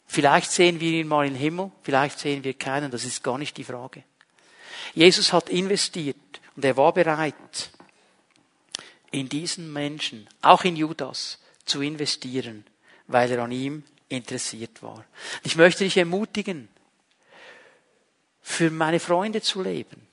Vielleicht 0.06 0.50
sehen 0.50 0.80
wir 0.80 0.92
ihn 0.92 1.06
mal 1.06 1.26
im 1.26 1.34
Himmel, 1.34 1.72
vielleicht 1.82 2.18
sehen 2.18 2.42
wir 2.42 2.54
keinen, 2.54 2.90
das 2.90 3.04
ist 3.04 3.22
gar 3.22 3.36
nicht 3.36 3.58
die 3.58 3.64
Frage. 3.64 4.02
Jesus 4.94 5.30
hat 5.30 5.50
investiert 5.50 6.16
und 6.56 6.64
er 6.64 6.78
war 6.78 6.94
bereit, 6.94 7.70
in 9.10 9.28
diesen 9.28 9.70
Menschen, 9.70 10.26
auch 10.40 10.64
in 10.64 10.74
Judas, 10.74 11.38
zu 11.66 11.82
investieren, 11.82 12.64
weil 13.08 13.30
er 13.30 13.42
an 13.42 13.52
ihm 13.52 13.84
interessiert 14.08 14.82
war. 14.82 15.04
Ich 15.44 15.54
möchte 15.54 15.84
dich 15.84 15.98
ermutigen, 15.98 16.70
für 18.40 18.70
meine 18.70 19.00
Freunde 19.00 19.42
zu 19.42 19.60
leben, 19.60 20.08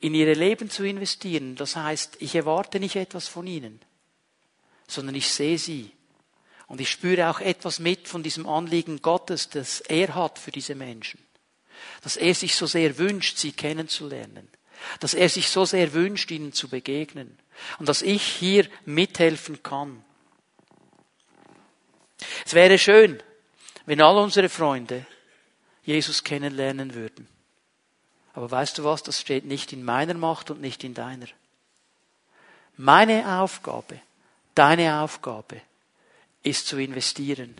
in 0.00 0.14
ihre 0.14 0.34
Leben 0.34 0.70
zu 0.70 0.84
investieren. 0.84 1.56
Das 1.56 1.76
heißt, 1.76 2.16
ich 2.20 2.34
erwarte 2.34 2.80
nicht 2.80 2.96
etwas 2.96 3.28
von 3.28 3.46
ihnen, 3.46 3.80
sondern 4.86 5.14
ich 5.14 5.28
sehe 5.28 5.58
sie. 5.58 5.92
Und 6.66 6.80
ich 6.80 6.90
spüre 6.90 7.30
auch 7.30 7.40
etwas 7.40 7.78
mit 7.78 8.08
von 8.08 8.22
diesem 8.22 8.46
Anliegen 8.46 9.00
Gottes, 9.00 9.48
das 9.48 9.80
er 9.80 10.14
hat 10.14 10.38
für 10.38 10.50
diese 10.50 10.74
Menschen. 10.74 11.20
Dass 12.02 12.16
er 12.16 12.34
sich 12.34 12.54
so 12.54 12.66
sehr 12.66 12.98
wünscht, 12.98 13.38
sie 13.38 13.52
kennenzulernen. 13.52 14.48
Dass 15.00 15.14
er 15.14 15.28
sich 15.28 15.48
so 15.48 15.64
sehr 15.64 15.92
wünscht, 15.94 16.30
ihnen 16.30 16.52
zu 16.52 16.68
begegnen. 16.68 17.38
Und 17.78 17.88
dass 17.88 18.02
ich 18.02 18.22
hier 18.22 18.68
mithelfen 18.84 19.62
kann. 19.62 20.04
Es 22.44 22.54
wäre 22.54 22.78
schön, 22.78 23.22
wenn 23.86 24.00
all 24.00 24.18
unsere 24.18 24.48
Freunde 24.48 25.06
Jesus 25.84 26.22
kennenlernen 26.22 26.94
würden. 26.94 27.26
Aber 28.38 28.52
weißt 28.52 28.78
du 28.78 28.84
was, 28.84 29.02
das 29.02 29.20
steht 29.20 29.46
nicht 29.46 29.72
in 29.72 29.84
meiner 29.84 30.14
Macht 30.14 30.52
und 30.52 30.60
nicht 30.60 30.84
in 30.84 30.94
deiner. 30.94 31.26
Meine 32.76 33.40
Aufgabe, 33.40 34.00
deine 34.54 35.00
Aufgabe 35.00 35.60
ist 36.44 36.68
zu 36.68 36.78
investieren, 36.78 37.56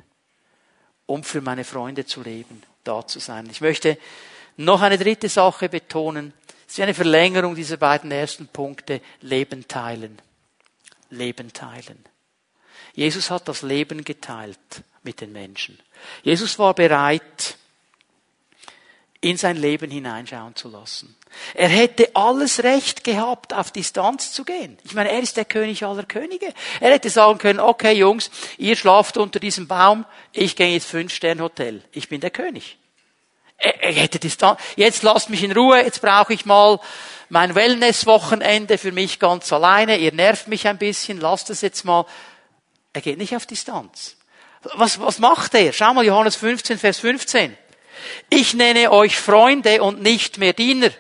um 1.07 1.25
für 1.25 1.41
meine 1.41 1.65
Freunde 1.65 2.07
zu 2.07 2.23
leben, 2.23 2.63
da 2.85 3.05
zu 3.05 3.19
sein. 3.19 3.49
Ich 3.51 3.61
möchte 3.61 3.99
noch 4.57 4.81
eine 4.81 4.99
dritte 4.99 5.29
Sache 5.29 5.69
betonen. 5.69 6.33
Es 6.69 6.75
ist 6.75 6.81
eine 6.81 6.95
Verlängerung 6.95 7.57
dieser 7.57 7.77
beiden 7.77 8.13
ersten 8.13 8.47
Punkte. 8.47 9.01
Leben 9.21 9.67
teilen. 9.67 10.23
Leben 11.11 11.53
teilen. 11.53 12.05
Jesus 12.95 13.33
hat 13.33 13.49
das 13.49 13.63
Leben 13.63 14.05
geteilt 14.05 14.85
mit 15.03 15.23
den 15.23 15.33
Menschen. 15.33 15.77
Jesus 16.23 16.57
war 16.61 16.73
bereit, 16.73 17.59
in 19.21 19.37
sein 19.37 19.57
Leben 19.57 19.91
hineinschauen 19.91 20.55
zu 20.55 20.69
lassen. 20.69 21.17
Er 21.55 21.69
hätte 21.69 22.11
alles 22.15 22.63
Recht 22.63 23.03
gehabt, 23.03 23.53
auf 23.53 23.73
Distanz 23.73 24.33
zu 24.33 24.45
gehen. 24.45 24.79
Ich 24.85 24.95
meine, 24.95 25.11
er 25.11 25.21
ist 25.21 25.37
der 25.37 25.45
König 25.45 25.85
aller 25.85 26.05
Könige. 26.05 26.53
Er 26.81 26.93
hätte 26.93 27.11
sagen 27.11 27.39
können, 27.39 27.59
okay 27.59 27.95
Jungs, 27.95 28.31
ihr 28.59 28.77
schlaft 28.77 29.17
unter 29.17 29.41
diesem 29.41 29.67
Baum, 29.67 30.05
ich 30.33 30.55
gehe 30.55 30.75
ins 30.75 30.85
Fünf-Stern-Hotel. 30.85 31.83
Ich 31.93 32.09
bin 32.09 32.21
der 32.21 32.31
König. 32.31 32.79
Er, 33.57 33.93
hätte 33.93 34.21
Distanz. 34.21 34.61
Jetzt 34.77 35.03
lasst 35.03 35.31
mich 35.31 35.43
in 35.43 35.51
Ruhe, 35.51 35.83
jetzt 35.83 36.01
brauche 36.01 36.33
ich 36.33 36.47
mal 36.47 36.79
mein 37.29 37.57
Wellness-Wochenende 37.57 38.79
für 38.79 38.93
mich 38.93 39.19
ganz 39.19 39.53
alleine. 39.53 39.99
Ihr 39.99 40.13
nervt 40.13 40.47
mich 40.47 40.69
ein 40.69 40.79
bisschen, 40.79 41.21
lasst 41.21 41.51
es 41.51 41.61
jetzt 41.61 41.85
mal. 41.85 42.07
Er 42.93 43.01
geht 43.01 43.19
nicht 43.19 43.35
auf 43.35 43.47
Distanz. 43.47 44.17
Was, 44.75 45.01
was 45.01 45.19
macht 45.19 45.55
er? 45.55 45.73
Schau 45.73 45.93
mal 45.93 46.05
Johannes 46.05 46.37
15, 46.37 46.79
Vers 46.79 46.99
15. 46.99 47.57
Ich 48.31 48.55
nenne 48.55 48.91
euch 48.93 49.19
Freunde 49.19 49.83
und 49.83 50.03
nicht 50.03 50.39
mehr 50.39 50.53
Diener. 50.53 50.91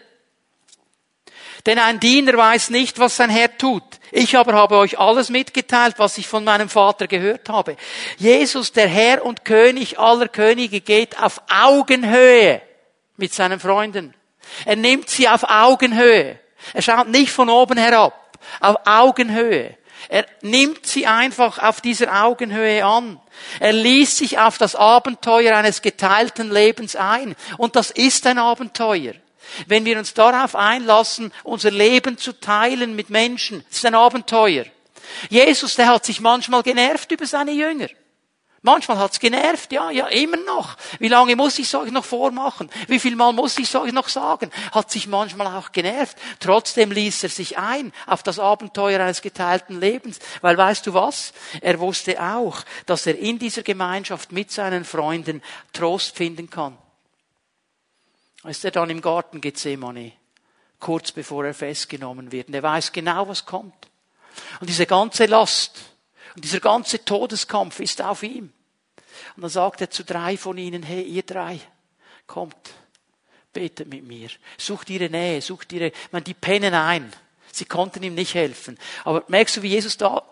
Denn 1.66 1.78
ein 1.78 2.00
Diener 2.00 2.36
weiß 2.36 2.70
nicht, 2.70 2.98
was 2.98 3.16
sein 3.16 3.30
Herr 3.30 3.56
tut. 3.56 3.82
Ich 4.10 4.36
aber 4.36 4.54
habe 4.54 4.76
euch 4.76 4.98
alles 4.98 5.28
mitgeteilt, 5.28 5.96
was 5.98 6.16
ich 6.18 6.26
von 6.26 6.44
meinem 6.44 6.68
Vater 6.68 7.06
gehört 7.06 7.48
habe. 7.48 7.76
Jesus, 8.16 8.72
der 8.72 8.88
Herr 8.88 9.24
und 9.24 9.44
König 9.44 9.98
aller 9.98 10.28
Könige, 10.28 10.80
geht 10.80 11.20
auf 11.22 11.42
Augenhöhe 11.50 12.62
mit 13.16 13.34
seinen 13.34 13.60
Freunden. 13.60 14.14
Er 14.64 14.76
nimmt 14.76 15.10
sie 15.10 15.28
auf 15.28 15.44
Augenhöhe. 15.44 16.38
Er 16.72 16.82
schaut 16.82 17.08
nicht 17.08 17.30
von 17.30 17.50
oben 17.50 17.76
herab, 17.76 18.38
auf 18.60 18.76
Augenhöhe. 18.86 19.76
Er 20.08 20.26
nimmt 20.42 20.86
sie 20.86 21.06
einfach 21.06 21.58
auf 21.58 21.80
dieser 21.80 22.24
Augenhöhe 22.24 22.84
an. 22.84 23.20
Er 23.60 23.72
ließ 23.72 24.18
sich 24.18 24.38
auf 24.38 24.58
das 24.58 24.74
Abenteuer 24.74 25.56
eines 25.56 25.82
geteilten 25.82 26.50
Lebens 26.50 26.96
ein. 26.96 27.36
Und 27.56 27.76
das 27.76 27.90
ist 27.90 28.26
ein 28.26 28.38
Abenteuer. 28.38 29.14
Wenn 29.66 29.84
wir 29.84 29.98
uns 29.98 30.14
darauf 30.14 30.54
einlassen, 30.54 31.32
unser 31.42 31.70
Leben 31.70 32.18
zu 32.18 32.32
teilen 32.32 32.94
mit 32.96 33.10
Menschen, 33.10 33.64
ist 33.70 33.84
ein 33.84 33.94
Abenteuer. 33.94 34.64
Jesus, 35.30 35.76
der 35.76 35.88
hat 35.88 36.04
sich 36.04 36.20
manchmal 36.20 36.62
genervt 36.62 37.10
über 37.12 37.26
seine 37.26 37.52
Jünger. 37.52 37.88
Manchmal 38.62 38.98
hat's 38.98 39.20
genervt, 39.20 39.70
ja, 39.72 39.90
ja, 39.90 40.08
immer 40.08 40.36
noch. 40.38 40.76
Wie 40.98 41.06
lange 41.06 41.36
muss 41.36 41.58
ich 41.60 41.66
es 41.66 41.74
euch 41.76 41.92
noch 41.92 42.04
vormachen? 42.04 42.68
Wie 42.88 42.98
viel 42.98 43.14
Mal 43.14 43.32
muss 43.32 43.56
ich 43.58 43.68
es 43.68 43.74
euch 43.76 43.92
noch 43.92 44.08
sagen? 44.08 44.50
Hat 44.72 44.90
sich 44.90 45.06
manchmal 45.06 45.46
auch 45.46 45.70
genervt. 45.70 46.16
Trotzdem 46.40 46.90
ließ 46.90 47.22
er 47.22 47.28
sich 47.28 47.56
ein 47.56 47.92
auf 48.06 48.24
das 48.24 48.40
Abenteuer 48.40 49.00
eines 49.00 49.22
geteilten 49.22 49.78
Lebens. 49.78 50.18
Weil 50.40 50.58
weißt 50.58 50.86
du 50.88 50.94
was? 50.94 51.32
Er 51.60 51.78
wusste 51.78 52.20
auch, 52.20 52.64
dass 52.86 53.06
er 53.06 53.16
in 53.16 53.38
dieser 53.38 53.62
Gemeinschaft 53.62 54.32
mit 54.32 54.50
seinen 54.50 54.84
Freunden 54.84 55.40
Trost 55.72 56.16
finden 56.16 56.50
kann. 56.50 56.76
Ist 58.42 58.64
er 58.64 58.72
dann 58.72 58.90
im 58.90 59.00
Garten 59.00 59.40
Gethsemane, 59.40 60.12
kurz 60.80 61.12
bevor 61.12 61.44
er 61.44 61.54
festgenommen 61.54 62.32
wird. 62.32 62.48
Und 62.48 62.54
er 62.54 62.62
weiß 62.62 62.90
genau, 62.90 63.28
was 63.28 63.46
kommt. 63.46 63.88
Und 64.60 64.68
diese 64.68 64.86
ganze 64.86 65.26
Last, 65.26 65.78
und 66.34 66.44
dieser 66.44 66.60
ganze 66.60 67.04
Todeskampf 67.04 67.80
ist 67.80 68.02
auf 68.02 68.22
ihm. 68.22 68.52
Und 69.36 69.42
dann 69.42 69.50
sagt 69.50 69.80
er 69.80 69.90
zu 69.90 70.04
drei 70.04 70.36
von 70.36 70.58
ihnen, 70.58 70.82
hey, 70.82 71.02
ihr 71.02 71.22
drei, 71.22 71.60
kommt, 72.26 72.74
betet 73.52 73.88
mit 73.88 74.04
mir, 74.04 74.28
sucht 74.56 74.90
ihre 74.90 75.10
Nähe, 75.10 75.42
sucht 75.42 75.72
ihre, 75.72 75.92
man, 76.12 76.24
die 76.24 76.34
pennen 76.34 76.74
ein. 76.74 77.12
Sie 77.52 77.64
konnten 77.64 78.02
ihm 78.02 78.14
nicht 78.14 78.34
helfen. 78.34 78.78
Aber 79.04 79.24
merkst 79.28 79.56
du, 79.56 79.62
wie 79.62 79.68
Jesus 79.68 79.96
da 79.96 80.22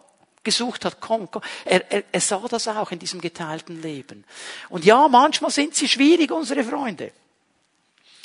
gesucht 0.45 0.85
hat, 0.85 1.01
komm, 1.01 1.29
komm. 1.31 1.43
Er, 1.65 1.91
er, 1.91 2.05
er 2.13 2.21
sah 2.21 2.47
das 2.49 2.69
auch 2.69 2.93
in 2.93 2.99
diesem 2.99 3.21
geteilten 3.21 3.83
Leben. 3.83 4.25
Und 4.69 4.85
ja, 4.85 5.09
manchmal 5.09 5.51
sind 5.51 5.75
sie 5.75 5.89
schwierig, 5.89 6.31
unsere 6.31 6.63
Freunde. 6.63 7.13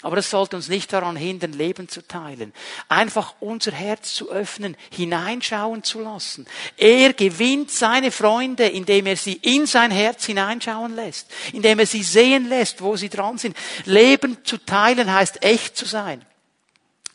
Aber 0.04 0.18
es 0.18 0.30
sollte 0.32 0.56
uns 0.56 0.68
nicht 0.68 0.92
daran 0.94 1.16
hindern, 1.16 1.54
Leben 1.54 1.88
zu 1.88 2.02
teilen. 2.02 2.54
Einfach 2.90 3.36
unser 3.40 3.72
Herz 3.72 4.14
zu 4.14 4.32
öffnen, 4.32 4.76
hineinschauen 4.92 5.84
zu 5.84 6.00
lassen. 6.00 6.48
Er 6.78 7.14
gewinnt 7.14 7.70
seine 7.70 8.12
Freunde, 8.12 8.68
indem 8.68 9.06
er 9.06 9.16
sie 9.16 9.34
in 9.34 9.68
sein 9.68 9.92
Herz 9.92 10.26
hineinschauen 10.26 10.96
lässt, 10.96 11.28
indem 11.54 11.78
er 11.80 11.86
sie 11.86 12.02
sehen 12.02 12.50
lässt, 12.50 12.82
wo 12.82 12.98
sie 12.98 13.10
dran 13.10 13.38
sind. 13.38 13.56
Leben 13.86 14.44
zu 14.44 14.58
teilen 14.58 15.14
heißt 15.14 15.44
echt 15.44 15.78
zu 15.78 15.86
sein. 15.86 16.26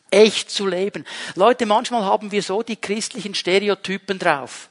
Echt 0.09 0.49
zu 0.49 0.65
leben. 0.65 1.05
Leute, 1.35 1.65
manchmal 1.65 2.05
haben 2.05 2.31
wir 2.31 2.41
so 2.41 2.63
die 2.63 2.77
christlichen 2.77 3.35
Stereotypen 3.35 4.17
drauf 4.17 4.69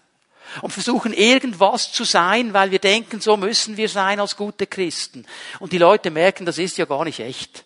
und 0.63 0.71
versuchen 0.71 1.13
irgendwas 1.13 1.93
zu 1.93 2.05
sein, 2.05 2.55
weil 2.55 2.71
wir 2.71 2.79
denken, 2.79 3.21
so 3.21 3.37
müssen 3.37 3.77
wir 3.77 3.91
sein 3.91 4.21
als 4.21 4.37
gute 4.37 4.67
Christen. 4.67 5.27
Und 5.61 5.73
die 5.73 5.79
Leute 5.79 6.11
merken, 6.11 6.47
das 6.47 6.57
ist 6.57 6.79
ja 6.79 6.87
gar 6.87 7.05
nicht 7.05 7.21
echt. 7.21 7.65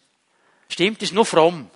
Stimmt, 0.70 1.02
ist 1.02 1.12
nur 1.12 1.26
fromm. 1.26 1.68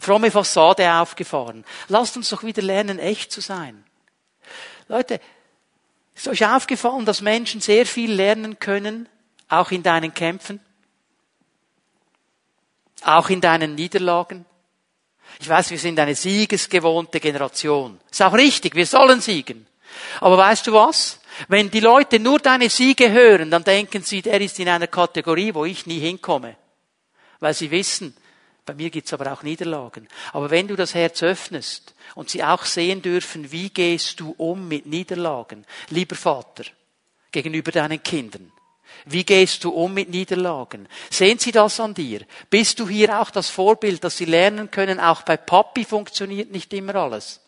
Fromme 0.00 0.30
Fassade 0.30 0.92
aufgefahren. 0.92 1.64
Lasst 1.88 2.16
uns 2.16 2.28
doch 2.28 2.42
wieder 2.42 2.60
lernen, 2.60 2.98
echt 2.98 3.30
zu 3.30 3.40
sein. 3.40 3.84
Leute, 4.88 5.20
ist 6.14 6.26
euch 6.26 6.44
aufgefallen, 6.44 7.06
dass 7.06 7.20
Menschen 7.20 7.60
sehr 7.60 7.86
viel 7.86 8.12
lernen 8.12 8.58
können, 8.58 9.08
auch 9.48 9.70
in 9.70 9.82
deinen 9.82 10.12
Kämpfen? 10.12 10.60
Auch 13.04 13.30
in 13.30 13.40
deinen 13.40 13.76
Niederlagen? 13.76 14.44
Ich 15.40 15.48
weiß, 15.48 15.70
wir 15.70 15.78
sind 15.78 15.98
eine 16.00 16.16
siegesgewohnte 16.16 17.20
Generation. 17.20 18.00
Ist 18.10 18.22
auch 18.22 18.34
richtig, 18.34 18.74
wir 18.74 18.86
sollen 18.86 19.20
siegen. 19.20 19.66
Aber 20.20 20.36
weißt 20.36 20.66
du 20.66 20.72
was? 20.72 21.20
Wenn 21.46 21.70
die 21.70 21.80
Leute 21.80 22.18
nur 22.18 22.40
deine 22.40 22.68
Siege 22.68 23.10
hören, 23.10 23.50
dann 23.50 23.64
denken 23.64 24.02
sie, 24.02 24.20
der 24.20 24.40
ist 24.40 24.58
in 24.58 24.68
einer 24.68 24.88
Kategorie, 24.88 25.54
wo 25.54 25.64
ich 25.64 25.86
nie 25.86 26.00
hinkomme. 26.00 26.56
Weil 27.40 27.54
sie 27.54 27.70
wissen, 27.70 28.16
bei 28.64 28.74
mir 28.74 28.90
gibt's 28.90 29.12
aber 29.12 29.32
auch 29.32 29.42
Niederlagen. 29.42 30.08
Aber 30.32 30.50
wenn 30.50 30.68
du 30.68 30.76
das 30.76 30.94
Herz 30.94 31.22
öffnest 31.22 31.94
und 32.14 32.30
sie 32.30 32.44
auch 32.44 32.64
sehen 32.64 33.02
dürfen, 33.02 33.50
wie 33.50 33.70
gehst 33.70 34.20
du 34.20 34.34
um 34.36 34.68
mit 34.68 34.86
Niederlagen, 34.86 35.66
lieber 35.90 36.14
Vater, 36.14 36.64
gegenüber 37.32 37.72
deinen 37.72 38.02
Kindern, 38.02 38.52
wie 39.06 39.24
gehst 39.24 39.64
du 39.64 39.70
um 39.70 39.94
mit 39.94 40.10
Niederlagen? 40.10 40.88
Sehen 41.10 41.38
Sie 41.38 41.50
das 41.50 41.80
an 41.80 41.94
dir? 41.94 42.20
Bist 42.50 42.78
du 42.78 42.88
hier 42.88 43.20
auch 43.20 43.30
das 43.30 43.50
Vorbild, 43.50 44.04
dass 44.04 44.16
Sie 44.16 44.26
lernen 44.26 44.70
können, 44.70 45.00
auch 45.00 45.22
bei 45.22 45.36
Papi 45.36 45.84
funktioniert 45.84 46.52
nicht 46.52 46.72
immer 46.72 46.94
alles. 46.94 47.40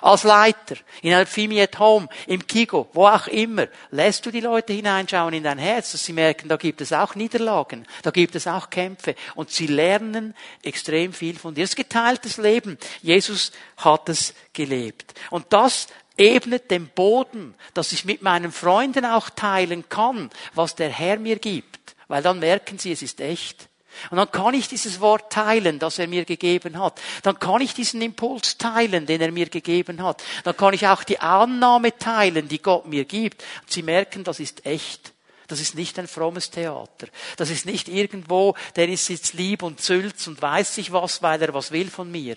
Als 0.00 0.24
Leiter, 0.24 0.76
in 1.02 1.12
einer 1.12 1.26
Fimi 1.26 1.60
at 1.60 1.78
Home, 1.78 2.08
im 2.26 2.46
Kigo, 2.46 2.88
wo 2.92 3.06
auch 3.06 3.26
immer, 3.26 3.68
lässt 3.90 4.26
du 4.26 4.30
die 4.30 4.40
Leute 4.40 4.72
hineinschauen 4.72 5.34
in 5.34 5.42
dein 5.42 5.58
Herz, 5.58 5.92
dass 5.92 6.04
sie 6.04 6.12
merken, 6.12 6.48
da 6.48 6.56
gibt 6.56 6.80
es 6.80 6.92
auch 6.92 7.14
Niederlagen, 7.14 7.86
da 8.02 8.10
gibt 8.10 8.34
es 8.34 8.46
auch 8.46 8.70
Kämpfe 8.70 9.14
und 9.34 9.50
sie 9.50 9.66
lernen 9.66 10.34
extrem 10.62 11.12
viel 11.12 11.38
von 11.38 11.54
dir. 11.54 11.62
Das 11.62 11.70
ist 11.70 11.76
geteiltes 11.76 12.36
Leben. 12.36 12.78
Jesus 13.02 13.52
hat 13.76 14.08
es 14.08 14.34
gelebt. 14.52 15.14
Und 15.30 15.46
das 15.50 15.88
ebnet 16.16 16.70
den 16.70 16.88
Boden, 16.88 17.54
dass 17.74 17.92
ich 17.92 18.04
mit 18.04 18.22
meinen 18.22 18.52
Freunden 18.52 19.04
auch 19.04 19.30
teilen 19.30 19.88
kann, 19.88 20.30
was 20.54 20.74
der 20.74 20.90
Herr 20.90 21.18
mir 21.18 21.38
gibt. 21.38 21.96
Weil 22.08 22.22
dann 22.22 22.40
merken 22.40 22.78
sie, 22.78 22.92
es 22.92 23.02
ist 23.02 23.20
echt. 23.20 23.68
Und 24.10 24.16
dann 24.16 24.30
kann 24.30 24.54
ich 24.54 24.68
dieses 24.68 25.00
Wort 25.00 25.32
teilen, 25.32 25.78
das 25.78 25.98
er 25.98 26.06
mir 26.06 26.24
gegeben 26.24 26.78
hat. 26.78 27.00
Dann 27.22 27.38
kann 27.38 27.60
ich 27.60 27.74
diesen 27.74 28.02
Impuls 28.02 28.58
teilen, 28.58 29.06
den 29.06 29.20
er 29.20 29.32
mir 29.32 29.48
gegeben 29.48 30.02
hat. 30.02 30.22
Dann 30.44 30.56
kann 30.56 30.74
ich 30.74 30.86
auch 30.86 31.04
die 31.04 31.20
Annahme 31.20 31.96
teilen, 31.96 32.48
die 32.48 32.60
Gott 32.60 32.86
mir 32.86 33.04
gibt. 33.04 33.42
Und 33.62 33.70
sie 33.70 33.82
merken, 33.82 34.24
das 34.24 34.40
ist 34.40 34.66
echt. 34.66 35.12
Das 35.48 35.60
ist 35.60 35.74
nicht 35.74 35.98
ein 35.98 36.08
frommes 36.08 36.50
Theater. 36.50 37.08
Das 37.36 37.50
ist 37.50 37.66
nicht 37.66 37.88
irgendwo, 37.88 38.54
der 38.76 38.88
ist 38.88 39.08
jetzt 39.08 39.34
lieb 39.34 39.62
und 39.62 39.80
zülz 39.80 40.26
und 40.26 40.40
weiß 40.40 40.74
sich 40.74 40.92
was, 40.92 41.22
weil 41.22 41.42
er 41.42 41.52
was 41.52 41.72
will 41.72 41.90
von 41.90 42.10
mir. 42.10 42.36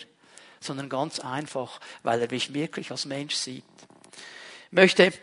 Sondern 0.59 0.89
ganz 0.89 1.19
einfach, 1.19 1.79
weil 2.03 2.21
er 2.21 2.29
mich 2.29 2.53
wirklich 2.53 2.91
als 2.91 3.05
Mensch 3.05 3.35
sieht. 3.35 3.63
Ich 4.67 4.71
möchte 4.71 5.13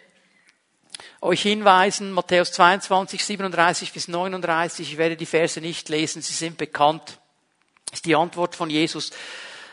euch 1.20 1.42
hinweisen, 1.42 2.12
Matthäus 2.12 2.52
22, 2.52 3.24
37 3.24 3.92
bis 3.92 4.08
39. 4.08 4.92
Ich 4.92 4.98
werde 4.98 5.16
die 5.16 5.26
Verse 5.26 5.60
nicht 5.60 5.88
lesen, 5.88 6.22
sie 6.22 6.34
sind 6.34 6.58
bekannt. 6.58 7.18
Ist 7.92 8.06
die 8.06 8.16
Antwort 8.16 8.56
von 8.56 8.70
Jesus 8.70 9.10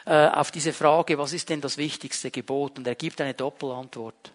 äh, 0.05 0.27
auf 0.27 0.51
diese 0.51 0.73
Frage, 0.73 1.17
was 1.17 1.33
ist 1.33 1.49
denn 1.49 1.61
das 1.61 1.77
wichtigste 1.77 2.31
Gebot? 2.31 2.77
Und 2.77 2.87
er 2.87 2.95
gibt 2.95 3.21
eine 3.21 3.33
Doppelantwort. 3.33 4.33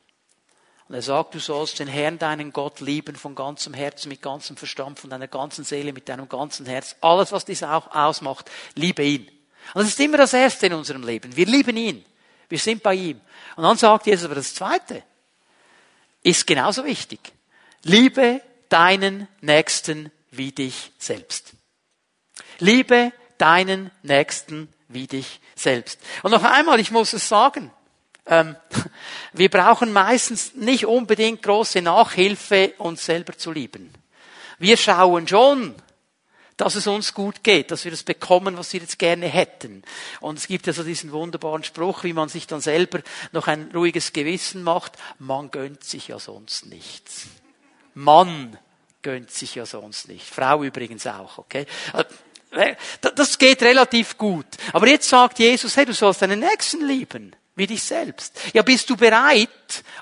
Und 0.88 0.94
er 0.94 1.02
sagt, 1.02 1.34
du 1.34 1.38
sollst 1.38 1.78
den 1.78 1.88
Herrn, 1.88 2.18
deinen 2.18 2.52
Gott, 2.52 2.80
lieben 2.80 3.16
von 3.16 3.34
ganzem 3.34 3.72
Herzen, 3.72 4.08
mit 4.08 4.20
ganzem 4.20 4.56
Verstand, 4.56 5.00
von 5.00 5.10
deiner 5.10 5.28
ganzen 5.28 5.64
Seele, 5.64 5.92
mit 5.92 6.08
deinem 6.08 6.28
ganzen 6.28 6.66
Herz. 6.66 6.96
Alles, 7.00 7.32
was 7.32 7.44
dies 7.44 7.62
auch 7.62 7.94
ausmacht, 7.94 8.50
liebe 8.74 9.02
ihn. 9.02 9.26
Und 9.72 9.82
das 9.82 9.88
ist 9.88 10.00
immer 10.00 10.18
das 10.18 10.34
Erste 10.34 10.66
in 10.66 10.74
unserem 10.74 11.02
Leben. 11.02 11.34
Wir 11.34 11.46
lieben 11.46 11.76
ihn. 11.76 12.04
Wir 12.48 12.58
sind 12.58 12.82
bei 12.82 12.94
ihm. 12.94 13.20
Und 13.56 13.64
dann 13.64 13.78
sagt 13.78 14.06
Jesus 14.06 14.26
aber 14.26 14.34
das 14.34 14.54
Zweite 14.54 15.02
ist 16.24 16.46
genauso 16.48 16.84
wichtig. 16.84 17.20
Liebe 17.84 18.40
deinen 18.68 19.28
Nächsten 19.40 20.10
wie 20.32 20.50
dich 20.50 20.90
selbst. 20.98 21.52
Liebe 22.58 23.12
deinen 23.38 23.92
Nächsten 24.02 24.68
wie 24.88 25.06
dich 25.06 25.40
selbst. 25.54 26.00
Und 26.22 26.32
noch 26.32 26.42
einmal, 26.42 26.80
ich 26.80 26.90
muss 26.90 27.12
es 27.12 27.28
sagen, 27.28 27.70
ähm, 28.26 28.56
wir 29.32 29.50
brauchen 29.50 29.92
meistens 29.92 30.54
nicht 30.54 30.86
unbedingt 30.86 31.42
große 31.42 31.82
Nachhilfe, 31.82 32.74
uns 32.78 33.04
selber 33.04 33.36
zu 33.36 33.52
lieben. 33.52 33.92
Wir 34.58 34.76
schauen 34.76 35.28
schon, 35.28 35.74
dass 36.56 36.74
es 36.74 36.86
uns 36.86 37.14
gut 37.14 37.42
geht, 37.42 37.70
dass 37.70 37.84
wir 37.84 37.90
das 37.90 38.02
bekommen, 38.02 38.56
was 38.56 38.72
wir 38.72 38.80
jetzt 38.80 38.98
gerne 38.98 39.26
hätten. 39.26 39.82
Und 40.20 40.38
es 40.38 40.46
gibt 40.46 40.66
ja 40.66 40.72
so 40.72 40.82
diesen 40.82 41.12
wunderbaren 41.12 41.64
Spruch, 41.64 42.04
wie 42.04 42.12
man 42.12 42.28
sich 42.28 42.46
dann 42.46 42.60
selber 42.60 43.00
noch 43.32 43.48
ein 43.48 43.70
ruhiges 43.74 44.12
Gewissen 44.12 44.62
macht. 44.62 44.92
Man 45.18 45.50
gönnt 45.50 45.84
sich 45.84 46.08
ja 46.08 46.18
sonst 46.18 46.66
nichts. 46.66 47.26
Mann 47.94 48.58
gönnt 49.02 49.30
sich 49.30 49.54
ja 49.54 49.66
sonst 49.66 50.08
nicht. 50.08 50.26
Frau 50.26 50.62
übrigens 50.62 51.06
auch, 51.06 51.38
okay? 51.38 51.66
Äh, 52.50 52.76
das 53.00 53.38
geht 53.38 53.62
relativ 53.62 54.16
gut. 54.16 54.46
Aber 54.72 54.86
jetzt 54.86 55.08
sagt 55.08 55.38
Jesus, 55.38 55.76
hey, 55.76 55.84
du 55.84 55.92
sollst 55.92 56.22
deinen 56.22 56.40
Nächsten 56.40 56.86
lieben 56.86 57.34
wie 57.56 57.66
dich 57.66 57.82
selbst. 57.82 58.38
Ja, 58.52 58.62
bist 58.62 58.90
du 58.90 58.96
bereit, 58.96 59.48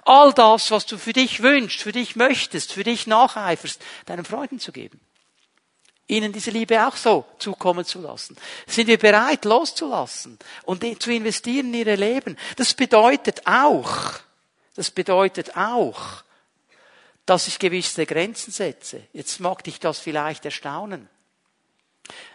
all 0.05 0.33
das, 0.33 0.71
was 0.71 0.87
du 0.87 0.97
für 0.97 1.13
dich 1.13 1.43
wünschst, 1.43 1.83
für 1.83 1.93
dich 1.93 2.17
möchtest, 2.17 2.73
für 2.73 2.85
dich 2.85 3.07
nacheiferst, 3.07 3.81
deinen 4.07 4.25
Freunden 4.25 4.59
zu 4.59 4.73
geben? 4.73 5.01
Ihnen 6.13 6.33
diese 6.33 6.51
Liebe 6.51 6.87
auch 6.87 6.97
so 6.97 7.25
zukommen 7.39 7.85
zu 7.85 8.01
lassen? 8.01 8.37
Sind 8.67 8.87
wir 8.87 8.99
bereit, 8.99 9.45
loszulassen 9.45 10.39
und 10.65 10.85
zu 11.03 11.11
investieren 11.11 11.69
in 11.69 11.81
ihre 11.81 11.97
Leben? 11.97 12.37
Das 12.57 12.75
bedeutet 12.75 13.47
auch, 13.47 14.13
das 14.75 14.91
bedeutet 14.91 15.57
auch, 15.57 16.23
dass 17.27 17.49
ich 17.49 17.59
gewisse 17.59 18.07
Grenzen 18.07 18.53
setze. 18.53 19.03
Jetzt 19.13 19.41
mag 19.41 19.65
dich 19.65 19.81
das 19.81 19.99
vielleicht 19.99 20.45
erstaunen. 20.45 21.09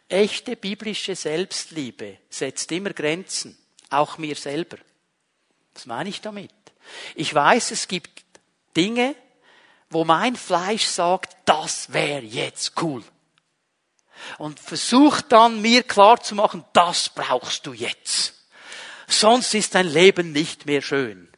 Echte 0.09 0.55
biblische 0.55 1.15
Selbstliebe 1.15 2.17
setzt 2.29 2.71
immer 2.71 2.91
Grenzen, 2.91 3.57
auch 3.89 4.17
mir 4.17 4.35
selber. 4.35 4.77
Was 5.73 5.85
meine 5.85 6.09
ich 6.09 6.21
damit? 6.21 6.51
Ich 7.15 7.33
weiß, 7.33 7.71
es 7.71 7.87
gibt 7.87 8.23
Dinge, 8.75 9.13
wo 9.89 10.05
mein 10.05 10.35
Fleisch 10.35 10.85
sagt, 10.85 11.35
das 11.45 11.91
wäre 11.91 12.23
jetzt 12.23 12.81
cool 12.81 13.03
und 14.37 14.59
versucht 14.59 15.31
dann 15.31 15.61
mir 15.61 15.83
klar 15.83 16.21
zu 16.21 16.35
machen, 16.35 16.63
das 16.73 17.09
brauchst 17.09 17.65
du 17.65 17.73
jetzt. 17.73 18.33
Sonst 19.07 19.53
ist 19.53 19.75
dein 19.75 19.87
Leben 19.87 20.31
nicht 20.31 20.65
mehr 20.65 20.81
schön. 20.81 21.29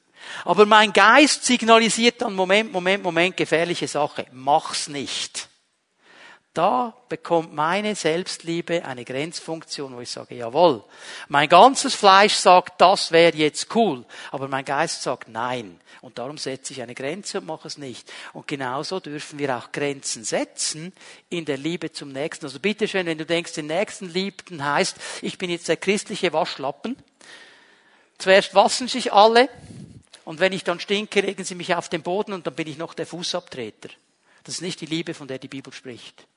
Aber 0.46 0.66
mein 0.66 0.94
Geist 0.94 1.46
signalisiert 1.46 2.22
dann, 2.22 2.36
Moment, 2.36 2.72
Moment, 2.72 3.04
Moment, 3.04 3.38
gefährliche 3.38 3.88
Sache. 3.88 4.26
Mach's 4.32 4.88
nicht. 4.88 5.49
Da 6.60 6.94
bekommt 7.08 7.54
meine 7.54 7.96
Selbstliebe 7.96 8.84
eine 8.84 9.06
Grenzfunktion, 9.06 9.96
wo 9.96 10.02
ich 10.02 10.12
sage, 10.12 10.36
jawohl, 10.36 10.84
mein 11.30 11.48
ganzes 11.48 11.96
Fleisch 11.96 12.34
sagt, 12.34 12.82
das 12.82 13.14
wäre 13.14 13.38
jetzt 13.38 13.74
cool, 13.78 14.04
aber 14.30 14.50
mein 14.50 14.66
Geist 14.66 15.04
sagt 15.04 15.30
nein. 15.30 15.80
Und 16.02 16.20
darum 16.20 16.38
setze 16.38 16.74
ich 16.74 16.82
eine 16.82 16.96
Grenze 16.96 17.40
und 17.40 17.46
mache 17.48 17.66
es 17.66 17.78
nicht. 17.78 18.12
Und 18.34 18.46
genauso 18.46 19.00
dürfen 19.00 19.40
wir 19.40 19.58
auch 19.58 19.72
Grenzen 19.72 20.26
setzen 20.26 20.92
in 21.30 21.46
der 21.46 21.56
Liebe 21.56 21.94
zum 21.94 22.12
Nächsten. 22.12 22.46
Also 22.46 22.60
bitteschön, 22.60 23.06
wenn 23.06 23.18
du 23.18 23.26
denkst, 23.26 23.54
den 23.54 23.68
Nächsten 23.68 24.10
liebten 24.10 24.66
heißt, 24.66 24.98
ich 25.22 25.38
bin 25.38 25.50
jetzt 25.50 25.70
der 25.70 25.78
christliche 25.78 26.34
Waschlappen. 26.34 26.98
Zuerst 28.18 28.54
waschen 28.54 28.90
sich 28.90 29.14
alle 29.14 29.48
und 30.26 30.42
wenn 30.42 30.52
ich 30.52 30.66
dann 30.66 30.82
stinke, 30.82 31.22
legen 31.22 31.46
sie 31.46 31.56
mich 31.56 31.74
auf 31.74 31.88
den 31.88 32.02
Boden 32.02 32.34
und 32.34 32.46
dann 32.48 32.56
bin 32.56 32.68
ich 32.68 32.78
noch 32.78 32.94
der 32.94 33.08
Fußabtreter. 33.08 33.88
Das 34.44 34.56
ist 34.56 34.62
nicht 34.62 34.82
die 34.82 34.88
Liebe, 34.88 35.14
von 35.14 35.30
der 35.30 35.40
die 35.40 35.48
Bibel 35.48 35.72
spricht. 35.72 36.28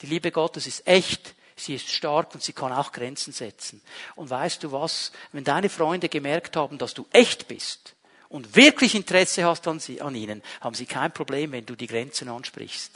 Die 0.00 0.06
Liebe 0.06 0.30
Gottes 0.30 0.66
ist 0.66 0.86
echt, 0.86 1.34
sie 1.56 1.74
ist 1.74 1.90
stark 1.90 2.34
und 2.34 2.42
sie 2.42 2.52
kann 2.52 2.72
auch 2.72 2.92
Grenzen 2.92 3.32
setzen. 3.32 3.82
Und 4.14 4.30
weißt 4.30 4.62
du 4.62 4.72
was? 4.72 5.12
Wenn 5.32 5.44
deine 5.44 5.68
Freunde 5.68 6.08
gemerkt 6.08 6.56
haben, 6.56 6.78
dass 6.78 6.94
du 6.94 7.06
echt 7.12 7.48
bist 7.48 7.94
und 8.28 8.56
wirklich 8.56 8.94
Interesse 8.94 9.44
hast 9.44 9.66
an, 9.66 9.80
sie, 9.80 10.00
an 10.00 10.14
ihnen, 10.14 10.42
haben 10.60 10.74
sie 10.74 10.86
kein 10.86 11.12
Problem, 11.12 11.52
wenn 11.52 11.66
du 11.66 11.74
die 11.74 11.86
Grenzen 11.86 12.28
ansprichst. 12.28 12.92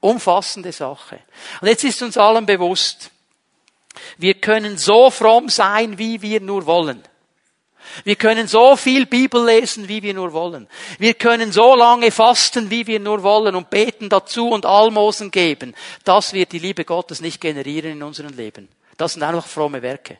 Umfassende 0.00 0.72
Sache. 0.72 1.20
Und 1.60 1.68
jetzt 1.68 1.84
ist 1.84 2.02
uns 2.02 2.16
allen 2.16 2.46
bewusst, 2.46 3.10
wir 4.16 4.34
können 4.34 4.78
so 4.78 5.10
fromm 5.10 5.48
sein, 5.48 5.98
wie 5.98 6.22
wir 6.22 6.40
nur 6.40 6.66
wollen. 6.66 7.02
Wir 8.04 8.16
können 8.16 8.48
so 8.48 8.76
viel 8.76 9.06
Bibel 9.06 9.44
lesen, 9.44 9.88
wie 9.88 10.02
wir 10.02 10.14
nur 10.14 10.32
wollen. 10.32 10.68
Wir 10.98 11.14
können 11.14 11.52
so 11.52 11.74
lange 11.74 12.10
fasten, 12.10 12.70
wie 12.70 12.86
wir 12.86 13.00
nur 13.00 13.22
wollen 13.22 13.54
und 13.54 13.70
beten 13.70 14.08
dazu 14.08 14.48
und 14.48 14.66
Almosen 14.66 15.30
geben. 15.30 15.74
Das 16.04 16.32
wird 16.32 16.52
die 16.52 16.58
Liebe 16.58 16.84
Gottes 16.84 17.20
nicht 17.20 17.40
generieren 17.40 17.92
in 17.92 18.02
unserem 18.02 18.34
Leben. 18.36 18.68
Das 18.96 19.14
sind 19.14 19.22
einfach 19.22 19.46
fromme 19.46 19.82
Werke. 19.82 20.18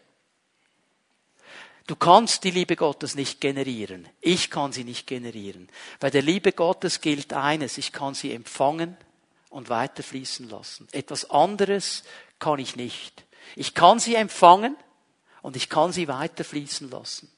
Du 1.88 1.96
kannst 1.96 2.44
die 2.44 2.50
Liebe 2.50 2.76
Gottes 2.76 3.14
nicht 3.14 3.40
generieren. 3.40 4.06
Ich 4.20 4.50
kann 4.50 4.72
sie 4.72 4.84
nicht 4.84 5.06
generieren. 5.06 5.68
Bei 6.00 6.10
der 6.10 6.20
Liebe 6.20 6.52
Gottes 6.52 7.00
gilt 7.00 7.32
eines, 7.32 7.78
ich 7.78 7.92
kann 7.92 8.12
sie 8.12 8.32
empfangen 8.32 8.94
und 9.48 9.70
weiterfließen 9.70 10.50
lassen. 10.50 10.86
Etwas 10.92 11.30
anderes 11.30 12.04
kann 12.38 12.58
ich 12.58 12.76
nicht. 12.76 13.24
Ich 13.56 13.74
kann 13.74 13.98
sie 13.98 14.16
empfangen 14.16 14.76
und 15.40 15.56
ich 15.56 15.70
kann 15.70 15.90
sie 15.92 16.08
weiterfließen 16.08 16.90
lassen. 16.90 17.32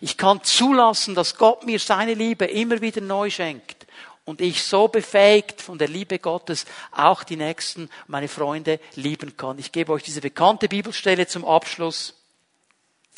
Ich 0.00 0.16
kann 0.16 0.42
zulassen, 0.42 1.14
dass 1.14 1.36
Gott 1.36 1.64
mir 1.64 1.78
seine 1.78 2.14
Liebe 2.14 2.44
immer 2.44 2.80
wieder 2.80 3.00
neu 3.00 3.30
schenkt 3.30 3.86
und 4.24 4.40
ich 4.40 4.62
so 4.62 4.88
befähigt 4.88 5.60
von 5.60 5.78
der 5.78 5.88
Liebe 5.88 6.18
Gottes 6.18 6.64
auch 6.92 7.24
die 7.24 7.36
Nächsten, 7.36 7.90
meine 8.06 8.28
Freunde 8.28 8.78
lieben 8.94 9.36
kann. 9.36 9.58
Ich 9.58 9.72
gebe 9.72 9.92
euch 9.92 10.02
diese 10.02 10.20
bekannte 10.20 10.68
Bibelstelle 10.68 11.26
zum 11.26 11.44
Abschluss. 11.44 12.14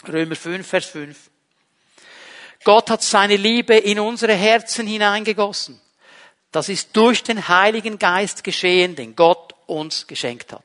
Römer 0.09 0.37
5, 0.37 0.67
Vers 0.67 0.87
5. 0.87 1.31
Gott 2.65 2.91
hat 2.91 3.03
seine 3.03 3.37
Liebe 3.37 3.77
in 3.77 4.01
unsere 4.01 4.35
Herzen 4.35 4.87
hineingegossen. 4.87 5.81
Das 6.51 6.69
ist 6.69 6.97
durch 6.97 7.23
den 7.23 7.49
Heiligen 7.49 7.99
Geist 7.99 8.45
geschehen, 8.45 8.95
den 8.95 9.17
Gott 9.17 9.55
uns 9.67 10.07
geschenkt 10.07 10.53
hat. 10.53 10.65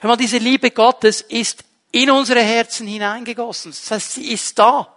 Hör 0.00 0.08
mal, 0.08 0.16
diese 0.16 0.38
Liebe 0.38 0.70
Gottes 0.70 1.20
ist 1.20 1.64
in 1.92 2.10
unsere 2.10 2.42
Herzen 2.42 2.86
hineingegossen. 2.86 3.70
Das 3.70 3.90
heißt, 3.90 4.12
sie 4.12 4.32
ist 4.32 4.58
da. 4.58 4.93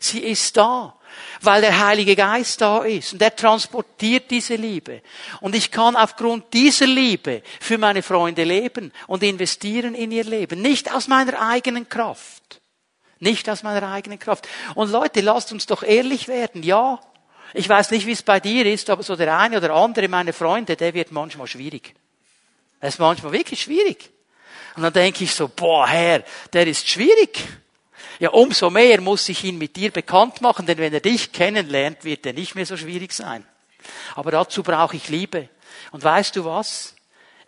Sie 0.00 0.20
ist 0.20 0.56
da, 0.56 0.94
weil 1.40 1.60
der 1.60 1.86
Heilige 1.86 2.16
Geist 2.16 2.60
da 2.60 2.82
ist 2.82 3.12
und 3.12 3.22
er 3.22 3.34
transportiert 3.34 4.30
diese 4.30 4.56
Liebe. 4.56 5.02
Und 5.40 5.54
ich 5.54 5.70
kann 5.70 5.96
aufgrund 5.96 6.52
dieser 6.52 6.86
Liebe 6.86 7.42
für 7.60 7.78
meine 7.78 8.02
Freunde 8.02 8.44
leben 8.44 8.92
und 9.06 9.22
investieren 9.22 9.94
in 9.94 10.12
ihr 10.12 10.24
Leben. 10.24 10.60
Nicht 10.60 10.92
aus 10.92 11.08
meiner 11.08 11.40
eigenen 11.40 11.88
Kraft. 11.88 12.60
Nicht 13.18 13.48
aus 13.48 13.62
meiner 13.62 13.90
eigenen 13.90 14.18
Kraft. 14.18 14.46
Und 14.74 14.90
Leute, 14.90 15.20
lasst 15.22 15.52
uns 15.52 15.66
doch 15.66 15.82
ehrlich 15.82 16.28
werden. 16.28 16.62
Ja, 16.62 17.00
ich 17.54 17.68
weiß 17.68 17.90
nicht, 17.92 18.06
wie 18.06 18.12
es 18.12 18.22
bei 18.22 18.40
dir 18.40 18.66
ist, 18.66 18.90
aber 18.90 19.02
so 19.02 19.16
der 19.16 19.38
eine 19.38 19.56
oder 19.56 19.74
andere 19.74 20.08
meiner 20.08 20.32
Freunde, 20.32 20.76
der 20.76 20.92
wird 20.92 21.12
manchmal 21.12 21.46
schwierig. 21.46 21.94
Er 22.80 22.88
ist 22.88 22.98
manchmal 22.98 23.32
wirklich 23.32 23.62
schwierig. 23.62 24.10
Und 24.76 24.82
dann 24.82 24.92
denke 24.92 25.24
ich 25.24 25.34
so, 25.34 25.48
boah, 25.48 25.86
Herr, 25.86 26.22
der 26.52 26.66
ist 26.66 26.86
schwierig. 26.86 27.42
Ja, 28.18 28.30
umso 28.30 28.70
mehr 28.70 29.00
muss 29.00 29.28
ich 29.28 29.44
ihn 29.44 29.58
mit 29.58 29.76
dir 29.76 29.90
bekannt 29.90 30.40
machen, 30.40 30.66
denn 30.66 30.78
wenn 30.78 30.92
er 30.92 31.00
dich 31.00 31.32
kennenlernt, 31.32 32.04
wird 32.04 32.26
er 32.26 32.32
nicht 32.32 32.54
mehr 32.54 32.66
so 32.66 32.76
schwierig 32.76 33.12
sein. 33.12 33.46
Aber 34.14 34.30
dazu 34.30 34.62
brauche 34.62 34.96
ich 34.96 35.08
Liebe. 35.08 35.48
Und 35.92 36.02
weißt 36.02 36.36
du 36.36 36.44
was? 36.44 36.94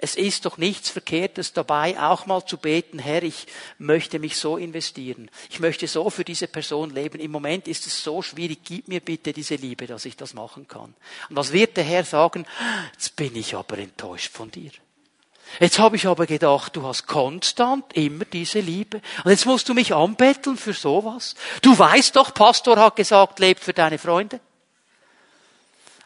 Es 0.01 0.15
ist 0.15 0.45
doch 0.45 0.59
nichts 0.59 0.91
Verkehrtes 0.91 1.53
dabei, 1.53 2.01
auch 2.01 2.25
mal 2.27 2.47
zu 2.47 2.57
beten, 2.57 3.01
Herr, 3.01 3.25
ich 3.25 3.49
möchte 3.79 4.21
mich 4.21 4.37
so 4.37 4.57
investieren. 4.57 5.29
Ich 5.51 5.59
möchte 5.59 5.89
so 5.89 6.09
für 6.09 6.25
diese 6.25 6.47
Person 6.47 6.95
leben. 6.95 7.19
Im 7.19 7.33
Moment 7.33 7.67
ist 7.67 7.85
es 7.85 8.05
so 8.05 8.23
schwierig. 8.23 8.61
Gib 8.63 8.87
mir 8.87 9.01
bitte 9.01 9.33
diese 9.33 9.57
Liebe, 9.57 9.89
dass 9.89 10.05
ich 10.05 10.17
das 10.17 10.35
machen 10.35 10.69
kann. 10.69 10.95
Und 11.29 11.37
was 11.37 11.53
wird 11.53 11.77
der 11.77 11.83
Herr 11.83 12.05
sagen? 12.05 12.47
Jetzt 12.93 13.17
bin 13.17 13.35
ich 13.35 13.57
aber 13.57 13.79
enttäuscht 13.79 14.33
von 14.33 14.53
dir. 14.53 14.71
Jetzt 15.61 15.79
habe 15.79 15.97
ich 15.97 16.07
aber 16.07 16.27
gedacht, 16.27 16.77
du 16.77 16.87
hast 16.87 17.07
konstant 17.07 17.93
immer 17.95 18.25
diese 18.25 18.61
Liebe. 18.61 19.01
Und 19.25 19.31
jetzt 19.31 19.47
musst 19.47 19.69
du 19.69 19.75
mich 19.75 19.95
anbetteln 19.95 20.57
für 20.57 20.73
sowas. 20.73 21.35
Du 21.63 21.77
weißt 21.77 22.15
doch, 22.17 22.33
Pastor 22.35 22.79
hat 22.79 22.97
gesagt, 22.97 23.39
lebt 23.39 23.63
für 23.63 23.73
deine 23.73 23.99
Freunde. 23.99 24.41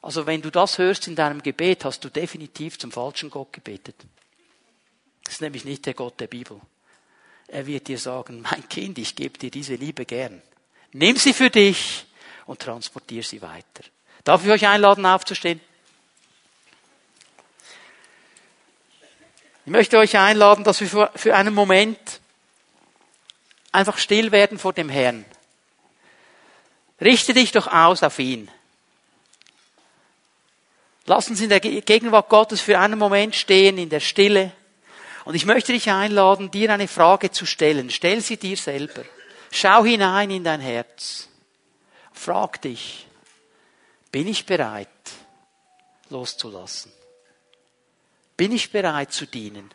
Also 0.00 0.26
wenn 0.26 0.42
du 0.42 0.50
das 0.50 0.78
hörst 0.78 1.06
in 1.06 1.14
deinem 1.14 1.42
Gebet, 1.42 1.84
hast 1.84 2.02
du 2.04 2.08
definitiv 2.08 2.78
zum 2.78 2.90
falschen 2.90 3.30
Gott 3.30 3.52
gebetet. 3.52 3.96
Das 5.24 5.34
ist 5.34 5.40
nämlich 5.40 5.64
nicht 5.64 5.86
der 5.86 5.94
Gott 5.94 6.18
der 6.18 6.26
Bibel. 6.26 6.60
Er 7.46 7.66
wird 7.66 7.88
dir 7.88 7.98
sagen, 7.98 8.42
mein 8.42 8.68
Kind, 8.68 8.98
ich 8.98 9.14
gebe 9.14 9.38
dir 9.38 9.50
diese 9.50 9.74
Liebe 9.74 10.04
gern. 10.04 10.42
Nimm 10.92 11.16
sie 11.16 11.32
für 11.32 11.50
dich 11.50 12.06
und 12.46 12.60
transportier 12.60 13.22
sie 13.22 13.42
weiter. 13.42 13.84
Darf 14.24 14.44
ich 14.44 14.50
euch 14.50 14.66
einladen, 14.66 15.06
aufzustehen? 15.06 15.60
Ich 19.64 19.70
möchte 19.70 19.98
euch 19.98 20.18
einladen, 20.18 20.64
dass 20.64 20.80
wir 20.80 21.10
für 21.14 21.36
einen 21.36 21.54
Moment 21.54 22.20
einfach 23.70 23.96
still 23.96 24.32
werden 24.32 24.58
vor 24.58 24.72
dem 24.72 24.88
Herrn. 24.88 25.24
Richte 27.00 27.32
dich 27.32 27.52
doch 27.52 27.68
aus 27.68 28.02
auf 28.02 28.18
ihn. 28.18 28.50
Lass 31.06 31.28
uns 31.28 31.40
in 31.40 31.48
der 31.48 31.60
Gegenwart 31.60 32.28
Gottes 32.28 32.60
für 32.60 32.78
einen 32.78 32.98
Moment 32.98 33.34
stehen, 33.34 33.78
in 33.78 33.88
der 33.88 34.00
Stille. 34.00 34.52
Und 35.24 35.34
ich 35.34 35.46
möchte 35.46 35.72
dich 35.72 35.90
einladen, 35.90 36.50
dir 36.50 36.72
eine 36.72 36.88
Frage 36.88 37.30
zu 37.30 37.46
stellen. 37.46 37.90
Stell 37.90 38.20
sie 38.20 38.36
dir 38.36 38.56
selber. 38.56 39.02
Schau 39.50 39.84
hinein 39.84 40.30
in 40.30 40.44
dein 40.44 40.60
Herz. 40.60 41.28
Frag 42.12 42.62
dich, 42.62 43.06
bin 44.10 44.28
ich 44.28 44.46
bereit, 44.46 44.88
loszulassen? 46.08 46.92
Bin 48.36 48.52
ich 48.52 48.70
bereit 48.70 49.12
zu 49.12 49.26
dienen? 49.26 49.70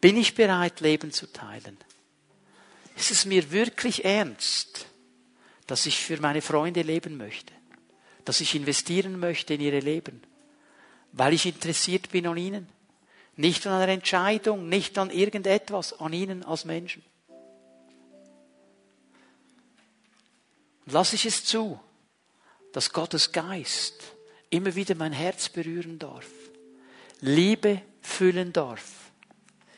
Bin 0.00 0.16
ich 0.16 0.34
bereit, 0.34 0.80
Leben 0.80 1.12
zu 1.12 1.32
teilen? 1.32 1.76
Ist 2.96 3.10
es 3.10 3.24
mir 3.24 3.50
wirklich 3.50 4.04
ernst, 4.04 4.86
dass 5.66 5.86
ich 5.86 5.98
für 5.98 6.20
meine 6.20 6.42
Freunde 6.42 6.82
leben 6.82 7.16
möchte? 7.16 7.52
dass 8.26 8.40
ich 8.40 8.56
investieren 8.56 9.18
möchte 9.18 9.54
in 9.54 9.60
ihre 9.60 9.78
Leben, 9.78 10.20
weil 11.12 11.32
ich 11.32 11.46
interessiert 11.46 12.10
bin 12.10 12.26
an 12.26 12.36
ihnen. 12.36 12.68
Nicht 13.36 13.66
an 13.66 13.74
einer 13.74 13.92
Entscheidung, 13.92 14.68
nicht 14.68 14.98
an 14.98 15.10
irgendetwas, 15.10 15.98
an 16.00 16.12
ihnen 16.12 16.42
als 16.42 16.64
Menschen. 16.64 17.04
Lasse 20.86 21.14
ich 21.14 21.24
es 21.24 21.44
zu, 21.44 21.78
dass 22.72 22.92
Gottes 22.92 23.30
Geist 23.30 23.94
immer 24.50 24.74
wieder 24.74 24.94
mein 24.96 25.12
Herz 25.12 25.48
berühren 25.48 25.98
darf, 25.98 26.26
Liebe 27.20 27.82
füllen 28.00 28.52
darf, 28.52 29.10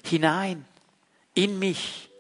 hinein 0.04 0.64
in 1.34 1.58
mich, 1.58 2.10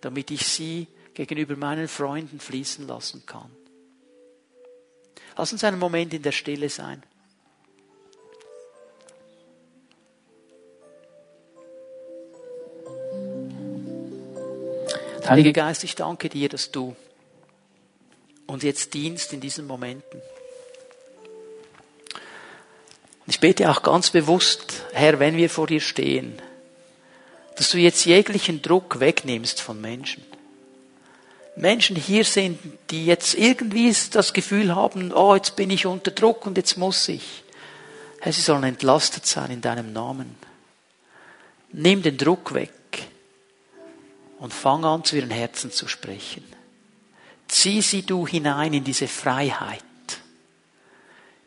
damit 0.00 0.30
ich 0.30 0.46
sie 0.46 0.86
gegenüber 1.14 1.56
meinen 1.56 1.88
Freunden 1.88 2.40
fließen 2.40 2.86
lassen 2.86 3.24
kann. 3.24 3.50
Lass 5.36 5.52
uns 5.52 5.64
einen 5.64 5.78
Moment 5.78 6.14
in 6.14 6.22
der 6.22 6.32
Stille 6.32 6.68
sein. 6.68 7.02
Heiliger 15.28 15.52
Geist, 15.52 15.82
ich 15.82 15.96
danke 15.96 16.28
dir, 16.28 16.48
dass 16.48 16.70
du 16.70 16.94
uns 18.46 18.62
jetzt 18.62 18.94
dienst 18.94 19.32
in 19.32 19.40
diesen 19.40 19.66
Momenten. 19.66 20.22
Ich 23.26 23.40
bete 23.40 23.70
auch 23.70 23.82
ganz 23.82 24.10
bewusst, 24.10 24.84
Herr, 24.92 25.18
wenn 25.18 25.36
wir 25.36 25.50
vor 25.50 25.66
dir 25.66 25.80
stehen, 25.80 26.40
dass 27.56 27.70
du 27.70 27.78
jetzt 27.78 28.04
jeglichen 28.04 28.62
Druck 28.62 29.00
wegnimmst 29.00 29.60
von 29.60 29.80
Menschen. 29.80 30.24
Menschen 31.56 31.96
hier 31.96 32.24
sind, 32.24 32.58
die 32.90 33.06
jetzt 33.06 33.34
irgendwie 33.34 33.94
das 34.12 34.32
Gefühl 34.32 34.74
haben, 34.74 35.12
oh, 35.12 35.34
jetzt 35.34 35.56
bin 35.56 35.70
ich 35.70 35.86
unter 35.86 36.10
Druck 36.10 36.46
und 36.46 36.56
jetzt 36.56 36.76
muss 36.76 37.08
ich. 37.08 37.42
Herr, 38.20 38.32
sie 38.32 38.42
sollen 38.42 38.64
entlastet 38.64 39.26
sein 39.26 39.50
in 39.50 39.60
deinem 39.60 39.92
Namen. 39.92 40.36
Nimm 41.72 42.02
den 42.02 42.18
Druck 42.18 42.54
weg 42.54 42.72
und 44.38 44.52
fang 44.52 44.84
an, 44.84 45.02
zu 45.02 45.16
ihren 45.16 45.30
Herzen 45.30 45.72
zu 45.72 45.88
sprechen. 45.88 46.44
Zieh 47.48 47.80
sie 47.80 48.02
du 48.02 48.26
hinein 48.26 48.74
in 48.74 48.84
diese 48.84 49.08
Freiheit, 49.08 49.84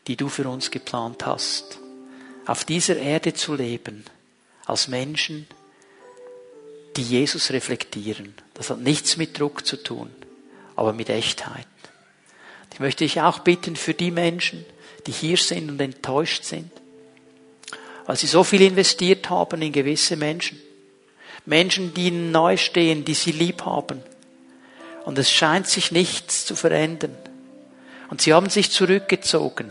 die 0.06 0.16
du 0.16 0.28
für 0.28 0.48
uns 0.48 0.70
geplant 0.70 1.26
hast, 1.26 1.78
auf 2.46 2.64
dieser 2.64 2.96
Erde 2.96 3.34
zu 3.34 3.54
leben, 3.54 4.04
als 4.66 4.88
Menschen, 4.88 5.46
die 6.96 7.02
Jesus 7.02 7.50
reflektieren. 7.50 8.34
Das 8.54 8.70
hat 8.70 8.80
nichts 8.80 9.16
mit 9.16 9.38
Druck 9.38 9.66
zu 9.66 9.76
tun, 9.76 10.10
aber 10.76 10.92
mit 10.92 11.08
Echtheit. 11.08 11.66
Ich 12.72 12.80
möchte 12.80 13.04
dich 13.04 13.20
auch 13.20 13.40
bitten 13.40 13.76
für 13.76 13.94
die 13.94 14.10
Menschen, 14.10 14.64
die 15.06 15.12
hier 15.12 15.36
sind 15.36 15.70
und 15.70 15.80
enttäuscht 15.80 16.44
sind, 16.44 16.70
weil 18.06 18.16
sie 18.16 18.26
so 18.26 18.42
viel 18.42 18.62
investiert 18.62 19.30
haben 19.30 19.60
in 19.62 19.72
gewisse 19.72 20.16
Menschen. 20.16 20.60
Menschen, 21.46 21.94
die 21.94 22.08
ihnen 22.08 22.32
neu 22.32 22.56
stehen, 22.56 23.04
die 23.04 23.14
sie 23.14 23.32
lieb 23.32 23.64
haben. 23.64 24.02
Und 25.04 25.18
es 25.18 25.30
scheint 25.30 25.66
sich 25.66 25.90
nichts 25.90 26.44
zu 26.44 26.54
verändern. 26.54 27.16
Und 28.08 28.20
sie 28.20 28.34
haben 28.34 28.50
sich 28.50 28.70
zurückgezogen, 28.70 29.70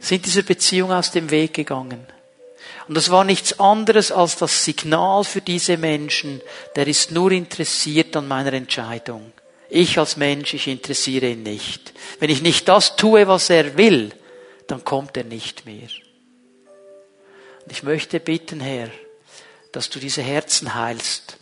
sind 0.00 0.26
dieser 0.26 0.42
Beziehung 0.42 0.92
aus 0.92 1.10
dem 1.10 1.30
Weg 1.30 1.54
gegangen. 1.54 2.06
Und 2.86 2.96
das 2.96 3.10
war 3.10 3.24
nichts 3.24 3.60
anderes 3.60 4.10
als 4.10 4.36
das 4.36 4.64
Signal 4.64 5.24
für 5.24 5.40
diese 5.40 5.76
Menschen, 5.76 6.40
der 6.76 6.86
ist 6.86 7.10
nur 7.10 7.32
interessiert 7.32 8.16
an 8.16 8.26
meiner 8.26 8.54
Entscheidung. 8.54 9.32
Ich 9.68 9.98
als 9.98 10.16
Mensch, 10.16 10.54
ich 10.54 10.66
interessiere 10.66 11.30
ihn 11.30 11.42
nicht. 11.42 11.92
Wenn 12.18 12.30
ich 12.30 12.40
nicht 12.40 12.66
das 12.68 12.96
tue, 12.96 13.28
was 13.28 13.50
er 13.50 13.76
will, 13.76 14.12
dann 14.66 14.84
kommt 14.84 15.16
er 15.16 15.24
nicht 15.24 15.66
mehr. 15.66 15.88
Und 17.64 17.72
ich 17.72 17.82
möchte 17.82 18.20
bitten, 18.20 18.60
Herr, 18.60 18.88
dass 19.72 19.90
du 19.90 19.98
diese 19.98 20.22
Herzen 20.22 20.74
heilst, 20.74 21.36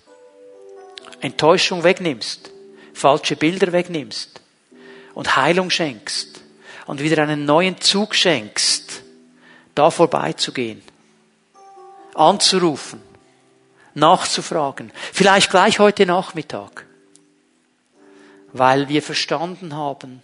Enttäuschung 1.20 1.84
wegnimmst, 1.84 2.50
falsche 2.92 3.36
Bilder 3.36 3.70
wegnimmst 3.70 4.40
und 5.14 5.36
Heilung 5.36 5.70
schenkst 5.70 6.40
und 6.87 7.01
wieder 7.01 7.22
einen 7.22 7.45
neuen 7.45 7.80
Zug 7.80 8.14
schenkst, 8.14 9.03
da 9.74 9.91
vorbeizugehen 9.91 10.82
anzurufen, 12.16 13.03
nachzufragen, 13.95 14.91
vielleicht 15.12 15.51
gleich 15.51 15.78
heute 15.78 16.07
Nachmittag, 16.07 16.87
weil 18.53 18.89
wir 18.89 19.03
verstanden 19.03 19.74
haben, 19.74 20.22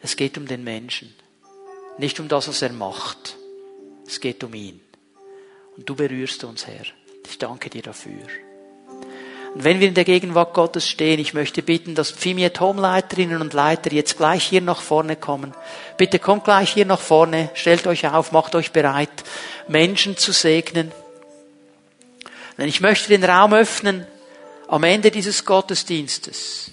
es 0.00 0.16
geht 0.16 0.36
um 0.36 0.46
den 0.46 0.62
Menschen, 0.62 1.14
nicht 1.98 2.20
um 2.20 2.28
das, 2.28 2.48
was 2.48 2.62
er 2.62 2.72
macht. 2.72 3.36
Es 4.06 4.20
geht 4.20 4.42
um 4.42 4.52
ihn. 4.52 4.80
Und 5.76 5.88
du 5.88 5.94
berührst 5.94 6.42
uns, 6.44 6.66
Herr. 6.66 6.84
Ich 7.24 7.38
danke 7.38 7.70
dir 7.70 7.82
dafür. 7.82 8.26
Und 9.54 9.64
wenn 9.64 9.80
wir 9.80 9.88
in 9.88 9.94
der 9.94 10.04
Gegenwart 10.04 10.54
Gottes 10.54 10.88
stehen, 10.88 11.20
ich 11.20 11.34
möchte 11.34 11.62
bitten, 11.62 11.94
dass 11.94 12.10
Pfimiet 12.10 12.58
Home-Leiterinnen 12.60 13.40
und 13.40 13.52
Leiter 13.52 13.92
jetzt 13.92 14.16
gleich 14.16 14.44
hier 14.44 14.62
nach 14.62 14.80
vorne 14.80 15.16
kommen. 15.16 15.54
Bitte 15.98 16.18
kommt 16.18 16.44
gleich 16.44 16.72
hier 16.72 16.86
nach 16.86 17.00
vorne, 17.00 17.50
stellt 17.54 17.86
euch 17.86 18.06
auf, 18.06 18.32
macht 18.32 18.54
euch 18.54 18.72
bereit, 18.72 19.10
Menschen 19.68 20.16
zu 20.16 20.32
segnen. 20.32 20.90
Denn 22.56 22.68
ich 22.68 22.80
möchte 22.80 23.08
den 23.08 23.24
Raum 23.24 23.52
öffnen 23.52 24.06
am 24.68 24.84
Ende 24.84 25.10
dieses 25.10 25.44
Gottesdienstes 25.44 26.70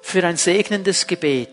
für 0.00 0.24
ein 0.24 0.38
segnendes 0.38 1.06
Gebet. 1.06 1.50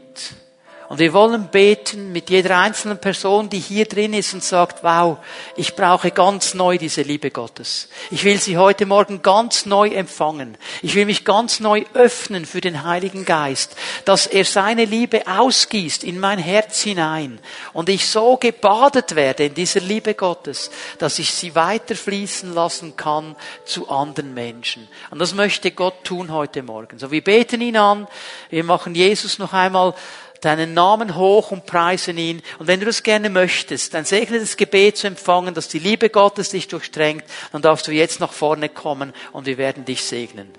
Und 0.87 0.99
wir 0.99 1.13
wollen 1.13 1.47
beten 1.47 2.11
mit 2.11 2.29
jeder 2.29 2.59
einzelnen 2.59 2.99
Person, 2.99 3.49
die 3.49 3.59
hier 3.59 3.85
drin 3.85 4.13
ist 4.13 4.33
und 4.33 4.43
sagt, 4.43 4.83
wow, 4.83 5.17
ich 5.55 5.75
brauche 5.75 6.11
ganz 6.11 6.53
neu 6.53 6.77
diese 6.77 7.01
Liebe 7.01 7.31
Gottes. 7.31 7.89
Ich 8.11 8.23
will 8.23 8.39
sie 8.39 8.57
heute 8.57 8.85
Morgen 8.85 9.21
ganz 9.23 9.65
neu 9.65 9.89
empfangen. 9.89 10.57
Ich 10.83 10.93
will 10.93 11.05
mich 11.05 11.25
ganz 11.25 11.59
neu 11.59 11.85
öffnen 11.93 12.45
für 12.45 12.61
den 12.61 12.83
Heiligen 12.83 13.25
Geist, 13.25 13.75
dass 14.05 14.27
er 14.27 14.45
seine 14.45 14.85
Liebe 14.85 15.23
ausgießt 15.27 16.03
in 16.03 16.19
mein 16.19 16.37
Herz 16.37 16.81
hinein 16.81 17.39
und 17.73 17.89
ich 17.89 18.07
so 18.07 18.37
gebadet 18.37 19.15
werde 19.15 19.45
in 19.45 19.55
dieser 19.55 19.79
Liebe 19.79 20.13
Gottes, 20.13 20.69
dass 20.99 21.17
ich 21.17 21.33
sie 21.33 21.55
weiterfließen 21.55 22.53
lassen 22.53 22.95
kann 22.95 23.35
zu 23.65 23.89
anderen 23.89 24.33
Menschen. 24.35 24.87
Und 25.09 25.19
das 25.19 25.33
möchte 25.33 25.71
Gott 25.71 26.03
tun 26.03 26.31
heute 26.31 26.61
Morgen. 26.61 26.99
So, 26.99 27.09
wir 27.09 27.23
beten 27.23 27.61
ihn 27.61 27.77
an. 27.77 28.07
Wir 28.49 28.63
machen 28.63 28.93
Jesus 28.93 29.39
noch 29.39 29.53
einmal 29.53 29.95
deinen 30.45 30.73
Namen 30.73 31.15
hoch 31.15 31.51
und 31.51 31.65
preisen 31.65 32.17
ihn. 32.17 32.41
Und 32.59 32.67
wenn 32.67 32.79
du 32.79 32.85
das 32.85 33.03
gerne 33.03 33.29
möchtest, 33.29 33.95
ein 33.95 34.05
segnetes 34.05 34.57
Gebet 34.57 34.97
zu 34.97 35.07
empfangen, 35.07 35.53
dass 35.53 35.67
die 35.67 35.79
Liebe 35.79 36.09
Gottes 36.09 36.49
dich 36.49 36.67
durchdrängt, 36.67 37.23
dann 37.51 37.61
darfst 37.61 37.87
du 37.87 37.91
jetzt 37.91 38.19
nach 38.19 38.31
vorne 38.31 38.69
kommen 38.69 39.13
und 39.31 39.45
wir 39.45 39.57
werden 39.57 39.85
dich 39.85 40.03
segnen. 40.03 40.51